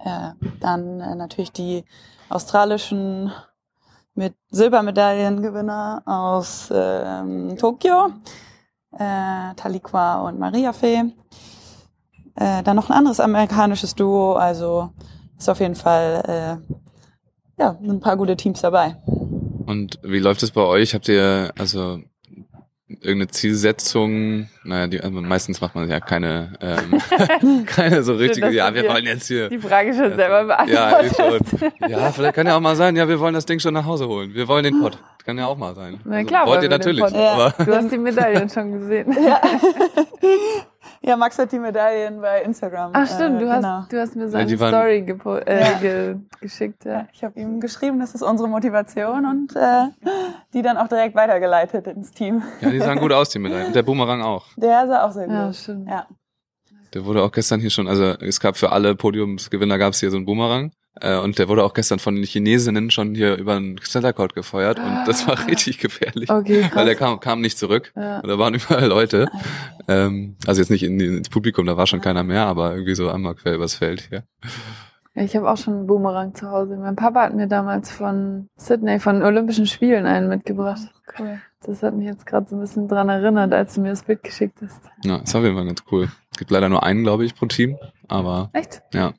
Äh, 0.05 0.31
dann 0.61 1.01
äh, 1.01 1.15
natürlich 1.15 1.53
die 1.53 1.85
australischen 2.29 3.33
mit 4.15 4.35
Silbermedaillengewinner 4.51 6.03
aus 6.05 6.71
ähm, 6.73 7.57
Tokio, 7.57 8.11
äh, 8.93 9.55
Taliqua 9.57 10.21
und 10.29 10.39
Maria 10.39 10.73
Fee. 10.73 11.05
Äh, 12.35 12.63
dann 12.63 12.77
noch 12.77 12.91
ein 12.91 12.97
anderes 12.97 13.21
amerikanisches 13.21 13.95
Duo, 13.95 14.35
also 14.35 14.91
ist 15.39 15.49
auf 15.49 15.61
jeden 15.61 15.75
Fall 15.75 16.61
äh, 16.69 16.83
ja, 17.59 17.77
ein 17.83 18.01
paar 18.01 18.17
gute 18.17 18.37
Teams 18.37 18.61
dabei. 18.61 18.97
Und 19.67 19.99
wie 20.03 20.19
läuft 20.19 20.43
es 20.43 20.51
bei 20.51 20.63
euch? 20.63 20.95
Habt 20.95 21.09
ihr 21.09 21.53
also 21.59 22.01
irgendeine 22.89 23.29
Zielsetzung? 23.29 24.49
Naja, 24.65 24.87
die, 24.87 25.01
also 25.01 25.21
meistens 25.21 25.61
macht 25.61 25.75
man 25.75 25.89
ja 25.89 25.99
keine, 26.01 26.53
ähm, 26.61 27.65
keine 27.67 28.03
so 28.03 28.15
richtige, 28.15 28.47
dass 28.47 28.55
ja, 28.55 28.73
wir 28.75 28.89
wollen 28.89 29.05
jetzt 29.05 29.27
hier. 29.27 29.49
Die 29.49 29.59
Frage 29.59 29.93
schon 29.93 30.15
selber 30.15 30.47
Ja, 30.69 31.01
ich 31.01 31.13
beantwortet. 31.17 31.49
schon. 31.81 31.91
Ja, 31.91 32.13
vielleicht 32.13 32.35
kann 32.35 32.47
ja 32.47 32.57
auch 32.57 32.61
mal 32.61 32.77
sein, 32.77 32.95
ja, 32.95 33.09
wir 33.09 33.19
wollen 33.19 33.35
das 33.35 33.45
Ding 33.47 33.59
schon 33.59 33.75
nach 33.75 33.85
Hause 33.87 34.07
holen. 34.07 34.33
Wir 34.35 34.47
wollen 34.47 34.65
den 34.65 34.81
Pott. 34.81 34.99
Kann 35.25 35.39
ja 35.39 35.47
auch 35.47 35.57
mal 35.57 35.75
sein. 35.75 35.95
Also 35.99 36.09
Na 36.11 36.25
klar, 36.25 36.47
wollt 36.47 36.61
wollen 36.61 36.65
ihr 36.65 36.69
natürlich. 36.79 37.01
Ja. 37.11 37.33
Aber 37.33 37.65
Du 37.65 37.75
hast 37.75 37.91
die 37.93 37.99
Medaillen 37.99 38.49
schon 38.49 38.73
gesehen. 38.73 39.17
Ja. 39.23 39.41
ja, 41.11 41.17
Max 41.17 41.37
hat 41.39 41.51
die 41.53 41.59
Medaillen 41.59 42.21
bei 42.21 42.43
Instagram. 42.43 42.91
Ach 42.95 43.07
stimmt, 43.07 43.41
äh, 43.41 43.45
du, 43.45 43.51
hast, 43.51 43.63
genau. 43.63 43.85
du 43.91 44.01
hast 44.01 44.15
mir 44.17 44.23
Ja, 44.25 44.29
seine 44.29 44.47
die 44.47 44.61
waren- 44.61 44.69
Story 44.73 45.03
gepo 45.03 45.37
äh, 45.37 45.61
Ja. 45.61 45.73
ge 45.81 46.17
geschickt. 46.41 46.85
Ja. 46.85 46.93
Ja, 46.93 47.07
ich 47.13 47.23
habe 47.25 47.39
ihm 47.39 47.61
geschrieben, 47.61 47.99
das 48.01 48.15
ist 48.15 48.23
unsere 48.23 48.49
Motivation 48.49 49.25
und 49.27 49.57
äh, 49.57 49.87
die 50.55 50.63
dann 50.63 50.77
auch 50.77 50.89
direkt 50.89 51.15
weitergeleitet 51.15 51.87
ins 51.87 52.11
Team. 52.13 52.43
ja, 52.61 52.71
die 52.71 52.79
sahen 52.81 52.99
gut 52.99 53.13
aus, 53.13 53.31
die 53.31 53.39
Medaillen. 53.39 53.69
Und 53.69 53.77
der 53.77 53.83
Boomerang 53.83 54.23
auch. 54.23 54.47
Der 54.57 54.87
sah 54.87 55.05
auch 55.07 55.13
sehr 55.13 55.27
gut. 55.27 55.35
Ja, 55.35 55.53
stimmt. 55.53 55.89
Ja. 55.89 56.07
Der 56.95 57.05
wurde 57.05 57.23
auch 57.23 57.33
gestern 57.33 57.61
hier 57.61 57.71
schon, 57.71 57.89
also 57.89 58.05
es 58.21 58.39
gab 58.39 58.57
für 58.57 58.71
alle 58.71 58.95
Podiumsgewinner 58.95 59.79
gab 59.79 59.95
es 59.95 60.01
hier 60.01 60.11
so 60.11 60.17
einen 60.17 60.27
Boomerang. 60.27 60.73
Äh, 61.01 61.17
und 61.17 61.39
der 61.39 61.49
wurde 61.49 61.65
auch 61.65 61.73
gestern 61.73 61.99
von 61.99 62.15
den 62.15 62.25
Chinesinnen 62.25 62.91
schon 62.91 63.15
hier 63.15 63.37
über 63.37 63.55
den 63.55 63.81
Center 63.83 64.13
Court 64.13 64.35
gefeuert 64.35 64.79
und 64.79 65.05
das 65.07 65.27
war 65.27 65.47
richtig 65.47 65.79
gefährlich. 65.79 66.29
Okay, 66.29 66.71
Weil 66.75 66.85
der 66.85 66.97
kam, 66.97 67.19
kam 67.19 67.41
nicht 67.41 67.57
zurück. 67.57 67.93
Ja. 67.97 68.21
Und 68.21 68.29
da 68.29 68.39
waren 68.39 68.55
überall 68.55 68.87
Leute. 68.87 69.29
Ähm, 69.89 70.37
also 70.47 70.61
jetzt 70.61 70.71
nicht 70.71 70.83
in, 70.83 71.01
ins 71.01 71.31
Publikum, 71.31 71.65
da 71.65 71.79
war 71.79 71.87
schon 71.87 72.03
keiner 72.03 72.25
mehr, 72.25 72.45
aber 72.45 72.73
irgendwie 72.73 72.95
so 72.95 73.09
einmal 73.09 73.35
quer 73.35 73.55
übers 73.55 73.75
Feld 73.75 74.09
hier. 74.11 74.25
Ja, 74.43 74.51
ich 75.15 75.37
habe 75.37 75.51
auch 75.51 75.57
schon 75.57 75.75
einen 75.75 75.87
Boomerang 75.87 76.35
zu 76.35 76.51
Hause. 76.51 76.77
Mein 76.77 76.97
Papa 76.97 77.23
hat 77.23 77.35
mir 77.35 77.47
damals 77.47 77.91
von 77.91 78.49
Sydney, 78.57 78.99
von 78.99 79.23
Olympischen 79.23 79.67
Spielen 79.67 80.07
einen 80.07 80.29
mitgebracht. 80.29 80.81
Cool. 81.19 81.41
Das 81.65 81.83
hat 81.83 81.95
mich 81.95 82.07
jetzt 82.07 82.27
gerade 82.27 82.49
so 82.49 82.57
ein 82.57 82.61
bisschen 82.61 82.89
dran 82.89 83.09
erinnert, 83.09 83.53
als 83.53 83.75
du 83.75 83.83
mir 83.83 83.91
das 83.91 84.03
Bild 84.03 84.23
geschickt 84.23 84.59
hast. 84.63 84.81
Ja, 85.05 85.17
ist 85.17 85.35
auf 85.35 85.43
jeden 85.45 85.55
Fall 85.55 85.67
ganz 85.67 85.83
cool. 85.93 86.09
Es 86.33 86.39
gibt 86.39 86.51
leider 86.51 86.69
nur 86.69 86.83
einen, 86.83 87.03
glaube 87.05 87.25
ich, 87.25 87.35
pro 87.35 87.47
Team, 87.47 87.77
aber 88.09 88.51
Echt? 88.53 88.83
ja. 88.95 89.13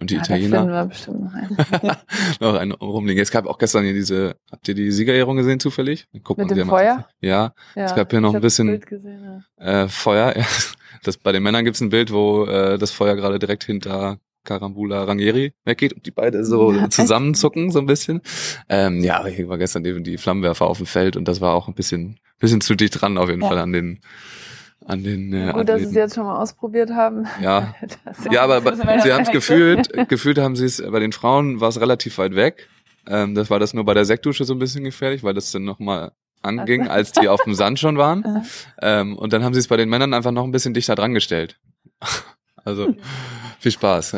Und 0.00 0.08
die 0.10 0.14
Ja, 0.14 0.20
da 0.22 0.26
finden 0.36 0.46
Italiener 0.46 0.72
wir 0.72 0.84
bestimmt 0.86 1.20
noch 1.22 1.34
einen. 1.34 1.56
noch 2.40 2.54
einen 2.54 2.72
rumliegen. 2.72 3.20
Es 3.22 3.30
gab 3.30 3.44
auch 3.46 3.58
gestern 3.58 3.84
hier 3.84 3.92
diese, 3.92 4.36
habt 4.50 4.66
ihr 4.66 4.74
die 4.74 4.90
Siegerehrung 4.90 5.36
gesehen 5.36 5.60
zufällig? 5.60 6.06
Guck 6.24 6.38
Mit 6.38 6.48
mal, 6.48 6.54
dem 6.54 6.68
Feuer? 6.68 7.06
Ja, 7.20 7.52
Ja, 7.74 7.84
Es 7.84 7.94
gab 7.94 8.10
hier 8.10 8.22
noch 8.22 8.30
ich 8.30 8.36
ein 8.36 8.40
bisschen- 8.40 8.68
Bild 8.68 8.86
gesehen, 8.86 9.42
ja. 9.60 9.82
äh, 9.82 9.88
Feuer. 9.88 10.34
Ja. 10.36 10.44
Das, 11.04 11.16
bei 11.16 11.32
den 11.32 11.42
Männern 11.42 11.64
gibt's 11.64 11.80
ein 11.80 11.88
Bild, 11.90 12.12
wo 12.12 12.44
äh, 12.44 12.78
das 12.78 12.92
Feuer 12.92 13.16
gerade 13.16 13.40
direkt 13.40 13.64
hinter 13.64 14.18
Karambula 14.44 15.04
Rangieri 15.04 15.54
weggeht 15.64 15.92
und 15.92 16.06
die 16.06 16.10
beide 16.10 16.44
so 16.44 16.72
zusammenzucken, 16.88 17.70
so 17.70 17.78
ein 17.78 17.86
bisschen. 17.86 18.20
Ähm, 18.68 19.00
ja, 19.00 19.24
hier 19.26 19.48
war 19.48 19.58
gestern 19.58 19.84
eben 19.84 20.04
die 20.04 20.18
Flammenwerfer 20.18 20.66
auf 20.66 20.78
dem 20.78 20.86
Feld 20.86 21.16
und 21.16 21.26
das 21.28 21.40
war 21.40 21.54
auch 21.54 21.68
ein 21.68 21.74
bisschen, 21.74 22.18
bisschen 22.38 22.60
zu 22.60 22.74
dicht 22.74 23.00
dran 23.00 23.18
auf 23.18 23.28
jeden 23.28 23.42
Ja. 23.42 23.48
Fall 23.48 23.58
an 23.58 23.72
den, 23.72 24.00
an 24.84 25.04
den 25.04 25.32
äh, 25.32 25.52
Gut, 25.52 25.68
dass 25.68 25.76
sie 25.78 25.82
es 25.84 25.88
Athleten. 25.90 25.94
jetzt 25.94 26.14
schon 26.16 26.24
mal 26.24 26.38
ausprobiert 26.40 26.90
haben. 26.90 27.26
Ja. 27.40 27.74
Ja, 28.30 28.42
aber 28.44 28.60
sie 29.00 29.12
haben 29.12 29.22
es 29.22 29.30
gefühlt, 29.30 30.08
gefühlt 30.08 30.38
haben 30.38 30.56
sie 30.56 30.66
es, 30.66 30.82
bei 30.82 30.98
den 31.00 31.12
Frauen 31.12 31.60
war 31.60 31.68
es 31.68 31.80
relativ 31.80 32.18
weit 32.18 32.34
weg. 32.34 32.68
Ähm, 33.06 33.34
das 33.34 33.50
war 33.50 33.58
das 33.58 33.74
nur 33.74 33.84
bei 33.84 33.94
der 33.94 34.04
Sektdusche 34.04 34.44
so 34.44 34.54
ein 34.54 34.58
bisschen 34.58 34.84
gefährlich, 34.84 35.22
weil 35.24 35.34
das 35.34 35.50
dann 35.52 35.64
nochmal 35.64 36.12
anging, 36.42 36.82
Also. 36.82 36.92
als 36.92 37.12
die 37.12 37.28
auf 37.28 37.42
dem 37.44 37.54
Sand 37.54 37.78
schon 37.78 37.96
waren. 37.98 38.44
Ähm, 38.84 39.16
und 39.16 39.32
dann 39.32 39.44
haben 39.44 39.54
sie 39.54 39.60
es 39.60 39.68
bei 39.68 39.76
den 39.76 39.88
Männern 39.88 40.12
einfach 40.14 40.32
noch 40.32 40.42
ein 40.44 40.50
bisschen 40.50 40.74
dichter 40.74 40.96
dran 40.96 41.14
gestellt. 41.14 41.60
Also 42.64 42.94
viel 43.58 43.72
Spaß. 43.72 44.16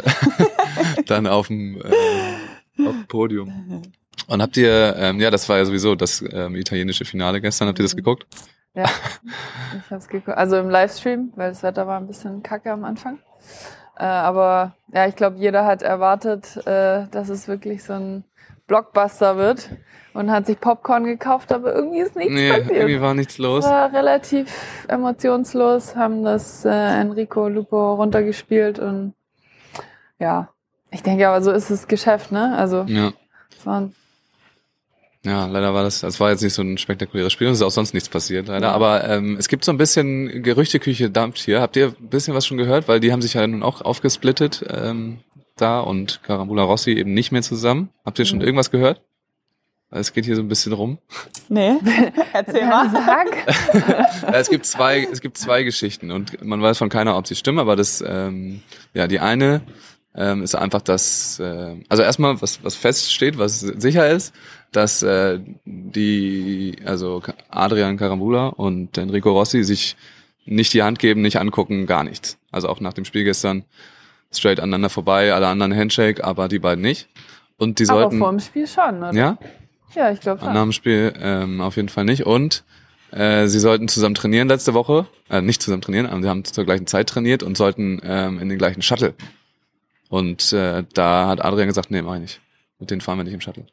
dann 1.07 1.27
auf 1.27 1.49
dem, 1.49 1.81
äh, 1.81 2.87
auf 2.87 2.93
dem 2.93 3.07
Podium. 3.07 3.83
Und 4.27 4.43
habt 4.43 4.57
ihr, 4.57 4.95
ähm, 4.97 5.21
ja, 5.21 5.31
das 5.31 5.49
war 5.49 5.59
ja 5.59 5.65
sowieso 5.65 5.95
das 5.95 6.25
ähm, 6.33 6.57
italienische 6.57 7.05
Finale 7.05 7.41
gestern, 7.41 7.69
habt 7.69 7.79
ihr 7.79 7.85
das 7.85 7.97
geguckt? 7.97 8.27
Ja, 8.75 8.87
ich 9.79 9.91
hab's 9.91 10.09
geguckt. 10.09 10.37
Also 10.37 10.57
im 10.57 10.69
Livestream, 10.69 11.33
weil 11.37 11.51
das 11.51 11.63
Wetter 11.63 11.87
war 11.87 11.99
ein 12.01 12.07
bisschen 12.07 12.43
kacke 12.43 12.73
am 12.73 12.85
Anfang. 12.85 13.19
Äh, 13.97 14.05
aber 14.05 14.75
ja, 14.93 15.07
ich 15.07 15.17
glaube, 15.17 15.37
jeder 15.39 15.65
hat 15.65 15.83
erwartet, 15.83 16.57
äh, 16.67 17.07
dass 17.11 17.29
es 17.29 17.49
wirklich 17.49 17.85
so 17.85 17.93
ein 17.95 18.25
Blockbuster 18.67 19.37
wird 19.37 19.71
und 20.15 20.31
hat 20.31 20.47
sich 20.47 20.59
Popcorn 20.59 21.05
gekauft, 21.05 21.53
aber 21.53 21.75
irgendwie 21.75 22.01
ist 22.01 22.17
nichts 22.17 22.33
nee, 22.33 22.49
passiert. 22.49 22.71
irgendwie 22.71 23.01
war 23.01 23.15
nichts 23.15 23.39
los. 23.39 23.65
War 23.65 23.93
relativ 23.93 24.87
emotionslos, 24.89 25.97
haben 25.97 26.25
das 26.25 26.65
äh, 26.65 26.71
Enrico 26.71 27.49
Lupo 27.49 27.95
runtergespielt 27.95 28.79
und 28.79 29.15
ja, 30.19 30.49
ich 30.91 31.03
denke 31.03 31.29
aber 31.29 31.43
so 31.43 31.51
ist 31.51 31.71
das 31.71 31.89
Geschäft, 31.89 32.33
ne? 32.33 32.57
Also 32.57 32.85
Ja. 32.89 33.13
es 33.57 33.67
waren 33.67 33.95
Ja, 35.25 35.47
leider 35.47 35.73
war 35.73 35.83
das, 35.83 36.01
das 36.01 36.21
war 36.21 36.31
jetzt 36.31 36.43
nicht 36.43 36.53
so 36.53 36.61
ein 36.63 36.77
spektakuläres 36.77 37.33
Spiel 37.33 37.47
und 37.47 37.55
es 37.55 37.61
ist 37.61 37.65
auch 37.67 37.71
sonst 37.71 37.95
nichts 37.95 38.11
passiert, 38.11 38.49
leider. 38.49 38.73
Aber 38.73 39.09
ähm, 39.09 39.37
es 39.39 39.49
gibt 39.49 39.65
so 39.65 39.73
ein 39.73 39.79
bisschen 39.79 40.43
Gerüchteküche 40.43 41.09
dampft 41.11 41.39
hier. 41.41 41.63
Habt 41.63 41.77
ihr 41.77 41.95
ein 41.99 42.09
bisschen 42.11 42.35
was 42.35 42.47
schon 42.47 42.59
gehört? 42.59 42.89
Weil 42.89 43.01
die 43.01 43.11
haben 43.11 43.23
sich 43.23 43.35
ja 43.35 43.47
nun 43.47 43.63
auch 43.63 43.81
aufgesplittet 43.81 44.65
ähm, 44.69 45.21
da 45.57 45.81
und 45.81 46.21
Carambula 46.25 46.63
Rossi 46.65 46.91
eben 46.93 47.15
nicht 47.15 47.33
mehr 47.33 47.41
zusammen. 47.43 47.89
Habt 48.05 48.19
ihr 48.19 48.27
schon 48.27 48.39
Mhm. 48.39 48.45
irgendwas 48.45 48.71
gehört? 48.71 49.01
Weil 49.89 50.01
Es 50.01 50.13
geht 50.13 50.25
hier 50.27 50.37
so 50.37 50.43
ein 50.43 50.49
bisschen 50.49 50.73
rum. 50.75 50.99
Nee, 51.49 51.77
erzähl 52.35 52.67
mal. 52.67 52.91
Sag. 52.91 53.27
Ja, 54.25 54.33
es 54.41 54.51
gibt 54.51 54.67
zwei, 54.67 55.07
es 55.11 55.21
gibt 55.21 55.39
zwei 55.39 55.63
Geschichten 55.63 56.11
und 56.11 56.43
man 56.45 56.61
weiß 56.61 56.79
von 56.79 56.89
keiner, 56.89 57.17
ob 57.17 57.27
sie 57.27 57.35
stimmen, 57.37 57.59
aber 57.61 57.77
das, 57.77 58.03
ähm, 58.07 58.63
ja, 58.95 59.07
die 59.07 59.21
eine 59.21 59.61
ähm, 60.17 60.43
ist 60.43 60.55
einfach, 60.55 60.81
dass, 60.83 61.39
äh, 61.41 61.77
also 61.89 62.03
erstmal, 62.03 62.41
was, 62.41 62.63
was 62.63 62.77
feststeht, 62.77 63.39
was 63.39 63.61
sicher 63.61 64.09
ist, 64.09 64.33
dass 64.73 65.03
äh, 65.03 65.41
die, 65.65 66.77
also 66.85 67.23
Adrian 67.51 67.97
Carambula 67.97 68.49
und 68.49 68.97
Enrico 68.99 69.33
Rossi 69.33 69.65
sich 69.65 69.97
nicht 70.47 70.73
die 70.75 70.83
Hand 70.83 70.99
geben, 70.99 71.23
nicht 71.23 71.39
angucken, 71.39 71.87
gar 71.87 72.05
nichts. 72.05 72.39
Also 72.53 72.69
auch 72.69 72.81
nach 72.81 72.93
dem 72.93 73.05
Spiel 73.05 73.25
gestern 73.25 73.65
straight 74.33 74.61
aneinander 74.61 74.91
vorbei, 74.91 75.33
alle 75.33 75.47
anderen 75.47 75.75
Handshake, 75.75 76.23
aber 76.23 76.49
die 76.49 76.59
beiden 76.59 76.83
nicht. 76.83 77.09
Und 77.57 77.79
die 77.79 77.89
aber 77.89 78.03
sollten, 78.03 78.19
vor 78.19 78.31
dem 78.31 78.41
Spiel 78.41 78.67
schon, 78.67 78.99
oder? 78.99 79.15
ja, 79.15 79.39
Ja, 79.95 80.11
ich 80.11 80.21
glaube 80.21 80.45
nach 80.45 80.53
schon. 80.53 80.63
dem 80.67 80.73
Spiel 80.73 81.13
ähm, 81.21 81.61
auf 81.61 81.77
jeden 81.77 81.89
Fall 81.89 82.05
nicht. 82.05 82.27
Und 82.27 82.65
äh, 83.13 83.47
sie 83.47 83.61
sollten 83.61 83.89
zusammen 83.89 84.15
trainieren 84.17 84.49
letzte 84.49 84.75
Woche. 84.75 85.07
Äh, 85.31 85.41
nicht 85.41 85.63
zusammen 85.63 85.83
trainieren, 85.83 86.07
aber 86.07 86.21
sie 86.21 86.29
haben 86.29 86.45
zur 86.45 86.65
gleichen 86.65 86.87
Zeit 86.87 87.09
trainiert 87.09 87.43
und 87.43 87.57
sollten 87.57 88.01
ähm, 88.05 88.41
in 88.41 88.49
den 88.49 88.59
gleichen 88.59 88.83
Shuttle. 88.83 89.15
Und 90.15 90.53
äh, 90.53 90.85
da 90.95 91.27
hat 91.27 91.45
Adrian 91.45 91.67
gesagt, 91.67 91.91
nee, 91.91 92.01
mach 92.01 92.15
ich 92.15 92.21
nicht. 92.21 92.41
Mit 92.79 92.89
denen 92.93 93.01
fahren 93.01 93.19
wir 93.19 93.25
nicht 93.25 93.35
im 93.35 93.41
Shuttle. 93.41 93.67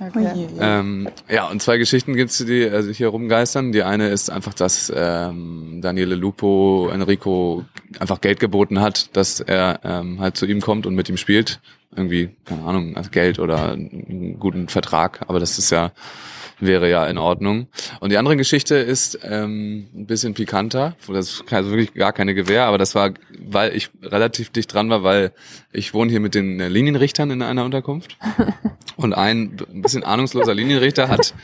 Okay. 0.00 0.48
Ähm, 0.58 1.08
ja, 1.28 1.46
und 1.46 1.62
zwei 1.62 1.78
Geschichten 1.78 2.16
gibt's, 2.16 2.38
die 2.38 2.68
also 2.68 2.90
hier 2.90 3.08
rumgeistern. 3.08 3.70
Die 3.70 3.84
eine 3.84 4.08
ist 4.08 4.28
einfach, 4.28 4.52
dass 4.52 4.92
ähm, 4.92 5.78
Daniele 5.82 6.16
Lupo 6.16 6.88
Enrico 6.92 7.64
einfach 8.00 8.20
Geld 8.20 8.40
geboten 8.40 8.80
hat, 8.80 9.14
dass 9.16 9.38
er 9.38 9.78
ähm, 9.84 10.18
halt 10.18 10.36
zu 10.36 10.46
ihm 10.46 10.60
kommt 10.60 10.84
und 10.84 10.96
mit 10.96 11.08
ihm 11.08 11.16
spielt. 11.16 11.60
Irgendwie, 11.94 12.30
keine 12.44 12.64
Ahnung, 12.64 12.96
also 12.96 13.10
Geld 13.10 13.38
oder 13.38 13.72
einen 13.72 14.40
guten 14.40 14.68
Vertrag, 14.68 15.20
aber 15.28 15.38
das 15.38 15.58
ist 15.58 15.70
ja 15.70 15.92
wäre 16.60 16.90
ja 16.90 17.06
in 17.06 17.18
Ordnung. 17.18 17.68
Und 18.00 18.10
die 18.10 18.18
andere 18.18 18.36
Geschichte 18.36 18.76
ist 18.76 19.18
ähm, 19.22 19.88
ein 19.94 20.06
bisschen 20.06 20.34
pikanter. 20.34 20.96
Das 21.08 21.30
ist 21.30 21.52
also 21.52 21.70
wirklich 21.70 21.94
gar 21.94 22.12
keine 22.12 22.34
Gewehr, 22.34 22.66
aber 22.66 22.78
das 22.78 22.94
war, 22.94 23.12
weil 23.38 23.74
ich 23.74 23.90
relativ 24.02 24.50
dicht 24.50 24.72
dran 24.72 24.90
war, 24.90 25.02
weil 25.02 25.32
ich 25.72 25.94
wohne 25.94 26.10
hier 26.10 26.20
mit 26.20 26.34
den 26.34 26.60
äh, 26.60 26.68
Linienrichtern 26.68 27.30
in 27.30 27.42
einer 27.42 27.64
Unterkunft. 27.64 28.16
Und 28.96 29.14
ein 29.14 29.56
ein 29.72 29.82
bisschen 29.82 30.04
ahnungsloser 30.04 30.54
Linienrichter 30.54 31.08
hat 31.08 31.34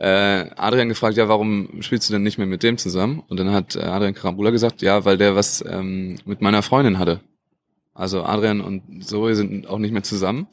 äh, 0.00 0.50
Adrian 0.56 0.88
gefragt, 0.88 1.16
ja, 1.16 1.28
warum 1.28 1.82
spielst 1.82 2.08
du 2.08 2.12
denn 2.12 2.22
nicht 2.22 2.38
mehr 2.38 2.46
mit 2.46 2.62
dem 2.62 2.78
zusammen? 2.78 3.22
Und 3.28 3.38
dann 3.38 3.52
hat 3.52 3.76
äh, 3.76 3.80
Adrian 3.80 4.14
Karambula 4.14 4.50
gesagt, 4.50 4.82
ja, 4.82 5.04
weil 5.04 5.18
der 5.18 5.36
was 5.36 5.64
ähm, 5.66 6.16
mit 6.24 6.40
meiner 6.40 6.62
Freundin 6.62 6.98
hatte. 6.98 7.20
Also 7.94 8.22
Adrian 8.24 8.60
und 8.60 9.04
Zoe 9.04 9.34
sind 9.34 9.68
auch 9.68 9.78
nicht 9.78 9.92
mehr 9.92 10.02
zusammen. 10.02 10.46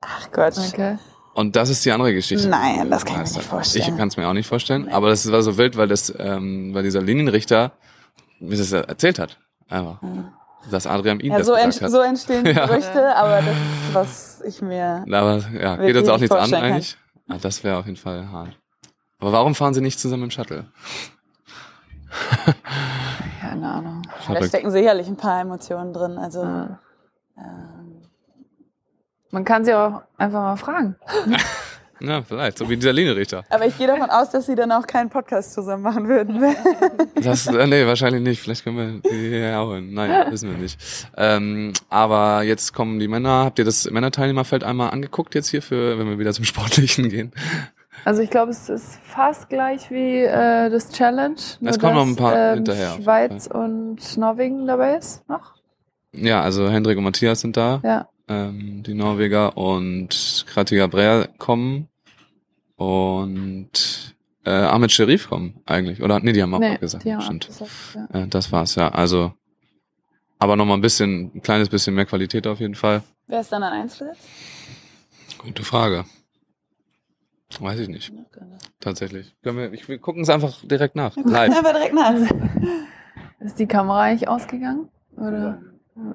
Ach 0.00 0.30
Gott. 0.30 0.54
Okay. 0.58 0.98
Und 1.34 1.56
das 1.56 1.68
ist 1.68 1.84
die 1.84 1.90
andere 1.92 2.14
Geschichte. 2.14 2.48
Nein, 2.48 2.90
das 2.90 3.04
kann 3.04 3.22
ich 3.24 3.30
mir 3.30 3.36
nicht 3.38 3.48
vorstellen. 3.48 3.88
Ich 3.90 3.96
kann 3.98 4.08
es 4.08 4.16
mir 4.16 4.28
auch 4.28 4.32
nicht 4.32 4.46
vorstellen. 4.46 4.88
Aber 4.90 5.08
das 5.08 5.30
war 5.30 5.42
so 5.42 5.56
wild, 5.58 5.76
weil 5.76 5.88
das, 5.88 6.14
ähm, 6.18 6.72
weil 6.74 6.84
dieser 6.84 7.02
Linienrichter 7.02 7.72
mir 8.40 8.56
das 8.56 8.70
erzählt 8.72 9.18
hat. 9.18 9.38
Einfach. 9.68 10.00
Dass 10.70 10.86
Adrian 10.86 11.20
ihm 11.20 11.32
Ja, 11.32 11.38
das 11.38 11.46
so, 11.48 11.54
gesagt 11.54 11.80
hat. 11.82 11.90
so 11.90 12.00
entstehen 12.00 12.46
Ja. 12.54 12.66
Gerüchte, 12.66 13.16
aber 13.16 13.36
das 13.42 13.56
ist, 13.56 13.94
was 13.94 14.42
ich 14.46 14.62
mir. 14.62 15.04
Aber 15.10 15.42
ja, 15.60 15.76
geht 15.76 15.96
uns 15.96 16.08
auch 16.08 16.18
nicht 16.18 16.30
nichts 16.32 16.52
an 16.52 16.54
eigentlich. 16.54 16.96
Ah, 17.28 17.36
das 17.40 17.64
wäre 17.64 17.78
auf 17.78 17.86
jeden 17.86 17.96
Fall 17.98 18.30
hart. 18.30 18.56
Aber 19.18 19.32
warum 19.32 19.54
fahren 19.54 19.74
sie 19.74 19.80
nicht 19.80 19.98
zusammen 19.98 20.24
im 20.24 20.30
Shuttle? 20.30 20.66
Keine 23.40 23.68
Ahnung. 23.72 24.02
Da 24.06 24.12
Verrückt. 24.34 24.46
stecken 24.48 24.70
sicherlich 24.70 25.06
ein 25.08 25.16
paar 25.16 25.40
Emotionen 25.40 25.92
drin. 25.92 26.18
Also 26.18 26.42
Ja. 26.42 26.78
ähm, 27.38 27.73
Man 29.34 29.44
kann 29.44 29.64
sie 29.64 29.74
auch 29.74 30.02
einfach 30.16 30.40
mal 30.40 30.56
fragen. 30.56 30.96
Ja, 32.00 32.22
vielleicht, 32.22 32.58
so 32.58 32.68
wie 32.68 32.76
dieser 32.76 32.92
Linienrichter. 32.92 33.44
aber 33.48 33.66
ich 33.66 33.78
gehe 33.78 33.86
davon 33.86 34.10
aus, 34.10 34.28
dass 34.28 34.46
sie 34.46 34.56
dann 34.56 34.72
auch 34.72 34.86
keinen 34.86 35.08
Podcast 35.10 35.54
zusammen 35.54 35.84
machen 35.84 36.08
würden. 36.08 36.42
Das, 37.22 37.46
äh, 37.46 37.66
nee, 37.68 37.86
wahrscheinlich 37.86 38.20
nicht. 38.20 38.42
Vielleicht 38.42 38.64
können 38.64 38.76
wir 38.76 39.10
die 39.10 39.28
hier 39.28 39.58
holen. 39.58 39.94
Nein, 39.94 40.30
wissen 40.30 40.50
wir 40.50 40.58
nicht. 40.58 40.78
Ähm, 41.16 41.72
aber 41.88 42.42
jetzt 42.42 42.74
kommen 42.74 42.98
die 42.98 43.08
Männer. 43.08 43.44
Habt 43.44 43.58
ihr 43.58 43.64
das 43.64 43.88
Männerteilnehmerfeld 43.88 44.64
einmal 44.64 44.90
angeguckt 44.90 45.34
jetzt 45.34 45.48
hier 45.48 45.62
für, 45.62 45.98
wenn 45.98 46.08
wir 46.08 46.18
wieder 46.18 46.32
zum 46.32 46.44
Sportlichen 46.44 47.08
gehen? 47.08 47.32
Also 48.04 48.20
ich 48.20 48.28
glaube, 48.28 48.50
es 48.50 48.68
ist 48.68 48.98
fast 49.04 49.48
gleich 49.48 49.90
wie 49.90 50.24
äh, 50.24 50.68
das 50.68 50.90
Challenge. 50.90 51.36
nur 51.60 51.70
Es 51.70 51.78
kommen 51.78 51.94
noch 51.94 52.02
ein 52.02 52.16
dass, 52.16 52.16
paar 52.16 52.36
ähm, 52.36 52.54
hinterher 52.56 52.96
Schweiz 53.00 53.46
und 53.46 54.18
Norwegen 54.18 54.66
dabei 54.66 54.96
ist 54.96 55.26
noch. 55.28 55.54
Ja, 56.12 56.42
also 56.42 56.68
Hendrik 56.68 56.98
und 56.98 57.04
Matthias 57.04 57.40
sind 57.40 57.56
da. 57.56 57.80
Ja. 57.82 58.08
Ähm, 58.28 58.82
die 58.82 58.94
Norweger 58.94 59.56
und 59.56 60.44
Kratiga 60.48 60.86
Brea 60.86 61.26
kommen 61.38 61.88
und 62.76 64.14
äh, 64.44 64.50
Ahmed 64.50 64.92
Sherif 64.92 65.28
kommen 65.28 65.60
eigentlich. 65.66 66.02
Oder 66.02 66.20
nee, 66.20 66.32
die 66.32 66.42
haben 66.42 66.54
auch 66.54 66.58
Nee, 66.58 66.74
abgesagt. 66.74 67.04
die 67.04 67.14
haben 67.14 67.22
Stimmt. 67.22 67.44
abgesagt, 67.44 67.70
ja. 68.12 68.20
Äh, 68.20 68.28
das 68.28 68.52
war's, 68.52 68.74
ja. 68.74 68.88
Also, 68.88 69.32
aber 70.38 70.56
nochmal 70.56 70.76
ein 70.78 70.82
bisschen, 70.82 71.30
ein 71.34 71.42
kleines 71.42 71.68
bisschen 71.68 71.94
mehr 71.94 72.06
Qualität 72.06 72.46
auf 72.46 72.60
jeden 72.60 72.74
Fall. 72.74 73.02
Wer 73.26 73.40
ist 73.40 73.50
dann 73.52 73.62
an 73.62 73.72
eins 73.72 73.98
gesetzt? 73.98 74.20
Gute 75.38 75.62
Frage. 75.62 76.04
Weiß 77.60 77.78
ich 77.78 77.88
nicht, 77.88 78.12
tatsächlich. 78.80 79.32
Können 79.42 79.58
wir, 79.58 79.72
ich, 79.72 79.88
wir 79.88 79.98
gucken 79.98 80.22
es 80.22 80.28
einfach 80.28 80.60
direkt 80.64 80.96
nach. 80.96 81.14
Live. 81.16 81.56
Aber 81.56 81.72
direkt 81.72 81.94
nach. 81.94 82.14
Ist 83.40 83.58
die 83.60 83.66
Kamera 83.66 84.00
eigentlich 84.02 84.28
ausgegangen? 84.28 84.88
Oder? 85.16 85.62
Ja. 85.94 86.14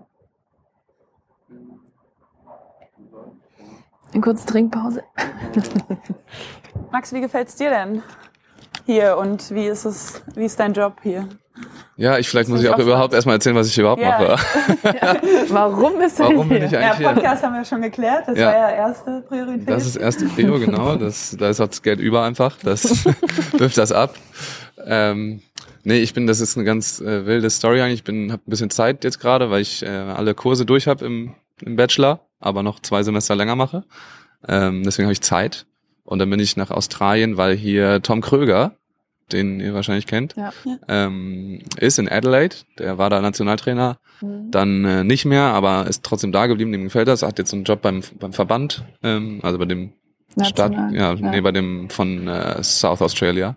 Eine 4.14 4.22
kurze 4.22 4.45
Trinkpause. 4.45 5.03
Max, 6.91 7.14
wie 7.14 7.22
gefällt's 7.22 7.55
dir 7.55 7.70
denn 7.70 8.01
hier 8.86 9.18
und 9.18 9.51
wie 9.51 9.68
ist 9.68 9.86
es, 9.86 10.22
wie 10.36 10.45
ist 10.45 10.60
dein 10.60 10.74
Job 10.74 10.97
hier? 11.03 11.28
Ja, 11.97 12.18
ich 12.18 12.30
vielleicht 12.30 12.49
muss 12.49 12.62
ich 12.62 12.70
auch 12.70 12.76
auch 12.76 12.80
überhaupt 12.80 13.14
erstmal 13.14 13.36
erzählen, 13.36 13.55
was 13.55 13.68
ich 13.68 13.78
überhaupt 13.78 14.01
Ja. 14.01 14.18
mache. 14.18 14.38
Warum 15.49 15.99
ist 15.99 16.20
er 16.20 16.28
Warum 16.30 16.47
bin 16.47 16.57
hier? 16.60 16.66
ich 16.68 16.72
Ja, 16.72 16.80
eigentlich 16.80 16.97
hier? 16.97 17.10
Podcast 17.14 17.43
haben 17.43 17.53
wir 17.55 17.66
schon 17.66 17.82
geklärt. 17.82 18.24
Das 18.28 18.38
Ja. 18.38 18.47
war 18.47 18.53
ja 18.53 18.70
erste 18.72 19.22
Priorität. 19.28 19.70
Das 19.70 19.86
ist 19.86 19.97
erste 19.97 20.26
Prio, 20.28 20.57
genau. 20.57 20.95
Das, 20.95 21.36
da 21.38 21.49
ist 21.49 21.60
auch 21.60 21.68
das 21.68 21.82
Geld 21.82 21.99
über 21.99 22.24
einfach. 22.24 22.55
Das 22.64 23.03
wirft 23.57 23.78
das 23.78 23.91
ab. 23.91 24.16
Ähm, 24.86 25.41
nee, 25.84 25.97
ich 25.99 26.14
bin, 26.14 26.26
das 26.26 26.39
ist 26.39 26.55
eine 26.55 26.66
ganz 26.66 27.01
äh, 27.01 27.26
wilde 27.26 27.49
Story 27.49 27.82
eigentlich. 27.82 27.99
Ich 27.99 28.03
bin, 28.05 28.32
habe 28.32 28.41
ein 28.47 28.49
bisschen 28.49 28.70
Zeit 28.70 29.03
jetzt 29.03 29.20
gerade, 29.20 29.51
weil 29.51 29.62
ich 29.62 29.84
äh, 29.84 29.88
alle 29.89 30.34
Kurse 30.36 30.66
durch 30.66 30.88
habe 30.88 31.05
im, 31.05 31.36
im 31.62 31.76
Bachelor, 31.76 32.22
aber 32.40 32.64
noch 32.64 32.80
zwei 32.80 33.04
Semester 33.04 33.36
länger 33.36 33.56
mache. 33.56 33.84
Ähm, 34.48 34.84
deswegen 34.84 35.06
habe 35.06 35.14
ich 35.14 35.22
Zeit. 35.22 35.66
Und 36.04 36.20
dann 36.20 36.30
bin 36.30 36.40
ich 36.40 36.58
nach 36.58 36.72
Australien, 36.72 37.38
weil 37.38 37.56
hier 37.56 38.02
Tom 38.02 38.22
Kröger, 38.22 38.76
den 39.32 39.60
ihr 39.60 39.74
wahrscheinlich 39.76 40.08
kennt, 40.08 40.36
Ja. 40.36 40.52
ähm, 40.88 41.60
ist 41.78 42.00
in 42.00 42.10
Adelaide. 42.10 42.56
Der 42.80 42.98
war 42.98 43.10
da 43.10 43.22
Nationaltrainer 43.22 44.00
Mhm. 44.22 44.52
dann 44.52 44.86
äh, 44.86 45.04
nicht 45.04 45.26
mehr, 45.26 45.44
aber 45.44 45.88
ist 45.88 46.04
trotzdem 46.04 46.32
da 46.32 46.48
geblieben, 46.48 46.72
dem 46.72 46.84
gefällt 46.84 47.08
das, 47.08 47.22
hat 47.24 47.38
jetzt 47.40 47.54
einen 47.54 47.64
Job 47.64 47.82
beim, 47.82 48.02
beim 48.20 48.34
Verband, 48.34 48.84
ähm, 49.04 49.40
also 49.44 49.58
bei 49.60 49.66
dem 49.66 49.94
Stadt, 50.44 50.72
National, 50.72 50.94
ja, 50.96 51.14
ja. 51.14 51.32
nee, 51.32 51.42
bei 51.42 51.52
dem 51.52 51.90
von 51.90 52.28
äh, 52.28 52.62
South 52.64 53.02
Australia 53.02 53.56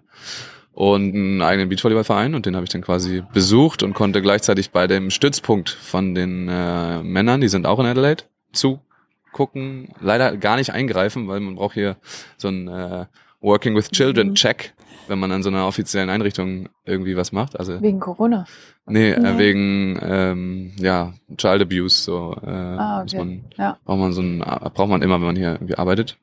und 0.73 1.15
einen 1.15 1.43
eigenen 1.43 1.69
Beachvolleyballverein 1.69 2.35
und 2.35 2.47
den 2.47 2.55
habe 2.55 2.65
ich 2.65 2.71
dann 2.71 2.81
quasi 2.83 3.23
besucht 3.33 3.83
und 3.83 3.93
konnte 3.95 4.23
gleichzeitig 4.23 4.71
bei 4.71 4.87
dem 4.87 5.11
Stützpunkt 5.11 5.69
von 5.71 6.15
den 6.15 6.49
äh, 6.49 7.03
Männern, 7.03 7.41
die 7.41 7.49
sind 7.49 7.67
auch 7.67 7.79
in 7.81 7.87
Adelaide, 7.87 8.25
zugucken, 8.53 9.89
leider 10.01 10.37
gar 10.37 10.57
nicht 10.57 10.71
eingreifen, 10.73 11.29
weil 11.29 11.41
man 11.41 11.55
braucht 11.57 11.75
hier 11.75 11.97
so 12.37 12.49
ein 12.49 12.69
äh, 12.69 13.07
Working 13.41 13.75
with 13.75 13.91
Children 13.91 14.29
Mhm. 14.31 14.35
Check, 14.35 14.75
wenn 15.09 15.19
man 15.19 15.33
an 15.33 15.43
so 15.43 15.49
einer 15.49 15.67
offiziellen 15.67 16.11
Einrichtung 16.11 16.69
irgendwie 16.85 17.17
was 17.17 17.33
macht. 17.33 17.59
Also 17.59 17.81
Wegen 17.83 17.99
Corona. 18.01 18.45
Nee, 18.87 19.11
äh, 19.13 19.21
Nee. 19.21 19.39
wegen 19.39 19.99
ähm, 20.03 20.73
ja 20.77 21.13
Child 21.37 21.63
Abuse 21.63 22.03
so 22.03 22.37
äh, 22.45 22.51
Ah, 22.51 23.03
okay. 23.03 23.19
man 23.19 23.45
Ja. 23.57 23.79
braucht 23.85 23.99
man 23.99 24.13
so 24.13 24.23
ein 24.23 24.39
braucht 24.39 24.89
man 24.89 25.03
immer, 25.03 25.17
wenn 25.17 25.27
man 25.27 25.37
hier 25.37 25.53
irgendwie 25.53 25.77
arbeitet. 25.77 26.19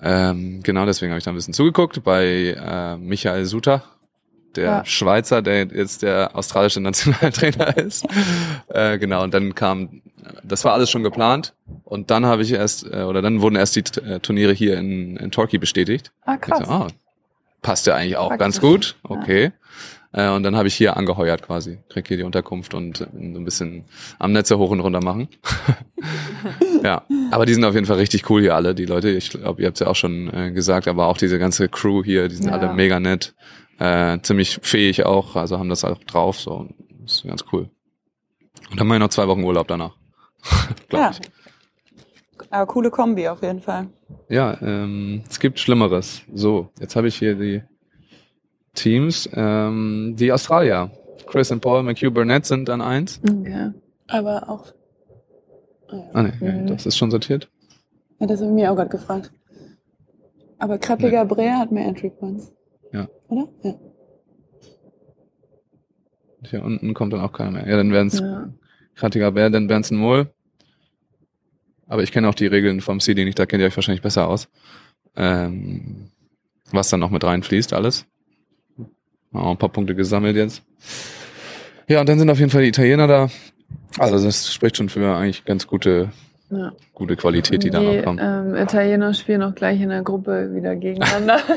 Ähm, 0.00 0.62
genau, 0.62 0.84
deswegen 0.86 1.12
habe 1.12 1.18
ich 1.18 1.24
da 1.24 1.30
ein 1.30 1.34
bisschen 1.36 1.54
zugeguckt 1.54 2.02
bei 2.04 2.54
äh, 2.58 2.96
Michael 2.98 3.46
Suter, 3.46 3.84
der 4.56 4.64
Ja. 4.64 4.84
Schweizer, 4.84 5.42
der 5.42 5.66
jetzt 5.66 6.02
der 6.02 6.30
australische 6.34 6.80
Nationaltrainer 6.80 7.76
ist. 7.76 8.04
äh, 8.68 8.98
genau, 8.98 9.22
und 9.22 9.34
dann 9.34 9.54
kam, 9.54 10.02
das 10.42 10.64
war 10.64 10.72
alles 10.72 10.90
schon 10.90 11.02
geplant. 11.02 11.54
Und 11.84 12.10
dann 12.10 12.26
habe 12.26 12.42
ich 12.42 12.52
erst, 12.52 12.86
äh, 12.92 13.02
oder 13.02 13.22
dann 13.22 13.40
wurden 13.40 13.56
erst 13.56 13.76
die 13.76 14.00
äh, 14.00 14.20
Turniere 14.20 14.52
hier 14.52 14.78
in, 14.78 15.16
in 15.16 15.30
Torquay 15.30 15.58
bestätigt. 15.58 16.12
Ah, 16.24 16.36
krass. 16.36 16.58
so, 16.66 16.70
ah, 16.72 16.86
passt 17.62 17.86
ja 17.86 17.94
eigentlich 17.94 18.16
auch 18.16 18.28
Praktisch. 18.28 18.44
ganz 18.44 18.60
gut. 18.60 18.96
Okay. 19.02 19.52
Äh, 20.12 20.28
und 20.30 20.44
dann 20.44 20.54
habe 20.54 20.68
ich 20.68 20.74
hier 20.76 20.96
angeheuert 20.96 21.42
quasi. 21.42 21.78
Krieg 21.88 22.06
hier 22.06 22.16
die 22.16 22.22
Unterkunft 22.22 22.72
und 22.74 23.00
äh, 23.00 23.04
so 23.12 23.18
ein 23.40 23.44
bisschen 23.44 23.84
am 24.20 24.32
Netze 24.32 24.58
hoch 24.58 24.70
und 24.70 24.78
runter 24.80 25.02
machen. 25.02 25.28
ja, 26.84 27.02
aber 27.30 27.46
die 27.46 27.54
sind 27.54 27.64
auf 27.64 27.74
jeden 27.74 27.86
Fall 27.86 27.96
richtig 27.96 28.28
cool 28.30 28.40
hier 28.42 28.54
alle, 28.54 28.74
die 28.74 28.84
Leute. 28.86 29.08
Ich 29.10 29.30
glaube, 29.30 29.60
ihr 29.62 29.66
habt 29.66 29.76
es 29.76 29.80
ja 29.80 29.86
auch 29.88 29.96
schon 29.96 30.32
äh, 30.32 30.50
gesagt, 30.52 30.86
aber 30.88 31.06
auch 31.06 31.16
diese 31.18 31.38
ganze 31.38 31.68
Crew 31.68 32.04
hier, 32.04 32.28
die 32.28 32.36
sind 32.36 32.46
Ja. 32.46 32.52
alle 32.58 32.72
mega 32.74 33.00
nett. 33.00 33.34
Äh, 33.78 34.18
ziemlich 34.22 34.60
fähig 34.62 35.04
auch, 35.04 35.36
also 35.36 35.58
haben 35.58 35.68
das 35.68 35.84
auch 35.84 35.98
drauf. 35.98 36.38
So, 36.40 36.68
das 37.02 37.16
ist 37.16 37.24
ganz 37.24 37.44
cool. 37.52 37.68
Und 38.70 38.78
dann 38.80 38.86
mache 38.86 38.96
ich 38.98 39.00
noch 39.00 39.08
zwei 39.10 39.26
Wochen 39.28 39.42
Urlaub 39.44 39.68
danach. 39.68 39.96
Ja. 40.92 41.10
ich. 41.10 41.20
Aber 42.50 42.66
coole 42.66 42.90
Kombi 42.90 43.26
auf 43.28 43.42
jeden 43.42 43.60
Fall. 43.60 43.88
Ja, 44.28 44.60
ähm, 44.60 45.22
es 45.28 45.40
gibt 45.40 45.58
Schlimmeres. 45.58 46.22
So, 46.32 46.68
jetzt 46.78 46.94
habe 46.94 47.08
ich 47.08 47.16
hier 47.16 47.34
die 47.34 47.62
Teams. 48.74 49.28
Ähm, 49.34 50.14
die 50.18 50.32
Australier. 50.32 50.90
Chris 51.26 51.50
und 51.50 51.60
Paul 51.60 51.82
McHugh 51.82 52.10
Burnett 52.12 52.44
sind 52.46 52.68
an 52.70 52.80
eins. 52.80 53.20
Okay. 53.28 53.70
Aber 54.08 54.48
auch. 54.48 54.66
Ah, 56.12 56.22
nee, 56.22 56.32
Mhm. 56.40 56.64
nee, 56.64 56.66
das 56.70 56.86
ist 56.86 56.96
schon 56.96 57.10
sortiert. 57.10 57.48
Ja, 58.20 58.26
das 58.26 58.40
habe 58.40 58.50
ich 58.50 58.54
mir 58.54 58.70
auch 58.70 58.76
gerade 58.76 58.90
gefragt. 58.90 59.32
Aber 60.58 60.78
Krappiger 60.78 61.24
Brea 61.24 61.58
hat 61.58 61.72
mehr 61.72 61.86
Entry 61.86 62.10
Points. 62.10 62.52
Ja. 62.94 63.08
Oder? 63.28 63.48
Ja. 63.62 63.74
Hier 66.48 66.62
unten 66.62 66.94
kommt 66.94 67.12
dann 67.12 67.20
auch 67.20 67.32
keiner 67.32 67.50
mehr. 67.50 67.68
Ja, 67.68 67.76
dann 67.76 67.92
wären 67.92 68.06
es 68.06 68.20
Ja. 68.20 69.30
Bär, 69.30 69.50
dann 69.50 69.66
Benson 69.66 69.98
Mohl. 69.98 70.32
Aber 71.86 72.02
ich 72.02 72.12
kenne 72.12 72.28
auch 72.28 72.34
die 72.34 72.46
Regeln 72.46 72.80
vom 72.80 73.00
CD 73.00 73.24
nicht, 73.24 73.38
da 73.38 73.46
kennt 73.46 73.60
ihr 73.60 73.66
euch 73.66 73.76
wahrscheinlich 73.76 74.02
besser 74.02 74.28
aus. 74.28 74.48
Ähm, 75.16 76.10
was 76.70 76.88
dann 76.88 77.00
noch 77.00 77.10
mit 77.10 77.24
reinfließt, 77.24 77.72
alles. 77.72 78.06
Auch 79.32 79.50
ein 79.50 79.58
paar 79.58 79.68
Punkte 79.68 79.96
gesammelt 79.96 80.36
jetzt. 80.36 80.62
Ja, 81.88 82.00
und 82.00 82.08
dann 82.08 82.18
sind 82.18 82.30
auf 82.30 82.38
jeden 82.38 82.50
Fall 82.50 82.62
die 82.62 82.68
Italiener 82.68 83.08
da. 83.08 83.28
Also 83.98 84.24
das 84.24 84.52
spricht 84.52 84.76
schon 84.76 84.88
für 84.88 85.16
eigentlich 85.16 85.44
ganz 85.44 85.66
gute, 85.66 86.12
Ja. 86.50 86.72
gute 86.92 87.16
Qualität, 87.16 87.62
die, 87.64 87.70
da 87.70 87.80
noch 87.80 88.02
kommt. 88.04 88.20
ähm, 88.22 88.54
Italiener 88.54 89.14
spielen 89.14 89.42
auch 89.42 89.54
gleich 89.54 89.80
in 89.80 89.88
der 89.88 90.02
Gruppe 90.02 90.54
wieder 90.54 90.76
gegeneinander. 90.76 91.40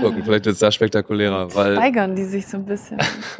gucken. 0.00 0.22
Vielleicht 0.24 0.46
ist 0.46 0.62
das 0.62 0.74
spektakulärer, 0.74 1.54
weil 1.54 1.76
Steigern 1.76 2.16
die 2.16 2.24
sich 2.24 2.46
so 2.46 2.56
ein 2.58 2.64
bisschen. 2.64 2.98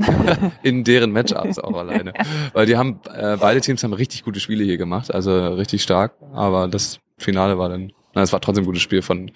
in 0.62 0.84
deren 0.84 1.12
Matchups 1.12 1.58
auch 1.58 1.76
alleine. 1.76 2.12
Weil 2.52 2.66
die 2.66 2.76
haben, 2.76 3.00
äh, 3.12 3.36
beide 3.36 3.60
Teams 3.60 3.82
haben 3.84 3.92
richtig 3.92 4.24
gute 4.24 4.40
Spiele 4.40 4.64
hier 4.64 4.78
gemacht, 4.78 5.12
also 5.12 5.48
richtig 5.54 5.82
stark. 5.82 6.12
Aber 6.34 6.68
das 6.68 6.98
Finale 7.18 7.58
war 7.58 7.68
dann, 7.68 7.92
na, 8.14 8.22
es 8.22 8.32
war 8.32 8.40
trotzdem 8.40 8.64
ein 8.64 8.66
gutes 8.66 8.82
Spiel 8.82 9.02
von. 9.02 9.30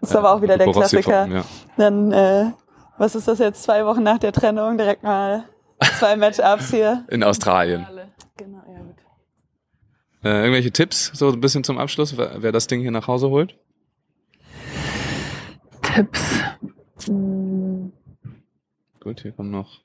Das 0.00 0.10
ist 0.10 0.16
aber 0.16 0.32
auch 0.32 0.42
wieder 0.42 0.58
der 0.58 0.66
Borussia 0.66 1.00
Klassiker. 1.00 1.26
Ja. 1.26 1.44
Dann, 1.76 2.12
äh, 2.12 2.50
was 2.98 3.14
ist 3.14 3.28
das 3.28 3.38
jetzt, 3.38 3.62
zwei 3.62 3.84
Wochen 3.84 4.02
nach 4.02 4.18
der 4.18 4.32
Trennung, 4.32 4.78
direkt 4.78 5.02
mal 5.02 5.44
zwei 5.98 6.16
Matchups 6.16 6.70
hier. 6.70 7.04
In 7.08 7.22
Australien. 7.22 7.86
Äh, 10.26 10.40
irgendwelche 10.40 10.72
Tipps, 10.72 11.12
so 11.14 11.28
ein 11.30 11.40
bisschen 11.40 11.62
zum 11.62 11.78
Abschluss, 11.78 12.18
wer, 12.18 12.42
wer 12.42 12.50
das 12.50 12.66
Ding 12.66 12.80
hier 12.80 12.90
nach 12.90 13.06
Hause 13.06 13.30
holt? 13.30 13.56
Tipps. 15.82 16.40
Hm, 17.06 17.92
Gut, 18.98 19.20
hier 19.20 19.30
kommen 19.30 19.52
noch. 19.52 19.84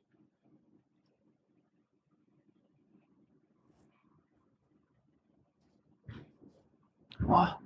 boah. 7.20 7.60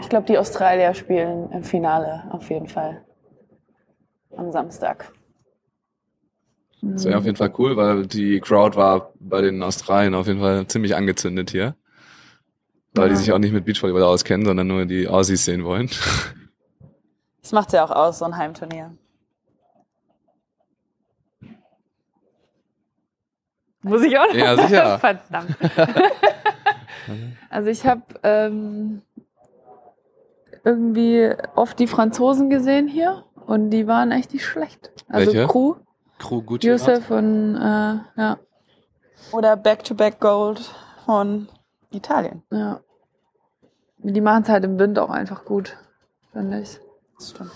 Ich 0.00 0.08
glaube, 0.08 0.26
die 0.26 0.36
Australier 0.36 0.94
spielen 0.94 1.52
im 1.52 1.62
Finale 1.62 2.28
auf 2.32 2.50
jeden 2.50 2.66
Fall. 2.66 3.04
Am 4.36 4.50
Samstag. 4.50 5.12
Das 6.80 7.04
wäre 7.04 7.18
auf 7.18 7.24
jeden 7.24 7.36
Fall 7.36 7.52
cool, 7.58 7.76
weil 7.76 8.06
die 8.06 8.40
Crowd 8.40 8.76
war 8.76 9.12
bei 9.18 9.40
den 9.40 9.62
Australien 9.62 10.14
auf 10.14 10.26
jeden 10.28 10.40
Fall 10.40 10.66
ziemlich 10.68 10.94
angezündet 10.94 11.50
hier. 11.50 11.74
Weil 12.94 13.08
die 13.08 13.14
Ja. 13.14 13.20
sich 13.20 13.32
auch 13.32 13.38
nicht 13.38 13.52
mit 13.52 13.64
Beachvolleyball 13.64 14.02
auskennen, 14.04 14.46
sondern 14.46 14.66
nur 14.66 14.86
die 14.86 15.08
Aussies 15.08 15.44
sehen 15.44 15.64
wollen. 15.64 15.90
Das 17.42 17.52
macht's 17.52 17.72
ja 17.72 17.84
auch 17.84 17.90
aus, 17.90 18.18
so 18.18 18.24
ein 18.24 18.36
Heimturnier. 18.36 18.92
Muss 23.82 24.02
ich 24.02 24.18
auch 24.18 24.26
noch? 24.26 24.34
Ja, 24.34 24.56
sicher. 24.56 24.98
Verdammt. 25.00 25.56
also 27.50 27.70
ich 27.70 27.86
habe 27.86 28.02
ähm, 28.22 29.02
irgendwie 30.64 31.30
oft 31.54 31.78
die 31.78 31.86
Franzosen 31.86 32.50
gesehen 32.50 32.88
hier 32.88 33.24
und 33.46 33.70
die 33.70 33.86
waren 33.86 34.10
echt 34.10 34.32
nicht 34.32 34.44
schlecht. 34.44 34.90
Also 35.08 35.32
Welche? 35.32 35.46
Crew, 35.46 35.74
Crew 36.18 36.42
gut. 36.42 36.64
Yusuf 36.64 37.10
und 37.10 37.56
äh, 37.56 37.98
ja, 38.16 38.38
Oder 39.32 39.56
Back-to-Back 39.56 40.20
Gold 40.20 40.60
von 41.04 41.48
Italien. 41.90 42.42
ja. 42.50 42.80
Die 44.00 44.20
machen 44.20 44.44
es 44.44 44.48
halt 44.48 44.64
im 44.64 44.78
Wind 44.78 44.98
auch 44.98 45.10
einfach 45.10 45.44
gut, 45.44 45.76
finde 46.32 46.60
ich. 46.60 46.78
Das 47.16 47.30
stimmt. 47.30 47.50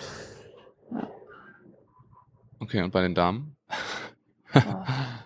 Okay, 2.59 2.83
und 2.83 2.91
bei 2.93 3.03
den 3.03 3.15
Damen? 3.15 3.57
Oh. 4.55 4.61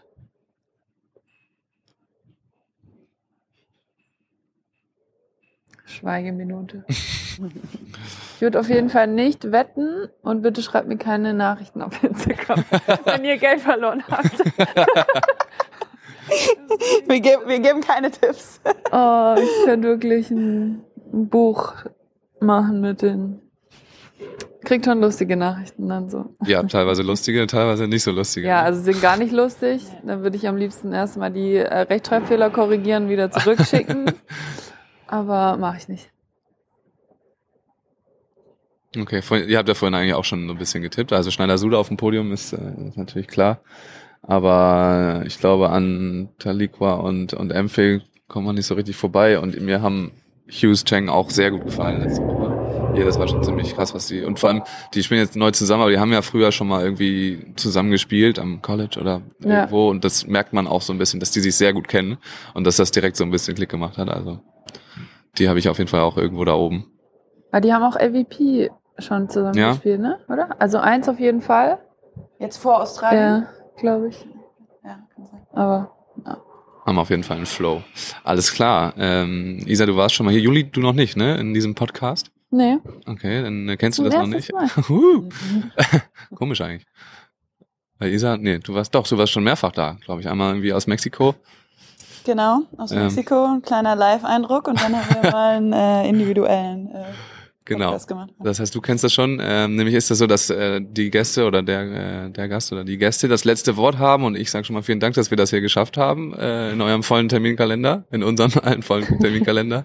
Schweigeminute. 5.96 6.84
Ich 6.88 8.40
würde 8.40 8.60
auf 8.60 8.68
jeden 8.68 8.90
Fall 8.90 9.06
nicht 9.06 9.50
wetten 9.50 10.08
und 10.22 10.42
bitte 10.42 10.62
schreibt 10.62 10.88
mir 10.88 10.98
keine 10.98 11.34
Nachrichten 11.34 11.82
auf 11.82 12.02
Instagram, 12.02 12.64
wenn 13.04 13.24
ihr 13.24 13.38
Geld 13.38 13.60
verloren 13.60 14.02
habt. 14.10 14.38
Wir, 17.06 17.20
geben, 17.20 17.42
wir 17.46 17.60
geben 17.60 17.80
keine 17.80 18.10
Tipps. 18.10 18.60
Oh, 18.90 19.36
ich 19.38 19.64
könnte 19.64 19.88
wirklich 19.88 20.30
ein, 20.30 20.82
ein 21.12 21.28
Buch 21.28 21.74
machen 22.40 22.80
mit 22.80 23.02
den. 23.02 23.40
Kriegt 24.64 24.84
schon 24.84 25.00
lustige 25.00 25.36
Nachrichten 25.36 25.88
dann 25.88 26.10
so. 26.10 26.34
Ja, 26.44 26.62
teilweise 26.64 27.02
lustige, 27.02 27.46
teilweise 27.46 27.86
nicht 27.86 28.02
so 28.02 28.10
lustige. 28.10 28.48
Ja, 28.48 28.62
also 28.62 28.82
sind 28.82 29.00
gar 29.00 29.16
nicht 29.16 29.32
lustig. 29.32 29.86
Dann 30.04 30.24
würde 30.24 30.36
ich 30.36 30.48
am 30.48 30.56
liebsten 30.56 30.92
erstmal 30.92 31.30
die 31.30 31.54
äh, 31.54 31.82
Rechtschreibfehler 31.82 32.50
korrigieren, 32.50 33.08
wieder 33.08 33.30
zurückschicken. 33.30 34.06
Aber 35.08 35.56
mache 35.56 35.76
ich 35.78 35.88
nicht. 35.88 36.10
Okay, 38.98 39.20
vorhin, 39.20 39.48
ihr 39.48 39.58
habt 39.58 39.68
ja 39.68 39.74
vorhin 39.74 39.94
eigentlich 39.94 40.14
auch 40.14 40.24
schon 40.24 40.46
so 40.46 40.54
ein 40.54 40.58
bisschen 40.58 40.82
getippt. 40.82 41.12
Also 41.12 41.30
Schneider-Suda 41.30 41.76
auf 41.76 41.88
dem 41.88 41.96
Podium 41.96 42.32
ist, 42.32 42.52
äh, 42.52 42.88
ist 42.88 42.96
natürlich 42.96 43.28
klar. 43.28 43.60
Aber 44.22 45.22
ich 45.26 45.38
glaube, 45.38 45.68
an 45.70 46.30
Taliqua 46.38 46.94
und, 46.94 47.34
und 47.34 47.50
Empfil 47.50 48.02
kommt 48.26 48.46
man 48.46 48.54
nicht 48.56 48.66
so 48.66 48.74
richtig 48.74 48.96
vorbei. 48.96 49.38
Und 49.38 49.60
mir 49.60 49.82
haben 49.82 50.12
Hughes 50.50 50.84
Cheng 50.84 51.08
auch 51.08 51.30
sehr 51.30 51.50
gut 51.50 51.64
gefallen 51.64 52.00
letzte 52.00 52.22
Woche. 52.22 52.96
Ja, 52.98 53.04
das 53.04 53.18
war 53.18 53.28
schon 53.28 53.42
ziemlich 53.44 53.74
krass, 53.74 53.92
was 53.94 54.06
die. 54.06 54.24
Und 54.24 54.38
vor 54.38 54.48
allem, 54.48 54.62
die 54.94 55.02
spielen 55.02 55.20
jetzt 55.20 55.36
neu 55.36 55.50
zusammen, 55.50 55.82
aber 55.82 55.90
die 55.90 55.98
haben 55.98 56.12
ja 56.12 56.22
früher 56.22 56.50
schon 56.50 56.66
mal 56.68 56.82
irgendwie 56.82 57.52
zusammen 57.56 57.90
gespielt 57.90 58.38
am 58.38 58.62
College 58.62 58.98
oder 58.98 59.20
Ja. 59.40 59.50
irgendwo. 59.60 59.90
Und 59.90 60.04
das 60.04 60.26
merkt 60.26 60.54
man 60.54 60.66
auch 60.66 60.80
so 60.80 60.94
ein 60.94 60.98
bisschen, 60.98 61.20
dass 61.20 61.30
die 61.30 61.40
sich 61.40 61.54
sehr 61.54 61.74
gut 61.74 61.86
kennen 61.88 62.16
und 62.54 62.64
dass 62.66 62.76
das 62.76 62.90
direkt 62.92 63.16
so 63.16 63.24
ein 63.24 63.30
bisschen 63.30 63.54
Klick 63.54 63.68
gemacht 63.68 63.98
hat. 63.98 64.08
Also 64.08 64.40
die 65.38 65.48
habe 65.48 65.58
ich 65.58 65.68
auf 65.68 65.78
jeden 65.78 65.88
Fall 65.88 66.00
auch 66.00 66.16
irgendwo 66.16 66.44
da 66.44 66.54
oben. 66.54 66.86
Aber 67.50 67.60
die 67.60 67.72
haben 67.72 67.82
auch 67.82 67.96
LVP 67.98 68.70
schon 68.98 69.28
zusammen 69.28 69.56
Ja. 69.58 69.72
gespielt, 69.72 70.00
ne? 70.00 70.18
Oder? 70.28 70.60
Also 70.60 70.78
eins 70.78 71.08
auf 71.08 71.18
jeden 71.20 71.40
Fall. 71.40 71.78
Jetzt 72.38 72.56
vor 72.58 72.80
Australien? 72.82 73.42
Ja, 73.42 73.48
glaube 73.80 74.08
ich. 74.08 74.26
Ja, 74.84 74.98
kann 75.14 75.26
sein. 75.26 75.46
Aber 75.52 75.92
Haben 76.86 76.98
auf 76.98 77.10
jeden 77.10 77.24
Fall 77.24 77.36
einen 77.38 77.46
Flow. 77.46 77.82
Alles 78.24 78.52
klar. 78.52 78.94
Ähm, 78.96 79.58
Isa, 79.66 79.86
du 79.86 79.96
warst 79.96 80.14
schon 80.14 80.24
mal 80.26 80.32
hier. 80.32 80.40
Juli, 80.40 80.64
du 80.70 80.80
noch 80.80 80.92
nicht, 80.92 81.16
ne? 81.16 81.36
In 81.36 81.52
diesem 81.52 81.74
Podcast. 81.74 82.30
nee. 82.50 82.76
Okay, 83.06 83.42
dann 83.42 83.74
kennst 83.78 83.98
du 83.98 84.04
das 84.04 84.14
noch 84.14 84.26
nicht. 84.26 84.52
Mal. 84.52 84.68
Huh. 84.88 85.28
Komisch 86.34 86.60
eigentlich. 86.60 86.86
Weil 87.98 88.12
Isa, 88.12 88.36
nee, 88.36 88.58
du 88.58 88.74
warst 88.74 88.94
doch, 88.94 89.06
du 89.08 89.16
warst 89.18 89.32
schon 89.32 89.42
mehrfach 89.44 89.72
da, 89.72 89.96
glaube 90.04 90.20
ich. 90.20 90.28
Einmal 90.28 90.50
irgendwie 90.52 90.72
aus 90.72 90.86
Mexiko. 90.86 91.34
Genau, 92.26 92.62
aus 92.76 92.90
Ähm. 92.90 93.04
Mexiko, 93.04 93.44
ein 93.44 93.62
kleiner 93.62 93.94
Live-Eindruck 93.94 94.66
und 94.66 94.82
dann 94.82 94.96
haben 94.96 95.22
wir 95.22 95.30
mal 95.30 95.56
einen 95.56 95.72
äh, 95.72 96.08
individuellen 96.08 96.90
äh, 96.90 97.04
Genau. 97.66 97.86
Podcast 97.86 98.08
gemacht. 98.08 98.30
Das 98.38 98.60
heißt, 98.60 98.74
du 98.74 98.80
kennst 98.80 99.02
das 99.02 99.12
schon. 99.12 99.40
Ähm, 99.42 99.74
nämlich 99.74 99.94
ist 99.96 100.08
das 100.10 100.18
so, 100.18 100.28
dass 100.28 100.50
äh, 100.50 100.80
die 100.80 101.10
Gäste 101.10 101.46
oder 101.46 101.62
der, 101.62 102.26
äh, 102.26 102.30
der 102.30 102.48
Gast 102.48 102.72
oder 102.72 102.84
die 102.84 102.96
Gäste 102.96 103.26
das 103.26 103.44
letzte 103.44 103.76
Wort 103.76 103.98
haben. 103.98 104.24
Und 104.24 104.36
ich 104.36 104.52
sage 104.52 104.64
schon 104.64 104.74
mal 104.74 104.82
vielen 104.82 105.00
Dank, 105.00 105.16
dass 105.16 105.30
wir 105.30 105.36
das 105.36 105.50
hier 105.50 105.60
geschafft 105.60 105.96
haben 105.96 106.32
äh, 106.34 106.70
in 106.72 106.80
eurem 106.80 107.02
vollen 107.02 107.28
Terminkalender, 107.28 108.04
in 108.12 108.22
unserem 108.22 108.52
allen 108.62 108.82
vollen 108.82 109.18
Terminkalender 109.18 109.84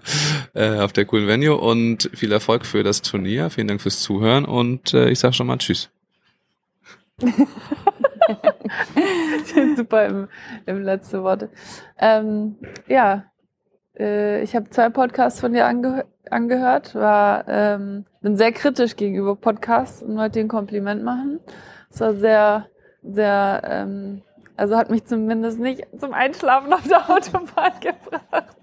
äh, 0.54 0.78
auf 0.78 0.92
der 0.92 1.06
coolen 1.06 1.26
Venue. 1.26 1.56
Und 1.56 2.08
viel 2.14 2.30
Erfolg 2.30 2.66
für 2.66 2.84
das 2.84 3.02
Turnier. 3.02 3.50
Vielen 3.50 3.66
Dank 3.66 3.80
fürs 3.80 4.00
Zuhören 4.00 4.44
und 4.44 4.94
äh, 4.94 5.10
ich 5.10 5.18
sage 5.18 5.34
schon 5.34 5.48
mal 5.48 5.58
Tschüss. 5.58 5.90
Super 9.76 10.06
im, 10.06 10.28
im 10.66 10.82
letzte 10.82 11.22
Worte. 11.22 11.50
Ähm, 11.98 12.56
ja, 12.86 13.24
äh, 13.98 14.42
ich 14.42 14.54
habe 14.56 14.70
zwei 14.70 14.88
Podcasts 14.88 15.40
von 15.40 15.52
dir 15.52 15.66
ange 15.66 16.04
angehört, 16.30 16.94
war 16.94 17.44
ähm, 17.48 18.04
bin 18.22 18.36
sehr 18.36 18.52
kritisch 18.52 18.96
gegenüber 18.96 19.36
Podcasts 19.36 20.02
und 20.02 20.16
wollte 20.16 20.38
dir 20.38 20.44
ein 20.44 20.48
Kompliment 20.48 21.02
machen. 21.02 21.40
Es 21.90 22.00
war 22.00 22.14
sehr, 22.14 22.66
sehr, 23.02 23.62
ähm, 23.64 24.22
also 24.56 24.76
hat 24.76 24.88
mich 24.88 25.04
zumindest 25.04 25.58
nicht 25.58 25.86
zum 25.98 26.14
Einschlafen 26.14 26.72
auf 26.72 26.86
der 26.88 27.10
Autobahn 27.10 27.72
gebracht. 27.80 28.56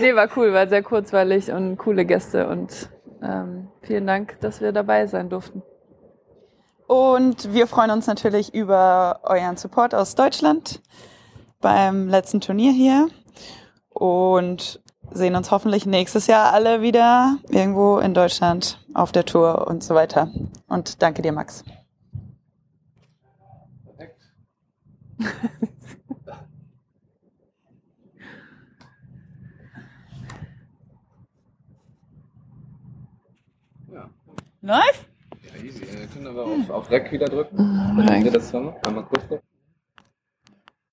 Nee, 0.00 0.14
war 0.14 0.28
cool, 0.36 0.52
war 0.52 0.66
sehr 0.66 0.82
kurzweilig 0.82 1.52
und 1.52 1.76
coole 1.76 2.04
Gäste 2.04 2.48
und 2.48 2.88
ähm, 3.22 3.68
vielen 3.82 4.06
Dank, 4.06 4.40
dass 4.40 4.60
wir 4.60 4.72
dabei 4.72 5.06
sein 5.06 5.28
durften. 5.28 5.62
Und 6.86 7.52
wir 7.52 7.66
freuen 7.66 7.90
uns 7.90 8.06
natürlich 8.06 8.54
über 8.54 9.20
euren 9.24 9.56
Support 9.56 9.94
aus 9.94 10.14
Deutschland 10.14 10.80
beim 11.60 12.08
letzten 12.08 12.40
Turnier 12.40 12.72
hier 12.72 13.08
und 13.88 14.80
sehen 15.10 15.34
uns 15.34 15.50
hoffentlich 15.50 15.84
nächstes 15.86 16.28
Jahr 16.28 16.52
alle 16.52 16.82
wieder 16.82 17.38
irgendwo 17.48 17.98
in 17.98 18.14
Deutschland 18.14 18.78
auf 18.94 19.10
der 19.10 19.24
Tour 19.24 19.66
und 19.66 19.82
so 19.82 19.96
weiter. 19.96 20.30
Und 20.68 21.02
danke 21.02 21.22
dir, 21.22 21.32
Max. 21.32 21.64
Läuft? 34.60 34.76
Ja, 34.76 34.90
easy. 34.98 35.15
Ihr 35.80 36.06
könnt 36.12 36.26
aber 36.26 36.44
auf, 36.44 36.70
auf 36.70 36.90
Rec 36.90 37.10
wieder 37.12 37.26
drücken. 37.26 37.58
Rec. 37.98 38.32
das 38.32 38.54
Einmal 38.54 39.04
kurz. 39.04 39.42